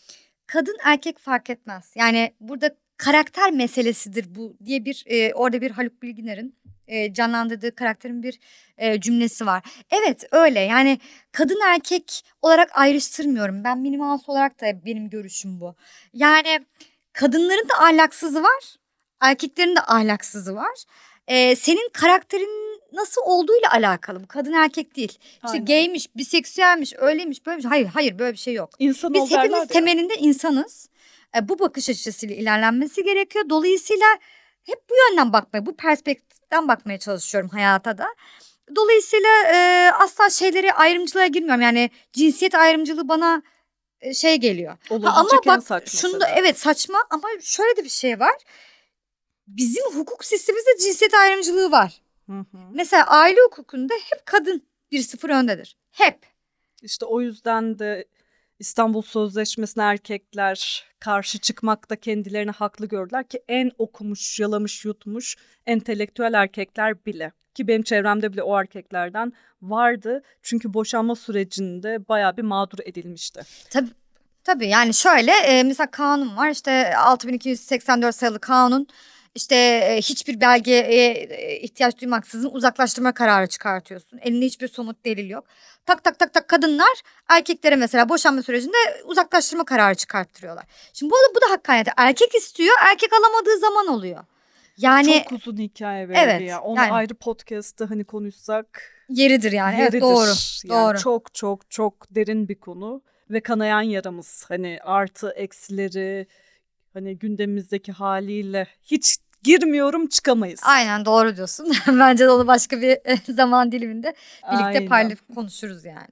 Kadın 0.47 0.77
erkek 0.85 1.19
fark 1.19 1.51
etmez. 1.51 1.93
Yani 1.97 2.35
burada 2.41 2.77
karakter 3.05 3.51
meselesidir 3.51 4.35
bu 4.35 4.57
diye 4.65 4.85
bir 4.85 5.05
e, 5.07 5.35
orada 5.35 5.61
bir 5.61 5.71
Haluk 5.71 6.03
Bilginer'in 6.03 6.57
e, 6.87 7.13
canlandırdığı 7.13 7.75
karakterin 7.75 8.23
bir 8.23 8.39
e, 8.79 9.01
cümlesi 9.01 9.47
var. 9.47 9.63
Evet 9.91 10.25
öyle 10.33 10.61
yani 10.61 10.99
kadın 11.33 11.61
erkek 11.67 12.23
olarak 12.43 12.71
ayrıştırmıyorum. 12.79 13.65
Ben 13.65 13.79
minimal 13.79 14.19
olarak 14.27 14.61
da 14.61 14.87
benim 14.87 15.11
görüşüm 15.11 15.61
bu. 15.61 15.75
Yani 16.13 16.61
kadınların 17.13 17.69
da 17.69 17.85
ahlaksızı 17.85 18.43
var, 18.43 18.77
erkeklerin 19.21 19.77
de 19.77 19.81
ahlaksızı 19.81 20.55
var. 20.55 20.85
E, 21.29 21.57
senin 21.57 21.91
karakterin 21.93 22.81
nasıl 22.93 23.23
olduğuyla 23.25 23.73
alakalı. 23.73 24.23
Bu 24.23 24.27
kadın 24.27 24.53
erkek 24.53 24.97
değil. 24.97 25.19
İşte 25.35 25.49
Aynen. 25.49 25.65
gaymiş, 25.65 26.17
biseksüelmiş, 26.17 26.93
öyleymiş, 26.97 27.47
böyleymiş. 27.47 27.71
Hayır, 27.71 27.87
hayır 27.87 28.19
böyle 28.19 28.33
bir 28.33 28.39
şey 28.39 28.55
yok. 28.55 28.71
İnsan 28.79 29.15
Biz 29.15 29.31
hepimiz 29.31 29.69
temelinde 29.69 30.15
insanız. 30.15 30.89
E, 31.37 31.49
bu 31.49 31.59
bakış 31.59 31.91
açısıyla 31.91 32.37
ilerlenmesi 32.37 33.05
gerekiyor. 33.05 33.45
Dolayısıyla 33.49 34.07
hep 34.63 34.91
bu 34.91 34.95
yönden 35.11 35.33
bakmaya, 35.33 35.67
bu 35.67 35.77
perspektiften 35.77 36.69
bakmaya 36.69 36.99
çalışıyorum 36.99 37.51
hayata 37.51 37.99
da. 37.99 38.07
Dolayısıyla 38.77 39.29
e, 39.55 39.91
asla 39.93 40.31
şeyleri 40.31 40.73
ayrımcılığa 40.73 41.27
girmiyorum. 41.27 41.61
Yani 41.63 41.91
cinsiyet 42.13 42.55
ayrımcılığı 42.55 43.09
bana 43.09 43.43
e, 44.01 44.15
şey 44.15 44.37
geliyor. 44.37 44.77
Olabilecek 44.91 45.47
Ha, 45.47 45.53
ama 45.53 45.63
bak 45.71 45.89
şunu 45.89 46.21
da. 46.21 46.29
evet 46.29 46.59
saçma 46.59 47.05
ama 47.11 47.29
şöyle 47.41 47.77
de 47.77 47.85
bir 47.85 47.89
şey 47.89 48.21
var. 48.21 48.35
Bizim 49.47 49.85
hukuk 49.85 50.25
sistemimizde 50.25 50.79
cinsiyet 50.81 51.15
ayrımcılığı 51.15 51.71
var. 51.71 52.01
Hı 52.27 52.33
hı. 52.33 52.59
Mesela 52.75 53.07
aile 53.07 53.41
hukukunda 53.41 53.95
hep 53.95 54.27
kadın 54.27 54.63
bir 54.91 55.03
sıfır 55.03 55.31
öndedir. 55.31 55.77
Hep. 55.93 56.19
İşte 56.83 57.07
o 57.07 57.21
yüzden 57.21 57.79
de 57.79 58.05
İstanbul 58.59 59.03
Sözleşmesi'ne 59.03 59.85
erkekler 59.85 60.85
karşı 61.01 61.39
çıkmakta 61.39 61.97
kendilerini 61.97 62.51
haklı 62.51 62.87
gördüler 62.87 63.29
ki 63.29 63.43
en 63.49 63.71
okumuş, 63.79 64.41
yalamış, 64.41 64.85
yutmuş 64.85 65.37
entelektüel 65.67 66.33
erkekler 66.33 67.07
bile. 67.07 67.33
Ki 67.55 67.69
benim 67.69 67.83
çevremde 67.83 68.33
bile 68.33 68.43
o 68.43 68.61
erkeklerden 68.61 69.33
vardı. 69.63 70.23
Çünkü 70.43 70.75
boşanma 70.75 71.15
sürecinde 71.15 72.09
bayağı 72.09 72.37
bir 72.37 72.43
mağdur 72.43 72.79
edilmişti. 72.85 73.41
Tabii, 73.71 73.91
tabii 74.45 74.69
yani 74.69 74.95
şöyle 74.95 75.33
e, 75.33 75.63
mesela 75.63 75.91
kanun 75.91 76.37
var 76.37 76.51
işte 76.51 76.97
6284 76.97 78.15
sayılı 78.15 78.39
kanun 78.39 78.87
işte 79.35 79.55
e, 79.57 79.97
hiçbir 79.97 80.41
belgeye 80.41 80.81
e, 80.81 81.61
ihtiyaç 81.61 82.01
duymaksızın 82.01 82.51
uzaklaştırma 82.53 83.13
kararı 83.13 83.47
çıkartıyorsun. 83.47 84.19
Elinde 84.23 84.47
hiçbir 84.47 84.69
somut 84.69 85.05
delil 85.05 85.31
yok. 85.31 85.45
Tak 85.87 86.05
tak 86.05 86.19
tak 86.19 86.33
tak 86.33 86.49
kadınlar 86.49 87.03
erkeklere 87.29 87.77
mesela 87.77 88.09
boşanma 88.09 88.43
sürecinde 88.43 88.77
uzaklaştırma 89.05 89.65
kararı 89.65 89.95
çıkarttırıyorlar. 89.95 90.65
Şimdi 90.93 91.11
bu 91.11 91.15
da, 91.15 91.37
bu 91.37 91.41
da 91.41 91.53
hakkaniyeti. 91.53 91.91
Erkek 91.97 92.35
istiyor 92.35 92.75
erkek 92.91 93.11
alamadığı 93.13 93.59
zaman 93.59 93.87
oluyor. 93.87 94.25
Yani 94.77 95.23
Çok 95.29 95.33
uzun 95.33 95.57
hikaye 95.57 96.09
böyle 96.09 96.21
Evet, 96.21 96.43
ya. 96.43 96.61
Onu 96.61 96.79
yani- 96.79 96.93
ayrı 96.93 97.15
podcast'ta 97.15 97.91
hani 97.91 98.05
konuşsak 98.05 98.83
yeridir 99.09 99.53
yani. 99.53 99.75
Evet, 99.75 99.95
yeridir. 99.95 100.01
doğru. 100.01 100.27
Yani 100.65 100.69
doğru. 100.69 100.99
Çok 100.99 101.35
çok 101.35 101.71
çok 101.71 102.07
derin 102.11 102.49
bir 102.49 102.55
konu 102.61 103.03
ve 103.31 103.41
kanayan 103.41 103.83
yaramız. 103.83 104.45
Hani 104.49 104.79
artı 104.83 105.31
eksileri 105.37 106.27
hani 106.95 107.19
gündemimizdeki 107.19 107.93
haliyle 107.93 108.67
hiç 108.83 109.17
girmiyorum 109.43 110.07
çıkamayız. 110.07 110.61
Aynen 110.65 111.05
doğru 111.05 111.37
diyorsun. 111.37 111.73
Bence 111.89 112.25
de 112.27 112.31
onu 112.31 112.47
başka 112.47 112.81
bir 112.81 112.91
e, 113.05 113.33
zaman 113.33 113.73
diliminde 113.73 114.15
birlikte 114.53 114.65
Aynen. 114.65 114.89
paylaşıp 114.89 115.35
konuşuruz 115.35 115.85
yani. 115.85 116.09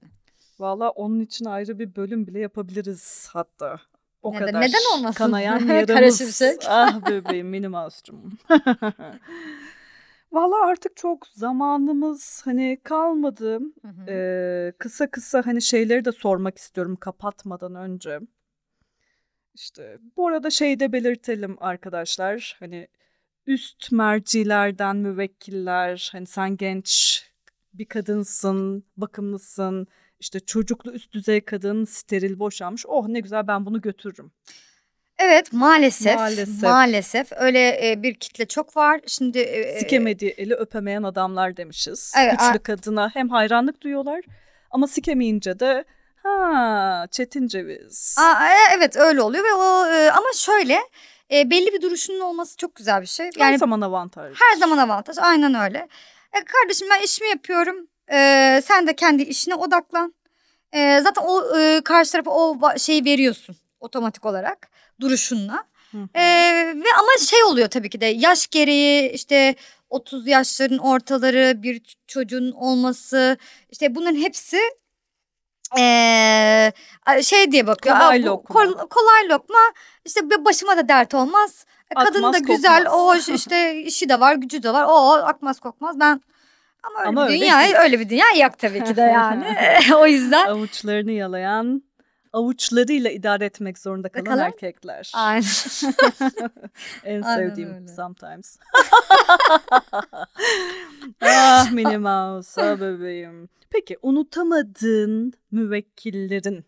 Valla 0.59 0.91
onun 0.91 1.21
için 1.21 1.45
ayrı 1.45 1.79
bir 1.79 1.97
bölüm 1.97 2.27
bile 2.27 2.39
yapabiliriz 2.41 3.29
hatta. 3.33 3.81
O 4.23 4.33
Neden- 4.35 4.47
kadar. 4.47 4.61
neden 4.61 4.97
olmasın? 4.99 5.19
Kanayan 5.19 5.59
yaramız. 5.89 6.19
şimşek. 6.19 6.63
ah 6.69 7.07
bebeğim 7.11 7.49
mini 7.49 7.69
mouse'cum. 7.69 8.39
Valla 10.33 10.67
artık 10.67 10.97
çok 10.97 11.27
zamanımız 11.27 12.43
hani 12.45 12.81
kalmadı. 12.85 13.59
Hı 13.59 13.89
hı. 13.89 14.11
Ee, 14.11 14.73
kısa 14.79 15.11
kısa 15.11 15.43
hani 15.47 15.63
şeyleri 15.63 16.05
de 16.05 16.13
sormak 16.13 16.59
istiyorum 16.59 16.97
kapatmadan 16.97 17.75
önce. 17.75 18.21
İşte 19.55 19.99
bu 20.17 20.29
arada 20.29 20.51
şey 20.51 20.81
de 20.81 20.93
belirtelim 20.93 21.57
arkadaşlar. 21.61 22.57
Hani 22.61 22.89
üst 23.47 23.93
mercilerden 23.93 24.97
müvekkiller 24.97 26.09
hani 26.13 26.27
sen 26.27 26.57
genç 26.57 27.23
bir 27.75 27.85
kadınsın, 27.85 28.85
bakımlısın, 28.97 29.87
işte 30.21 30.41
çocuklu 30.41 30.93
üst 30.93 31.13
düzey 31.13 31.41
kadın, 31.41 31.85
steril 31.85 32.39
boşanmış. 32.39 32.87
Oh 32.87 33.09
ne 33.09 33.21
güzel 33.21 33.47
ben 33.47 33.67
bunu 33.67 33.81
götürürüm. 33.81 34.33
Evet 35.19 35.53
maalesef 35.53 36.15
Maalesef. 36.15 36.63
maalesef 36.63 37.33
öyle 37.33 37.91
e, 37.91 38.03
bir 38.03 38.15
kitle 38.15 38.47
çok 38.47 38.77
var. 38.77 39.01
Şimdi 39.07 39.39
e, 39.39 39.79
Sikemediği 39.79 40.31
eli 40.31 40.55
öpemeyen 40.55 41.03
adamlar 41.03 41.57
demişiz. 41.57 42.15
Evet, 42.19 42.35
Güçlü 42.39 42.59
kadına 42.59 43.11
hem 43.15 43.29
hayranlık 43.29 43.81
duyuyorlar 43.81 44.21
ama 44.71 44.87
sikemeyince 44.87 45.61
de 45.61 45.85
ha 46.23 47.07
çetin 47.11 47.47
ceviz. 47.47 48.17
Aa, 48.19 48.47
e, 48.49 48.55
evet 48.77 48.97
öyle 48.97 49.23
oluyor 49.23 49.45
ve 49.45 49.55
o 49.55 49.87
e, 49.87 50.11
ama 50.11 50.27
şöyle 50.35 50.79
e, 51.33 51.51
belli 51.51 51.73
bir 51.73 51.83
duruşunun 51.83 52.21
olması 52.21 52.57
çok 52.57 52.75
güzel 52.75 53.01
bir 53.03 53.07
şey. 53.07 53.27
Her 53.27 53.41
Yani 53.41 53.59
zaman 53.59 53.81
avantaj. 53.81 54.35
her 54.35 54.57
zaman 54.59 54.79
avantaj 54.79 55.19
aynen 55.19 55.55
öyle. 55.55 55.89
E, 56.33 56.45
kardeşim 56.45 56.89
ben 56.91 57.03
işimi 57.03 57.29
yapıyorum. 57.29 57.89
E, 58.13 58.61
sen 58.65 58.87
de 58.87 58.97
kendi 58.97 59.23
işine 59.23 59.55
odaklan. 59.55 60.15
E, 60.73 61.01
zaten 61.01 61.23
o 61.27 61.59
e, 61.59 61.81
karşı 61.85 62.13
tarafa 62.13 62.31
o 62.31 62.79
şeyi 62.79 63.05
veriyorsun 63.05 63.57
otomatik 63.81 64.27
olarak 64.27 64.69
duruşunla. 65.01 65.65
Hı 65.91 65.99
hı. 65.99 66.09
Ee, 66.15 66.73
ve 66.77 66.89
ama 66.99 67.27
şey 67.29 67.45
oluyor 67.45 67.69
tabii 67.69 67.91
ki 67.91 68.01
de 68.01 68.07
yaş 68.07 68.47
gereği 68.47 69.11
işte 69.11 69.55
30 69.91 70.27
yaşların 70.27 70.79
ortaları 70.79 71.63
bir 71.63 71.83
çocuğun 72.07 72.53
olması 72.53 73.37
işte 73.71 73.95
bunların 73.95 74.17
hepsi 74.17 74.59
ee, 75.79 76.73
şey 77.23 77.53
diye 77.53 77.67
bakıyor. 77.67 77.97
Kolay 77.99 78.19
"Aa, 78.19 78.23
bu 78.23 78.27
lokma." 78.27 78.55
kol- 78.65 78.89
kolay 78.89 79.29
lokma 79.31 79.59
işte 80.05 80.21
başıma 80.45 80.77
da 80.77 80.89
dert 80.89 81.15
olmaz. 81.15 81.67
E, 81.91 81.95
Kadın 81.95 82.23
da 82.23 82.27
Akmaz, 82.29 82.43
güzel 82.43 82.85
kokmaz. 82.85 83.29
o 83.29 83.33
işte 83.35 83.75
işi 83.83 84.09
de 84.09 84.21
var 84.21 84.35
gücü 84.35 84.63
de 84.63 84.73
var 84.73 84.85
o 84.89 85.13
akmaz 85.13 85.61
kokmaz 85.61 86.01
ben 86.01 86.21
ama 86.83 86.99
öyle 87.01 87.09
Ama 87.09 87.27
bir 87.27 87.31
öyle 87.33 87.41
dünya 87.41 87.61
değil. 87.61 87.75
öyle 87.77 88.01
bir 88.01 88.09
dünya 88.09 88.27
yok 88.45 88.59
tabii 88.59 88.85
ki 88.85 88.97
de 88.97 89.01
yani 89.01 89.45
o 89.97 90.07
yüzden 90.07 90.47
Avuçlarını 90.49 91.13
yalayan, 91.13 91.83
avuçlarıyla 92.33 93.11
idare 93.11 93.45
etmek 93.45 93.79
zorunda 93.79 94.09
kalan 94.09 94.25
Kalan- 94.25 94.47
erkekler. 94.47 95.11
aynen. 95.15 95.45
En 97.05 97.23
Aynen 97.23 97.49
sevdiğim 97.49 97.75
öyle. 97.75 97.89
sometimes. 97.89 98.59
ah 101.21 101.71
Minnie 101.73 101.99
Mouse, 101.99 102.63
ah 102.63 102.81
bebeğim. 102.81 103.49
Peki 103.71 103.99
unutamadığın 104.03 105.33
müvekkillerin 105.51 106.65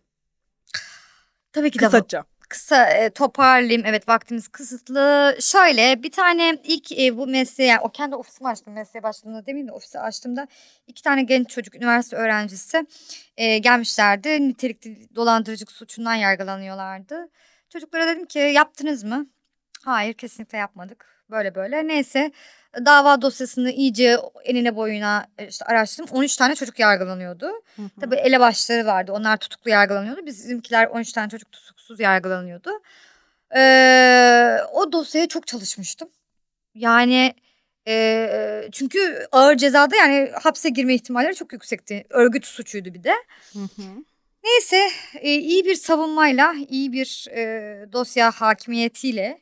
tabii 1.53 1.71
ki 1.71 1.79
de 1.79 1.85
kısaca. 1.85 2.23
Kısa 2.45 2.89
e, 2.89 3.09
toparlayayım. 3.09 3.83
Evet 3.85 4.09
vaktimiz 4.09 4.47
kısıtlı. 4.47 5.37
Şöyle 5.39 6.03
bir 6.03 6.11
tane 6.11 6.57
ilk 6.63 6.91
e, 6.99 7.17
bu 7.17 7.27
mesleğe 7.27 7.69
yani 7.69 7.79
o 7.81 7.89
kendi 7.89 8.15
ofisimi 8.15 8.49
açtım 8.49 8.73
mesleğe 8.73 9.03
başladığımda 9.03 9.45
demeyeyim 9.45 9.67
de 9.67 9.71
ofisi 9.71 9.99
açtığımda 9.99 10.47
iki 10.87 11.01
tane 11.01 11.23
genç 11.23 11.49
çocuk 11.49 11.75
üniversite 11.75 12.15
öğrencisi 12.15 12.85
e, 13.37 13.57
gelmişlerdi. 13.57 14.47
Nitelikli 14.49 15.15
dolandırıcılık 15.15 15.71
suçundan 15.71 16.15
yargılanıyorlardı. 16.15 17.29
Çocuklara 17.69 18.07
dedim 18.07 18.25
ki 18.25 18.39
yaptınız 18.39 19.03
mı? 19.03 19.27
Hayır 19.85 20.13
kesinlikle 20.13 20.57
yapmadık. 20.57 21.15
Böyle 21.29 21.55
böyle. 21.55 21.87
Neyse 21.87 22.31
dava 22.85 23.21
dosyasını 23.21 23.71
iyice 23.71 24.17
enine 24.43 24.75
boyuna 24.75 25.27
e, 25.37 25.47
işte 25.47 25.65
araştırdım. 25.65 26.15
13 26.15 26.37
tane 26.37 26.55
çocuk 26.55 26.79
yargılanıyordu. 26.79 27.45
Hı 27.75 27.81
hı. 27.81 27.89
Tabii 28.01 28.15
elebaşları 28.15 28.85
vardı. 28.85 29.11
Onlar 29.11 29.37
tutuklu 29.37 29.71
yargılanıyordu. 29.71 30.25
Bizimkiler 30.25 30.87
13 30.87 31.11
tane 31.11 31.29
çocuk 31.29 31.51
tutuksuz 31.51 31.99
yargılanıyordu. 31.99 32.69
Ee, 33.55 34.57
o 34.73 34.91
dosyaya 34.91 35.27
çok 35.27 35.47
çalışmıştım. 35.47 36.09
Yani 36.75 37.33
e, 37.87 38.69
çünkü 38.71 39.27
ağır 39.31 39.57
cezada 39.57 39.95
yani 39.95 40.31
hapse 40.43 40.69
girme 40.69 40.95
ihtimalleri 40.95 41.35
çok 41.35 41.53
yüksekti. 41.53 42.05
Örgüt 42.09 42.45
suçuydu 42.45 42.93
bir 42.93 43.03
de. 43.03 43.13
Hı 43.53 43.59
hı. 43.59 44.03
Neyse 44.43 44.89
e, 45.21 45.35
iyi 45.35 45.65
bir 45.65 45.75
savunmayla, 45.75 46.55
iyi 46.69 46.93
bir 46.93 47.27
e, 47.31 47.93
dosya 47.93 48.31
hakimiyetiyle 48.31 49.41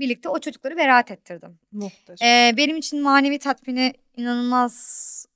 birlikte 0.00 0.28
o 0.28 0.38
çocukları 0.38 0.76
beraat 0.76 1.10
ettirdim. 1.10 1.58
Muhteşem. 1.72 2.28
Ee, 2.28 2.56
benim 2.56 2.76
için 2.76 3.02
manevi 3.02 3.38
tatmini 3.38 3.92
inanılmaz 4.16 5.26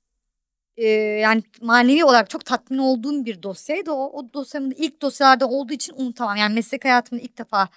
e, 0.77 0.87
yani 0.87 1.43
manevi 1.61 2.05
olarak 2.05 2.29
çok 2.29 2.45
tatmin 2.45 2.77
olduğum 2.77 3.25
bir 3.25 3.43
dosyaydı. 3.43 3.91
O, 3.91 4.19
o 4.19 4.33
dosyamın 4.33 4.71
ilk 4.71 5.01
dosyalarda 5.01 5.47
olduğu 5.47 5.73
için 5.73 5.93
unutamam. 5.97 6.35
Yani 6.35 6.53
meslek 6.53 6.85
hayatımda 6.85 7.21
ilk 7.21 7.37
defa 7.37 7.69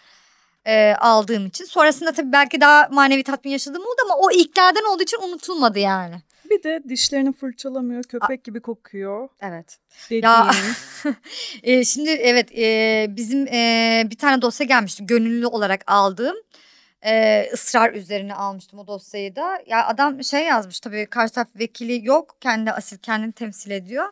e, 0.64 0.95
aldığım 0.95 1.47
için. 1.47 1.64
Sonrasında 1.64 2.12
tabii 2.12 2.32
belki 2.32 2.61
daha 2.61 2.89
manevi 2.91 3.22
tatmin 3.22 3.53
yaşadığım 3.53 3.82
oldu 3.82 4.01
ama 4.05 4.14
o 4.16 4.30
ilklerden 4.30 4.95
olduğu 4.95 5.03
için 5.03 5.18
unutulmadı 5.22 5.78
yani. 5.78 6.14
Bir 6.51 6.62
de 6.62 6.82
dişlerini 6.89 7.32
fırçalamıyor, 7.32 8.03
köpek 8.03 8.45
gibi 8.45 8.61
kokuyor. 8.61 9.28
Evet. 9.41 9.78
Dediğin. 10.11 10.22
Ya 10.26 10.51
e, 11.62 11.84
şimdi 11.84 12.11
evet 12.11 12.59
e, 12.59 13.07
bizim 13.09 13.47
e, 13.47 14.03
bir 14.11 14.16
tane 14.18 14.43
dosya 14.43 14.66
gelmişti 14.66 15.07
gönüllü 15.07 15.47
olarak 15.47 15.84
aldığım. 15.87 16.37
E, 17.07 17.44
ısrar 17.52 17.92
üzerine 17.92 18.34
almıştım 18.34 18.78
o 18.78 18.86
dosyayı 18.86 19.36
da. 19.36 19.59
Ya 19.66 19.86
adam 19.86 20.24
şey 20.24 20.44
yazmış 20.44 20.80
tabii 20.80 21.07
karşı 21.07 21.34
taraf 21.34 21.48
vekili 21.59 22.07
yok. 22.07 22.36
Kendi 22.40 22.72
asil 22.72 22.98
kendini 22.98 23.32
temsil 23.32 23.70
ediyor. 23.70 24.04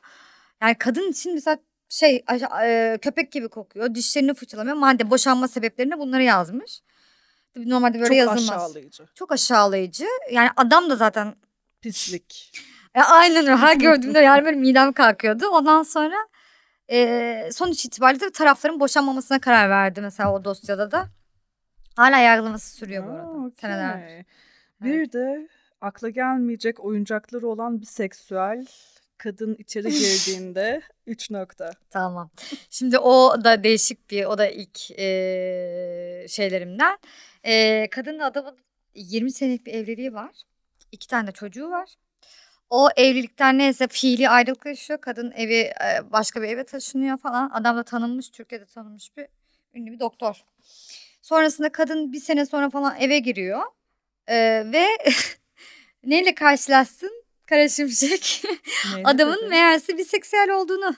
Yani 0.63 0.75
kadın 0.75 1.11
için 1.11 1.35
mesela 1.35 1.59
şey 1.89 2.25
e, 2.63 2.99
köpek 3.03 3.33
gibi 3.33 3.49
kokuyor. 3.49 3.95
Dişlerini 3.95 4.35
fırçalamıyor. 4.35 4.77
Madde 4.77 5.11
boşanma 5.11 5.49
sebeplerini 5.49 5.99
bunları 5.99 6.23
yazmış. 6.23 6.81
Tabii 7.55 7.71
normalde 7.71 7.95
böyle 7.95 8.09
Çok 8.09 8.17
yazılmaz. 8.17 8.51
aşağılayıcı. 8.51 9.07
Çok 9.15 9.33
aşağılayıcı. 9.33 10.07
Yani 10.33 10.49
adam 10.57 10.91
da 10.91 10.97
zaten 10.97 11.35
Pislik. 11.81 12.53
e, 12.95 13.01
aynen 13.01 13.43
öyle. 13.47 13.57
Her 13.57 13.77
gördüğümde 13.77 14.19
yani 14.19 14.45
böyle 14.45 14.57
midem 14.57 14.93
kalkıyordu. 14.93 15.49
Ondan 15.49 15.83
sonra 15.83 16.17
e, 16.91 17.49
sonuç 17.53 17.85
itibariyle 17.85 18.31
tarafların 18.31 18.81
boşanmamasına 18.81 19.41
karar 19.41 19.71
verdi 19.71 20.01
mesela 20.01 20.33
o 20.35 20.45
dosyada 20.45 20.91
da. 20.91 21.09
Hala 21.97 22.19
yargılaması 22.19 22.77
sürüyor 22.77 23.07
bu 23.07 23.11
arada. 23.11 23.29
okey. 23.29 23.51
Senelerdir. 23.61 24.27
Bir 24.81 25.13
de 25.13 25.49
akla 25.81 26.09
gelmeyecek 26.09 26.81
oyuncakları 26.81 27.49
olan 27.49 27.81
bir 27.81 27.87
seksüel 27.87 28.67
kadın 29.19 29.57
içeri 29.59 29.91
girdiğinde 29.91 30.83
3 31.07 31.31
nokta. 31.31 31.71
Tamam. 31.91 32.31
Şimdi 32.71 32.99
o 32.99 33.45
da 33.45 33.65
değişik 33.65 34.11
bir, 34.11 34.25
o 34.25 34.39
da 34.39 34.49
ilk 34.49 34.91
e, 34.91 36.27
şeylerimden. 36.29 36.99
E, 37.45 37.87
kadınla 37.91 38.27
adamın 38.27 38.57
20 38.95 39.33
senelik 39.33 39.67
bir 39.67 39.75
evliliği 39.75 40.15
var. 40.15 40.33
İki 40.93 41.07
tane 41.07 41.27
de 41.27 41.33
çocuğu 41.33 41.71
var. 41.71 41.95
O 42.71 42.89
evlilikten 42.97 43.59
neyse 43.59 43.89
fiili 43.89 44.29
ayrılık 44.29 44.67
yaşıyor. 44.67 45.01
Kadın 45.01 45.33
evi 45.33 45.55
e, 45.55 46.13
başka 46.13 46.43
bir 46.43 46.49
eve 46.49 46.65
taşınıyor 46.65 47.19
falan. 47.19 47.51
Adam 47.51 47.77
da 47.77 47.83
tanınmış, 47.83 48.31
Türkiye'de 48.31 48.67
tanınmış 48.67 49.17
bir 49.17 49.27
ünlü 49.75 49.93
bir 49.93 50.01
doktor. 50.01 50.45
Sonrasında 51.25 51.73
kadın 51.73 52.13
bir 52.13 52.21
sene 52.21 52.47
sonra 52.47 52.71
falan 52.71 52.97
eve 53.01 53.19
giriyor. 53.19 53.63
E, 54.27 54.37
ve 54.73 54.87
neyle 56.05 56.35
karşılaşsın? 56.35 57.11
Kara 57.47 57.69
Şimşek. 57.69 58.43
Adamın 59.05 59.37
dedi? 59.37 59.49
meğerse 59.49 59.99
biseksüel 59.99 60.51
olduğunu. 60.51 60.95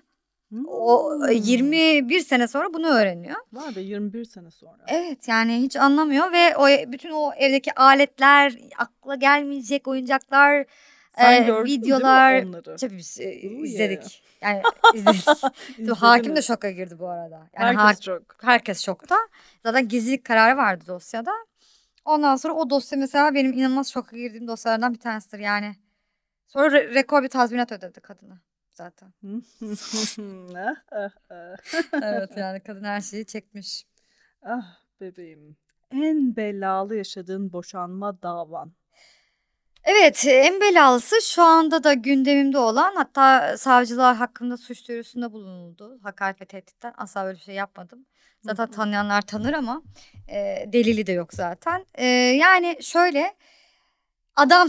O 0.67 1.15
Hmm. 1.15 1.29
e, 1.29 1.35
21 1.35 2.21
sene 2.21 2.49
sonra 2.49 2.75
bunu 2.75 2.87
öğreniyor. 2.89 3.37
Var 3.53 3.77
be 3.77 3.81
21 3.81 4.25
sene 4.25 4.51
sonra. 4.51 4.85
Evet 4.89 5.29
yani 5.29 5.57
hiç 5.57 5.77
anlamıyor 5.77 6.33
ve 6.33 6.57
o 6.57 6.93
bütün 6.93 7.11
o 7.11 7.33
evdeki 7.37 7.75
aletler, 7.75 8.55
akla 8.79 9.15
gelmeyecek 9.15 9.89
oyuncaklar, 9.89 10.65
Sen 11.19 11.43
e, 11.43 11.47
gördün 11.47 11.67
değil 11.67 11.79
mi 11.81 11.85
videolar 11.87 12.43
onları? 12.43 12.77
tabii 12.77 12.97
biz 12.97 13.21
e, 13.21 13.33
izledik. 13.35 14.23
Yani 14.41 14.63
izledik. 14.95 15.25
Tabii 15.77 15.95
hakim 15.95 16.37
de 16.37 16.43
şoka 16.43 16.71
girdi 16.71 16.99
bu 16.99 17.09
arada. 17.09 17.49
Yani 17.59 17.77
Herkes 17.79 17.83
hak- 17.83 18.03
çok. 18.03 18.45
herkes 18.45 18.85
şokta. 18.85 19.17
Zaten 19.63 19.89
gizlilik 19.89 20.25
kararı 20.25 20.57
vardı 20.57 20.85
dosyada. 20.87 21.33
Ondan 22.05 22.37
sonra 22.37 22.55
o 22.55 22.71
dosya 22.71 22.99
mesela 22.99 23.35
benim 23.35 23.53
inanılmaz 23.53 23.89
şoka 23.93 24.17
girdiğim 24.17 24.49
dosyalardan 24.49 24.95
bir 24.95 24.99
tanesidir 24.99 25.39
yani. 25.39 25.77
Sonra 26.47 26.67
re- 26.67 26.95
rekor 26.95 27.23
bir 27.23 27.29
tazminat 27.29 27.73
ödedi 27.73 28.01
kadına 28.01 28.41
zaten. 28.71 29.13
Evet 32.03 32.31
yani 32.37 32.61
kadın 32.61 32.85
her 32.85 33.01
şeyi 33.01 33.27
çekmiş. 33.27 33.87
ah 34.43 34.79
bebeğim. 35.01 35.57
En 35.91 36.37
belalı 36.37 36.97
yaşadığın 36.97 37.53
boşanma 37.53 38.23
davan. 38.23 38.73
Evet 39.87 40.25
en 40.27 40.61
belalısı 40.61 41.17
şu 41.23 41.43
anda 41.43 41.85
da 41.85 41.93
gündemimde 41.93 42.59
olan 42.59 42.95
hatta 42.97 43.57
savcılar 43.59 44.17
hakkında 44.17 44.57
suç 44.57 44.89
duyurusunda 44.89 45.33
bulunuldu. 45.33 45.99
Hakaret 46.03 46.41
ve 46.41 46.45
tehditten 46.45 46.95
asla 46.97 47.25
böyle 47.25 47.39
bir 47.39 47.43
şey 47.43 47.55
yapmadım. 47.55 48.07
Zaten 48.43 48.71
tanıyanlar 48.71 49.23
tanır 49.23 49.53
ama 49.53 49.83
e, 50.29 50.65
delili 50.73 51.07
de 51.07 51.13
yok 51.13 51.35
zaten. 51.35 51.87
E, 51.95 52.07
yani 52.07 52.79
şöyle 52.81 53.35
adam 54.37 54.69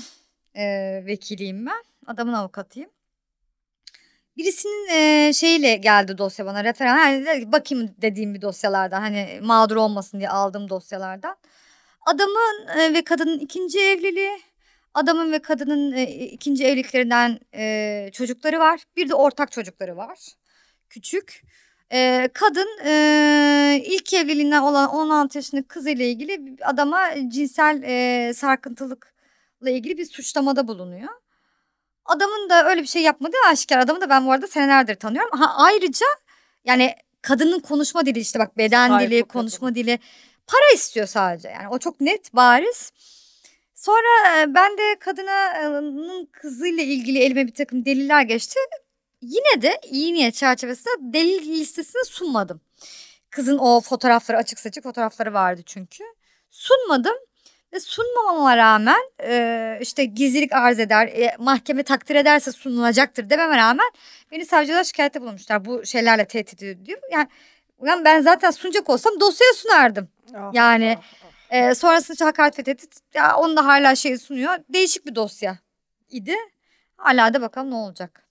e, 0.55 0.65
vekiliyim 1.05 1.65
ben. 1.65 1.83
Adamın 2.07 2.33
avukatıyım. 2.33 2.89
Birisinin 4.37 4.89
e, 4.91 5.33
şeyiyle 5.33 5.75
geldi 5.75 6.17
dosya 6.17 6.45
bana 6.45 6.63
referans. 6.63 6.99
Yani 6.99 7.25
dedi 7.25 7.39
ki, 7.39 7.51
bakayım 7.51 7.95
dediğim 7.97 8.33
bir 8.33 8.41
dosyalardan 8.41 9.01
hani 9.01 9.39
mağdur 9.41 9.75
olmasın 9.75 10.19
diye 10.19 10.29
aldığım 10.29 10.69
dosyalardan. 10.69 11.37
Adamın 12.05 12.67
e, 12.79 12.93
ve 12.93 13.03
kadının 13.03 13.39
ikinci 13.39 13.79
evliliği. 13.79 14.37
Adamın 14.93 15.31
ve 15.31 15.39
kadının 15.39 15.91
e, 15.91 16.03
ikinci 16.11 16.65
evliliklerinden 16.65 17.39
e, 17.53 18.09
çocukları 18.13 18.59
var. 18.59 18.83
Bir 18.95 19.09
de 19.09 19.15
ortak 19.15 19.51
çocukları 19.51 19.97
var. 19.97 20.19
Küçük. 20.89 21.43
E, 21.91 22.29
kadın 22.33 22.67
e, 22.85 23.81
ilk 23.85 24.13
evliliğinden 24.13 24.61
olan 24.61 24.89
16 24.89 25.37
yaşındaki 25.37 25.67
kızıyla 25.67 26.05
ilgili 26.05 26.45
bir 26.45 26.69
adama 26.69 26.99
cinsel 27.27 27.83
e, 27.83 28.33
sarkıntılıkla 28.33 29.69
ilgili 29.69 29.97
bir 29.97 30.05
suçlamada 30.05 30.67
bulunuyor. 30.67 31.09
Adamın 32.05 32.49
da 32.49 32.69
öyle 32.69 32.81
bir 32.81 32.87
şey 32.87 33.01
yapmadığı 33.01 33.37
aşikar. 33.51 33.77
Adamı 33.77 34.01
da 34.01 34.09
ben 34.09 34.25
bu 34.25 34.31
arada 34.31 34.47
senelerdir 34.47 34.95
tanıyorum. 34.95 35.39
Ha, 35.39 35.53
ayrıca 35.55 36.05
yani 36.65 36.95
kadının 37.21 37.59
konuşma 37.59 38.05
dili 38.05 38.19
işte 38.19 38.39
bak 38.39 38.57
beden 38.57 38.89
Psycho 38.89 39.11
dili, 39.11 39.21
kadın. 39.21 39.29
konuşma 39.39 39.75
dili 39.75 39.99
para 40.47 40.75
istiyor 40.75 41.07
sadece. 41.07 41.47
Yani 41.49 41.67
o 41.69 41.79
çok 41.79 42.01
net, 42.01 42.33
bariz. 42.33 42.91
Sonra 43.77 44.41
e, 44.41 44.53
ben 44.53 44.77
de 44.77 44.95
kadının 44.99 46.25
kızıyla 46.25 46.83
ilgili 46.83 47.19
elime 47.19 47.47
bir 47.47 47.53
takım 47.53 47.85
deliller 47.85 48.21
geçti. 48.21 48.59
Yine 49.21 49.61
de 49.61 49.79
iyi 49.91 50.13
niyet 50.13 50.35
çerçevesinde 50.35 50.93
delil 50.99 51.49
listesini 51.49 52.05
sunmadım. 52.05 52.61
Kızın 53.29 53.57
o 53.57 53.81
fotoğrafları 53.81 54.37
açık 54.37 54.59
saçık 54.59 54.83
fotoğrafları 54.83 55.33
vardı 55.33 55.61
çünkü. 55.65 56.03
Sunmadım 56.49 57.15
ve 57.73 57.79
sunmamama 57.79 58.57
rağmen 58.57 59.01
e, 59.23 59.77
işte 59.81 60.05
gizlilik 60.05 60.53
arz 60.53 60.79
eder, 60.79 61.07
e, 61.07 61.35
mahkeme 61.39 61.83
takdir 61.83 62.15
ederse 62.15 62.51
sunulacaktır 62.51 63.29
dememe 63.29 63.57
rağmen 63.57 63.87
beni 64.31 64.45
savcılar 64.45 64.83
şikayette 64.83 65.21
bulunmuşlar. 65.21 65.65
Bu 65.65 65.85
şeylerle 65.85 66.25
tehdit 66.25 66.63
ediyor. 66.63 66.99
Yani, 67.11 67.27
yani 67.85 68.05
ben 68.05 68.21
zaten 68.21 68.51
sunacak 68.51 68.89
olsam 68.89 69.19
dosyaya 69.19 69.53
sunardım. 69.53 70.09
Ah, 70.35 70.49
Yani, 70.53 70.97
ah, 70.99 71.26
Ee, 71.49 71.75
sonrasında 71.75 72.13
işte 72.13 72.25
hakaret 72.25 72.59
ve 72.59 72.63
tehdit. 72.63 72.99
Ya 73.13 73.35
onu 73.37 73.57
da 73.57 73.65
hala 73.65 73.95
şey 73.95 74.17
sunuyor. 74.17 74.57
Değişik 74.73 75.05
bir 75.05 75.15
dosya 75.15 75.57
idi. 76.09 76.35
Hala 76.97 77.33
da 77.33 77.41
bakalım 77.41 77.71
ne 77.71 77.75
olacak. 77.75 78.23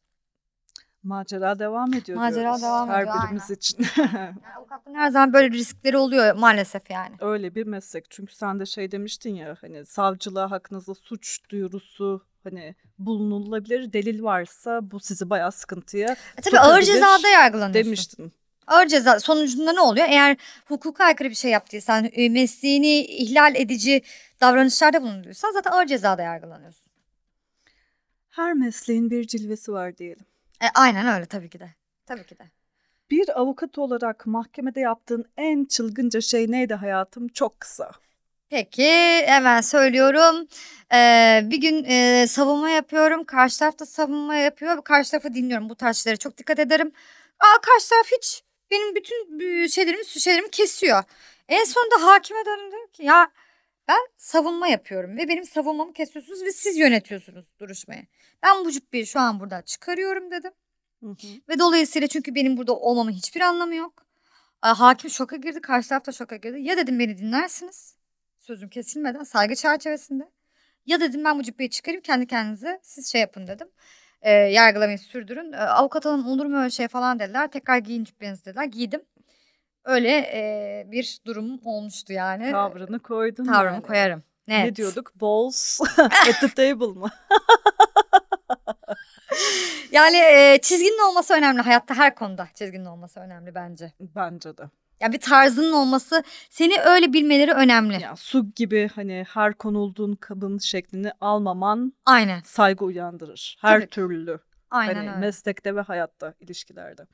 Macera 1.03 1.59
devam 1.59 1.95
ediyor 1.95 2.19
Macera 2.19 2.41
diyoruz. 2.41 2.63
devam 2.63 2.89
Her 2.89 3.03
ediyor, 3.03 3.17
birimiz 3.25 3.51
için. 3.51 3.87
Yani 4.13 4.35
avukatlığın 4.59 4.95
her 4.95 5.11
zaman 5.11 5.33
böyle 5.33 5.51
riskleri 5.51 5.97
oluyor 5.97 6.35
maalesef 6.35 6.91
yani. 6.91 7.17
Öyle 7.21 7.55
bir 7.55 7.67
meslek. 7.67 8.11
Çünkü 8.11 8.35
sen 8.35 8.61
de 8.61 8.67
şey 8.67 8.93
demiştin 8.93 9.35
ya 9.35 9.57
hani 9.61 9.87
savcılığa 9.87 10.51
hakkınızda 10.51 10.95
suç 10.95 11.41
duyurusu 11.51 12.27
hani 12.45 12.75
bulunulabilir 12.99 13.93
delil 13.93 14.23
varsa 14.23 14.91
bu 14.91 15.01
sizi 15.01 15.31
bayağı 15.31 15.53
sıkıntıya 15.53 16.17
E 16.37 16.41
tabii 16.41 16.59
ağır 16.61 16.83
cezada 16.83 17.29
yargılanıyorsun. 17.29 17.85
demiştin. 17.87 18.33
Ağır 18.67 18.87
ceza 18.87 19.21
sonucunda 19.21 19.73
ne 19.73 19.81
oluyor? 19.81 20.07
Eğer 20.11 20.37
hukuka 20.67 21.05
aykırı 21.05 21.31
bir 21.31 21.35
şey 21.35 21.51
yaptıysan, 21.51 22.09
e, 22.13 22.29
mesleğini 22.29 23.01
ihlal 23.01 23.55
edici 23.57 24.03
davranışlarda 24.41 25.03
bulunduysan 25.03 25.53
zaten 25.53 25.71
ağır 25.71 25.87
cezada 25.87 26.23
yargılanıyorsun. 26.23 26.87
Her 28.31 28.53
mesleğin 28.55 29.11
bir 29.11 29.27
cilvesi 29.27 29.73
var 29.73 29.97
diyelim. 29.97 30.25
E, 30.63 30.67
aynen 30.75 31.15
öyle 31.15 31.27
tabii 31.27 31.51
ki 31.51 31.61
de. 31.61 31.71
Tabii 32.07 32.27
ki 32.27 32.39
de. 32.39 32.51
Bir 33.11 33.41
avukat 33.41 33.79
olarak 33.79 34.27
mahkemede 34.27 34.81
yaptığın 34.81 35.25
en 35.37 35.65
çılgınca 35.65 36.21
şey 36.21 36.51
neydi 36.51 36.75
hayatım? 36.75 37.29
Çok 37.29 37.61
kısa. 37.61 37.91
Peki 38.51 39.23
hemen 39.27 39.61
söylüyorum. 39.61 40.47
Ee, 40.93 41.41
bir 41.45 41.61
gün 41.61 41.85
e, 41.85 42.27
savunma 42.29 42.71
yapıyorum. 42.71 43.25
Karşı 43.25 43.59
taraf 43.59 43.79
da 43.79 43.87
savunma 43.87 44.35
yapıyor. 44.37 44.85
Karşı 44.85 45.11
tarafı 45.11 45.35
dinliyorum. 45.35 45.69
Bu 45.69 45.75
tarz 45.75 45.97
şeylere 45.97 46.17
çok 46.19 46.39
dikkat 46.39 46.59
ederim. 46.59 46.93
Aa, 47.41 47.61
karşı 47.63 47.89
taraf 47.91 48.07
hiç 48.19 48.43
benim 48.71 48.95
bütün 48.95 49.39
şeylerimi, 49.67 50.07
şeylerimi 50.07 50.51
kesiyor. 50.51 51.03
En 51.49 51.65
sonunda 51.65 52.07
hakime 52.07 52.47
döndüm 52.47 52.67
dedim 52.67 52.87
ki 52.93 53.05
ya 53.05 53.31
ben 53.89 54.01
savunma 54.17 54.69
yapıyorum 54.69 55.17
ve 55.17 55.29
benim 55.29 55.45
savunmamı 55.45 55.93
kesiyorsunuz 55.93 56.43
ve 56.43 56.53
siz 56.53 56.77
yönetiyorsunuz 56.77 57.45
duruşmayı. 57.61 58.07
Ben 58.43 58.65
bu 58.65 58.73
cübbeyi 58.73 59.07
şu 59.07 59.21
an 59.21 59.41
burada 59.41 59.63
çıkarıyorum 59.63 60.31
dedim. 60.31 60.53
Hı 61.03 61.07
hı. 61.07 61.27
Ve 61.49 61.59
dolayısıyla 61.59 62.09
çünkü 62.09 62.35
benim 62.35 62.57
burada 62.57 62.77
olmamın 62.77 63.13
hiçbir 63.13 63.41
anlamı 63.41 63.75
yok. 63.75 64.07
Hakim 64.61 65.11
şoka 65.11 65.37
girdi, 65.37 65.61
karşı 65.61 65.89
taraf 65.89 66.07
da 66.07 66.13
şoka 66.13 66.37
girdi. 66.37 66.61
Ya 66.61 66.77
dedim 66.77 66.99
beni 66.99 67.19
dinlersiniz, 67.19 67.97
sözüm 68.39 68.69
kesilmeden 68.69 69.23
saygı 69.23 69.55
çerçevesinde. 69.55 70.31
Ya 70.87 71.01
dedim 71.01 71.25
ben 71.25 71.39
bu 71.39 71.43
cübbeyi 71.43 71.71
çıkarayım 71.71 72.03
kendi 72.03 72.27
kendinize 72.27 72.81
siz 72.83 73.13
şey 73.13 73.21
yapın 73.21 73.47
dedim. 73.47 73.69
Ee, 74.23 74.31
yargılamayı 74.33 74.99
sürdürün. 74.99 75.53
Ee, 75.53 75.57
avukat 75.57 76.05
hanım 76.05 76.27
olur 76.27 76.47
mu 76.47 76.59
öyle 76.59 76.71
şey 76.71 76.89
falan 76.89 77.19
dediler. 77.19 77.51
Tekrar 77.51 77.79
giyin 77.79 78.05
cübbenizi 78.05 78.45
dediler. 78.45 78.65
Giydim. 78.65 79.03
Öyle 79.85 80.11
e, 80.19 80.85
bir 80.91 81.19
durum 81.27 81.61
olmuştu 81.65 82.13
yani. 82.13 82.51
Tavrını 82.51 82.99
koydun 82.99 83.45
Tavrımı 83.45 83.75
yani. 83.75 83.83
koyarım. 83.83 84.23
Ne 84.49 84.65
Net. 84.65 84.77
diyorduk? 84.77 85.13
Balls 85.21 85.81
at 85.99 86.41
the 86.41 86.49
table 86.49 87.01
mı? 87.01 87.11
Yani 89.93 90.17
e, 90.17 90.59
çizginin 90.63 91.11
olması 91.11 91.35
önemli. 91.35 91.61
Hayatta 91.61 91.95
her 91.95 92.15
konuda 92.15 92.49
çizginin 92.55 92.85
olması 92.85 93.21
önemli 93.21 93.55
bence. 93.55 93.93
Bence 94.01 94.57
de. 94.59 94.63
Yani 95.01 95.13
bir 95.13 95.21
tarzının 95.21 95.73
olması 95.73 96.23
seni 96.51 96.81
öyle 96.81 97.13
bilmeleri 97.13 97.53
önemli. 97.53 98.03
Ya 98.03 98.17
su 98.17 98.51
gibi 98.57 98.91
hani 98.95 99.25
her 99.29 99.55
konulduğun 99.55 100.15
kabın 100.15 100.59
şeklini 100.59 101.13
almaman 101.21 101.93
Aynen. 102.07 102.41
saygı 102.45 102.85
uyandırır. 102.85 103.57
Her 103.61 103.81
Tabii. 103.81 103.91
türlü. 103.91 104.39
Aynen 104.71 104.95
hani 104.95 105.09
öyle. 105.09 105.19
meslekte 105.21 105.77
ve 105.77 105.81
hayatta, 105.81 106.35
ilişkilerde. 106.41 107.07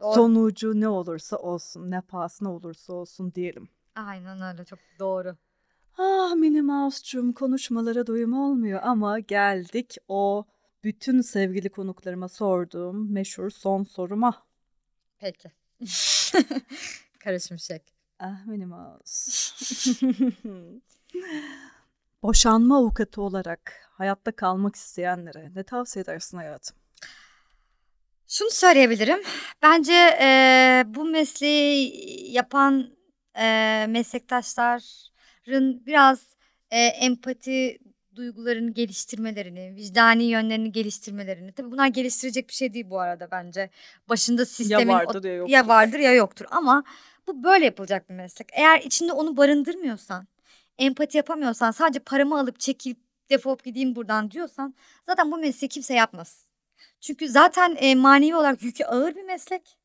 Doğru. 0.00 0.14
Sonucu 0.14 0.80
ne 0.80 0.88
olursa 0.88 1.36
olsun, 1.36 1.90
ne 1.90 2.00
pahasına 2.00 2.54
olursa 2.54 2.92
olsun 2.92 3.32
diyelim. 3.34 3.68
Aynen 3.94 4.42
öyle 4.42 4.64
çok 4.64 4.78
doğru. 4.98 5.36
Ah 5.98 6.34
Minnie 6.34 6.60
Mouse'cum 6.62 7.32
konuşmalara 7.32 8.06
doyum 8.06 8.32
olmuyor 8.32 8.80
ama 8.82 9.18
geldik 9.20 9.96
o 10.08 10.44
bütün 10.84 11.20
sevgili 11.20 11.68
konuklarıma 11.68 12.28
sorduğum 12.28 13.12
meşhur 13.12 13.50
son 13.50 13.82
soruma. 13.82 14.42
Peki. 15.18 15.50
Karışmışık. 17.18 17.82
Ah 18.18 18.46
Minnie 18.46 18.66
Mouse. 18.66 19.54
Boşanma 22.22 22.78
avukatı 22.78 23.22
olarak 23.22 23.72
hayatta 23.92 24.32
kalmak 24.36 24.76
isteyenlere 24.76 25.50
ne 25.54 25.62
tavsiye 25.64 26.02
edersin 26.02 26.36
hayatım? 26.36 26.76
Şunu 28.28 28.50
söyleyebilirim. 28.50 29.22
Bence 29.62 29.92
eee, 29.92 30.84
bu 30.86 31.04
mesleği 31.04 31.92
yapan 32.32 32.90
eee, 33.36 33.86
meslektaşların 33.88 35.86
biraz 35.86 36.36
eee, 36.72 36.78
empati 37.00 37.78
duygularını 38.16 38.70
geliştirmelerini, 38.70 39.74
vicdani 39.76 40.24
yönlerini 40.24 40.72
geliştirmelerini. 40.72 41.52
Tabii 41.52 41.70
bunlar 41.70 41.86
geliştirecek 41.86 42.48
bir 42.48 42.54
şey 42.54 42.74
değil 42.74 42.90
bu 42.90 43.00
arada 43.00 43.28
bence. 43.30 43.70
Başında 44.08 44.46
sistemin 44.46 44.92
ya 44.92 44.98
vardır 44.98 45.24
ya 45.24 45.34
yoktur. 45.34 45.52
ya 45.52 45.68
vardır 45.68 45.98
ya 45.98 46.12
yoktur 46.12 46.46
ama 46.50 46.84
bu 47.26 47.44
böyle 47.44 47.64
yapılacak 47.64 48.10
bir 48.10 48.14
meslek. 48.14 48.48
Eğer 48.52 48.80
içinde 48.80 49.12
onu 49.12 49.36
barındırmıyorsan, 49.36 50.26
empati 50.78 51.16
yapamıyorsan, 51.16 51.70
sadece 51.70 51.98
paramı 51.98 52.38
alıp 52.38 52.60
çekilip 52.60 52.98
defolup 53.30 53.64
gideyim 53.64 53.96
buradan 53.96 54.30
diyorsan 54.30 54.74
zaten 55.06 55.32
bu 55.32 55.36
mesleği 55.36 55.68
kimse 55.68 55.94
yapmaz. 55.94 56.46
Çünkü 57.00 57.28
zaten 57.28 57.76
e, 57.80 57.94
manevi 57.94 58.36
olarak 58.36 58.62
yükü 58.62 58.84
ağır 58.84 59.14
bir 59.14 59.24
meslek. 59.24 59.78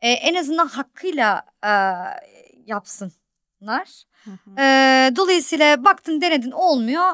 E, 0.00 0.10
en 0.10 0.34
azından 0.34 0.66
hakkıyla 0.66 1.46
e, 1.64 1.72
yapsınlar. 2.66 4.04
Hı 4.24 4.30
hı. 4.30 4.60
E, 4.60 5.16
dolayısıyla 5.16 5.84
baktın 5.84 6.20
denedin 6.20 6.50
olmuyor. 6.50 7.12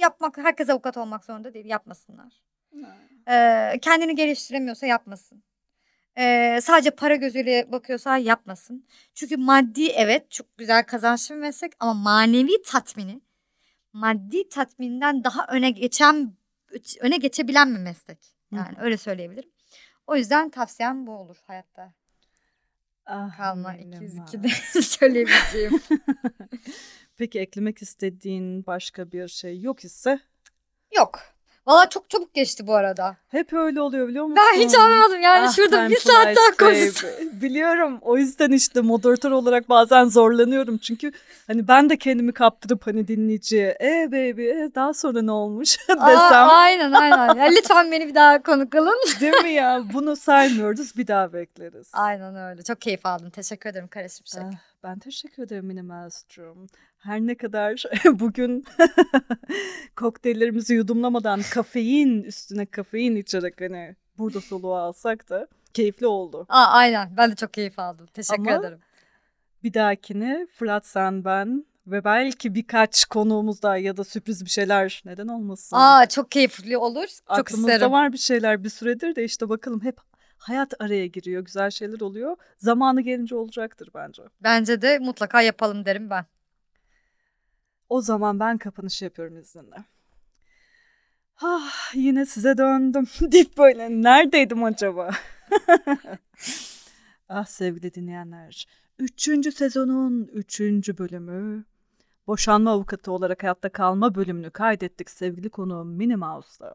Yapmak 0.00 0.38
herkes 0.38 0.70
avukat 0.70 0.96
olmak 0.96 1.24
zorunda 1.24 1.54
değil 1.54 1.66
yapmasınlar. 1.66 2.42
E, 3.28 3.78
kendini 3.82 4.14
geliştiremiyorsa 4.14 4.86
yapmasın. 4.86 5.42
E, 6.18 6.58
sadece 6.62 6.90
para 6.90 7.16
gözüyle 7.16 7.72
bakıyorsa 7.72 8.16
yapmasın. 8.16 8.86
Çünkü 9.14 9.36
maddi 9.36 9.86
evet 9.86 10.30
çok 10.30 10.58
güzel 10.58 10.84
kazançlı 10.84 11.34
bir 11.34 11.40
meslek 11.40 11.72
ama 11.80 11.94
manevi 11.94 12.62
tatmini 12.62 13.20
maddi 13.92 14.48
tatminden 14.48 15.24
daha 15.24 15.46
öne 15.46 15.70
geçen 15.70 16.32
öne 17.00 17.16
geçebilen 17.16 17.74
bir 17.74 17.80
meslek. 17.80 18.36
Yani 18.52 18.76
hı. 18.76 18.82
öyle 18.82 18.96
söyleyebilirim. 18.96 19.50
O 20.06 20.16
yüzden 20.16 20.50
tavsiyem 20.50 21.06
bu 21.06 21.12
olur 21.12 21.36
hayatta 21.46 21.92
Ah, 23.12 23.36
kalma 23.36 23.72
Minnie 23.72 23.96
202'de 23.98 24.46
Mouse. 24.48 24.82
söyleyebileceğim. 24.82 25.80
Peki 27.16 27.38
eklemek 27.40 27.82
istediğin 27.82 28.66
başka 28.66 29.12
bir 29.12 29.28
şey 29.28 29.60
yok 29.60 29.84
ise 29.84 30.20
Yok. 30.96 31.20
Valla 31.66 31.88
çok 31.88 32.10
çabuk 32.10 32.34
geçti 32.34 32.66
bu 32.66 32.74
arada. 32.74 33.16
hep 33.28 33.52
öyle 33.52 33.80
oluyor 33.80 34.08
biliyor 34.08 34.24
musun? 34.24 34.36
Ben 34.54 34.60
hiç 34.60 34.74
anlamadım 34.74 35.20
yani 35.22 35.46
Ah, 35.48 35.52
şurada 35.52 35.90
bir 35.90 35.96
saat 35.96 36.26
daha 36.36 36.56
konuşsun. 36.68 37.10
Biliyorum. 37.42 37.98
O 38.02 38.16
yüzden 38.16 38.50
işte 38.52 38.80
moderatör 38.80 39.30
olarak 39.30 39.68
bazen 39.68 40.04
zorlanıyorum. 40.04 40.78
Çünkü 40.78 41.12
hani 41.46 41.68
ben 41.68 41.90
de 41.90 41.96
kendimi 41.96 42.32
kaptırıp 42.32 42.86
hani 42.86 43.08
dinleyiciye 43.08 43.76
e 43.80 44.06
baby 44.12 44.48
e, 44.50 44.70
daha 44.74 44.94
sonra 44.94 45.22
ne 45.22 45.32
olmuş 45.32 45.76
Aa, 45.98 46.06
desem 46.08 46.48
aynen 46.48 46.92
aynen. 46.92 47.34
Ya 47.34 47.44
lütfen 47.56 47.92
beni 47.92 48.08
bir 48.08 48.14
daha 48.14 48.42
konuk 48.42 48.74
alın. 48.74 48.98
değil 49.20 49.42
mi 49.42 49.50
ya? 49.50 49.82
Bunu 49.92 50.16
saymıyoruz 50.16 50.96
bir 50.96 51.06
daha 51.06 51.32
bekleriz. 51.32 51.90
Aynen 51.92 52.36
öyle. 52.36 52.62
Çok 52.62 52.80
keyif 52.80 53.06
aldım. 53.06 53.30
Teşekkür 53.30 53.70
ederim 53.70 53.88
Kara 53.88 54.08
Şimşek. 54.08 54.42
Ah, 54.42 54.58
ben 54.84 54.98
teşekkür 54.98 55.42
ederim 55.42 55.66
Minnie 55.66 55.82
Maelstrom. 55.82 56.66
Her 57.00 57.20
ne 57.20 57.34
kadar 57.34 57.82
bugün 58.04 58.64
kokteyllerimizi 59.96 60.74
yudumlamadan 60.74 61.40
kafein 61.52 62.22
üstüne 62.22 62.66
kafein 62.66 63.16
içerek 63.16 63.60
hani 63.60 63.96
burada 64.18 64.40
soluğu 64.40 64.74
alsak 64.74 65.30
da 65.30 65.48
keyifli 65.74 66.06
oldu. 66.06 66.46
Aa, 66.48 66.66
aynen. 66.66 67.16
Ben 67.16 67.30
de 67.30 67.34
çok 67.34 67.54
keyif 67.54 67.78
aldım. 67.78 68.06
Teşekkür 68.14 68.50
Ama 68.50 68.60
ederim. 68.60 68.80
Bir 69.62 69.74
dahakine 69.74 70.46
Fırat 70.54 70.86
sen 70.86 71.24
ben 71.24 71.64
ve 71.86 72.04
belki 72.04 72.54
birkaç 72.54 73.04
konuğumuz 73.04 73.62
daha 73.62 73.76
ya 73.76 73.96
da 73.96 74.04
sürpriz 74.04 74.44
bir 74.44 74.50
şeyler 74.50 75.02
neden 75.04 75.28
olmasın. 75.28 75.76
Aa 75.76 76.06
çok 76.08 76.30
keyifli 76.30 76.78
olur. 76.78 77.06
Çok 77.06 77.38
Aklımızda 77.38 77.72
isterim. 77.72 77.92
var 77.92 78.12
bir 78.12 78.18
şeyler 78.18 78.64
bir 78.64 78.68
süredir 78.68 79.16
de 79.16 79.24
işte 79.24 79.48
bakalım 79.48 79.84
hep 79.84 79.98
hayat 80.38 80.74
araya 80.80 81.06
giriyor. 81.06 81.42
Güzel 81.44 81.70
şeyler 81.70 82.00
oluyor. 82.00 82.36
Zamanı 82.58 83.00
gelince 83.00 83.36
olacaktır 83.36 83.88
bence. 83.94 84.22
Bence 84.40 84.82
de 84.82 84.98
mutlaka 84.98 85.42
yapalım 85.42 85.84
derim 85.84 86.10
ben. 86.10 86.24
O 87.90 88.00
zaman 88.00 88.40
ben 88.40 88.58
kapanışı 88.58 89.04
yapıyorum 89.04 89.36
izninle. 89.36 89.84
Ah 91.40 91.94
yine 91.94 92.26
size 92.26 92.58
döndüm. 92.58 93.04
Deyip 93.20 93.58
böyle 93.58 93.90
neredeydim 94.02 94.64
acaba? 94.64 95.10
ah 97.28 97.44
sevgili 97.44 97.94
dinleyenler. 97.94 98.66
Üçüncü 98.98 99.52
sezonun 99.52 100.24
üçüncü 100.32 100.98
bölümü. 100.98 101.64
Boşanma 102.26 102.70
avukatı 102.70 103.12
olarak 103.12 103.42
hayatta 103.42 103.68
kalma 103.68 104.14
bölümünü 104.14 104.50
kaydettik 104.50 105.10
sevgili 105.10 105.50
konuğum 105.50 105.88
Minnie 105.88 106.16
Mouse'la. 106.16 106.74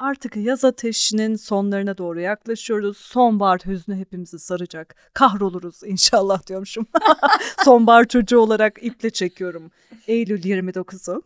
Artık 0.00 0.36
yaz 0.36 0.64
ateşinin 0.64 1.36
sonlarına 1.36 1.98
doğru 1.98 2.20
yaklaşıyoruz. 2.20 2.96
Sonbahar 2.96 3.60
hüznü 3.66 3.96
hepimizi 3.96 4.38
saracak. 4.38 4.94
Kahroluruz 5.14 5.82
inşallah 5.84 6.46
diyormuşum. 6.46 6.86
Sonbahar 7.64 8.04
çocuğu 8.04 8.38
olarak 8.38 8.78
iple 8.82 9.10
çekiyorum. 9.10 9.70
Eylül 10.06 10.42
29'u. 10.42 11.22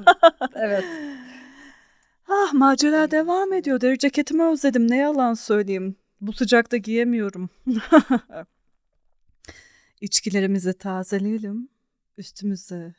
Evet. 0.54 0.84
Ah 2.28 2.52
macera 2.52 3.10
devam 3.10 3.52
ediyor. 3.52 3.80
Deri 3.80 3.98
ceketimi 3.98 4.44
özledim. 4.44 4.90
Ne 4.90 4.96
yalan 4.96 5.34
söyleyeyim. 5.34 5.96
Bu 6.20 6.32
sıcakta 6.32 6.76
giyemiyorum. 6.76 7.50
İçkilerimizi 10.00 10.72
tazeleyelim. 10.72 11.68
Üstümüze 12.18 12.94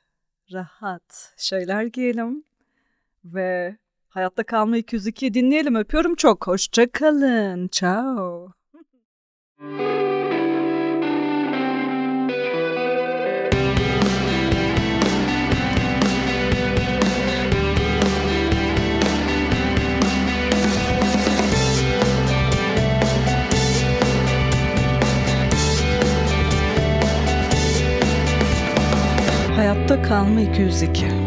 rahat 0.52 1.34
şeyler 1.38 1.84
giyelim. 1.84 2.44
Ve 3.26 3.78
hayatta 4.14 4.44
kalma 4.44 4.78
202 4.78 5.34
dinleyelim. 5.34 5.76
Öpüyorum 5.76 6.16
çok. 6.16 6.48
Hoşça 6.48 6.92
kalın. 6.92 7.70
Ciao. 7.72 8.54
Hayatta 29.56 30.02
kalma 30.02 30.42
202 30.42 31.23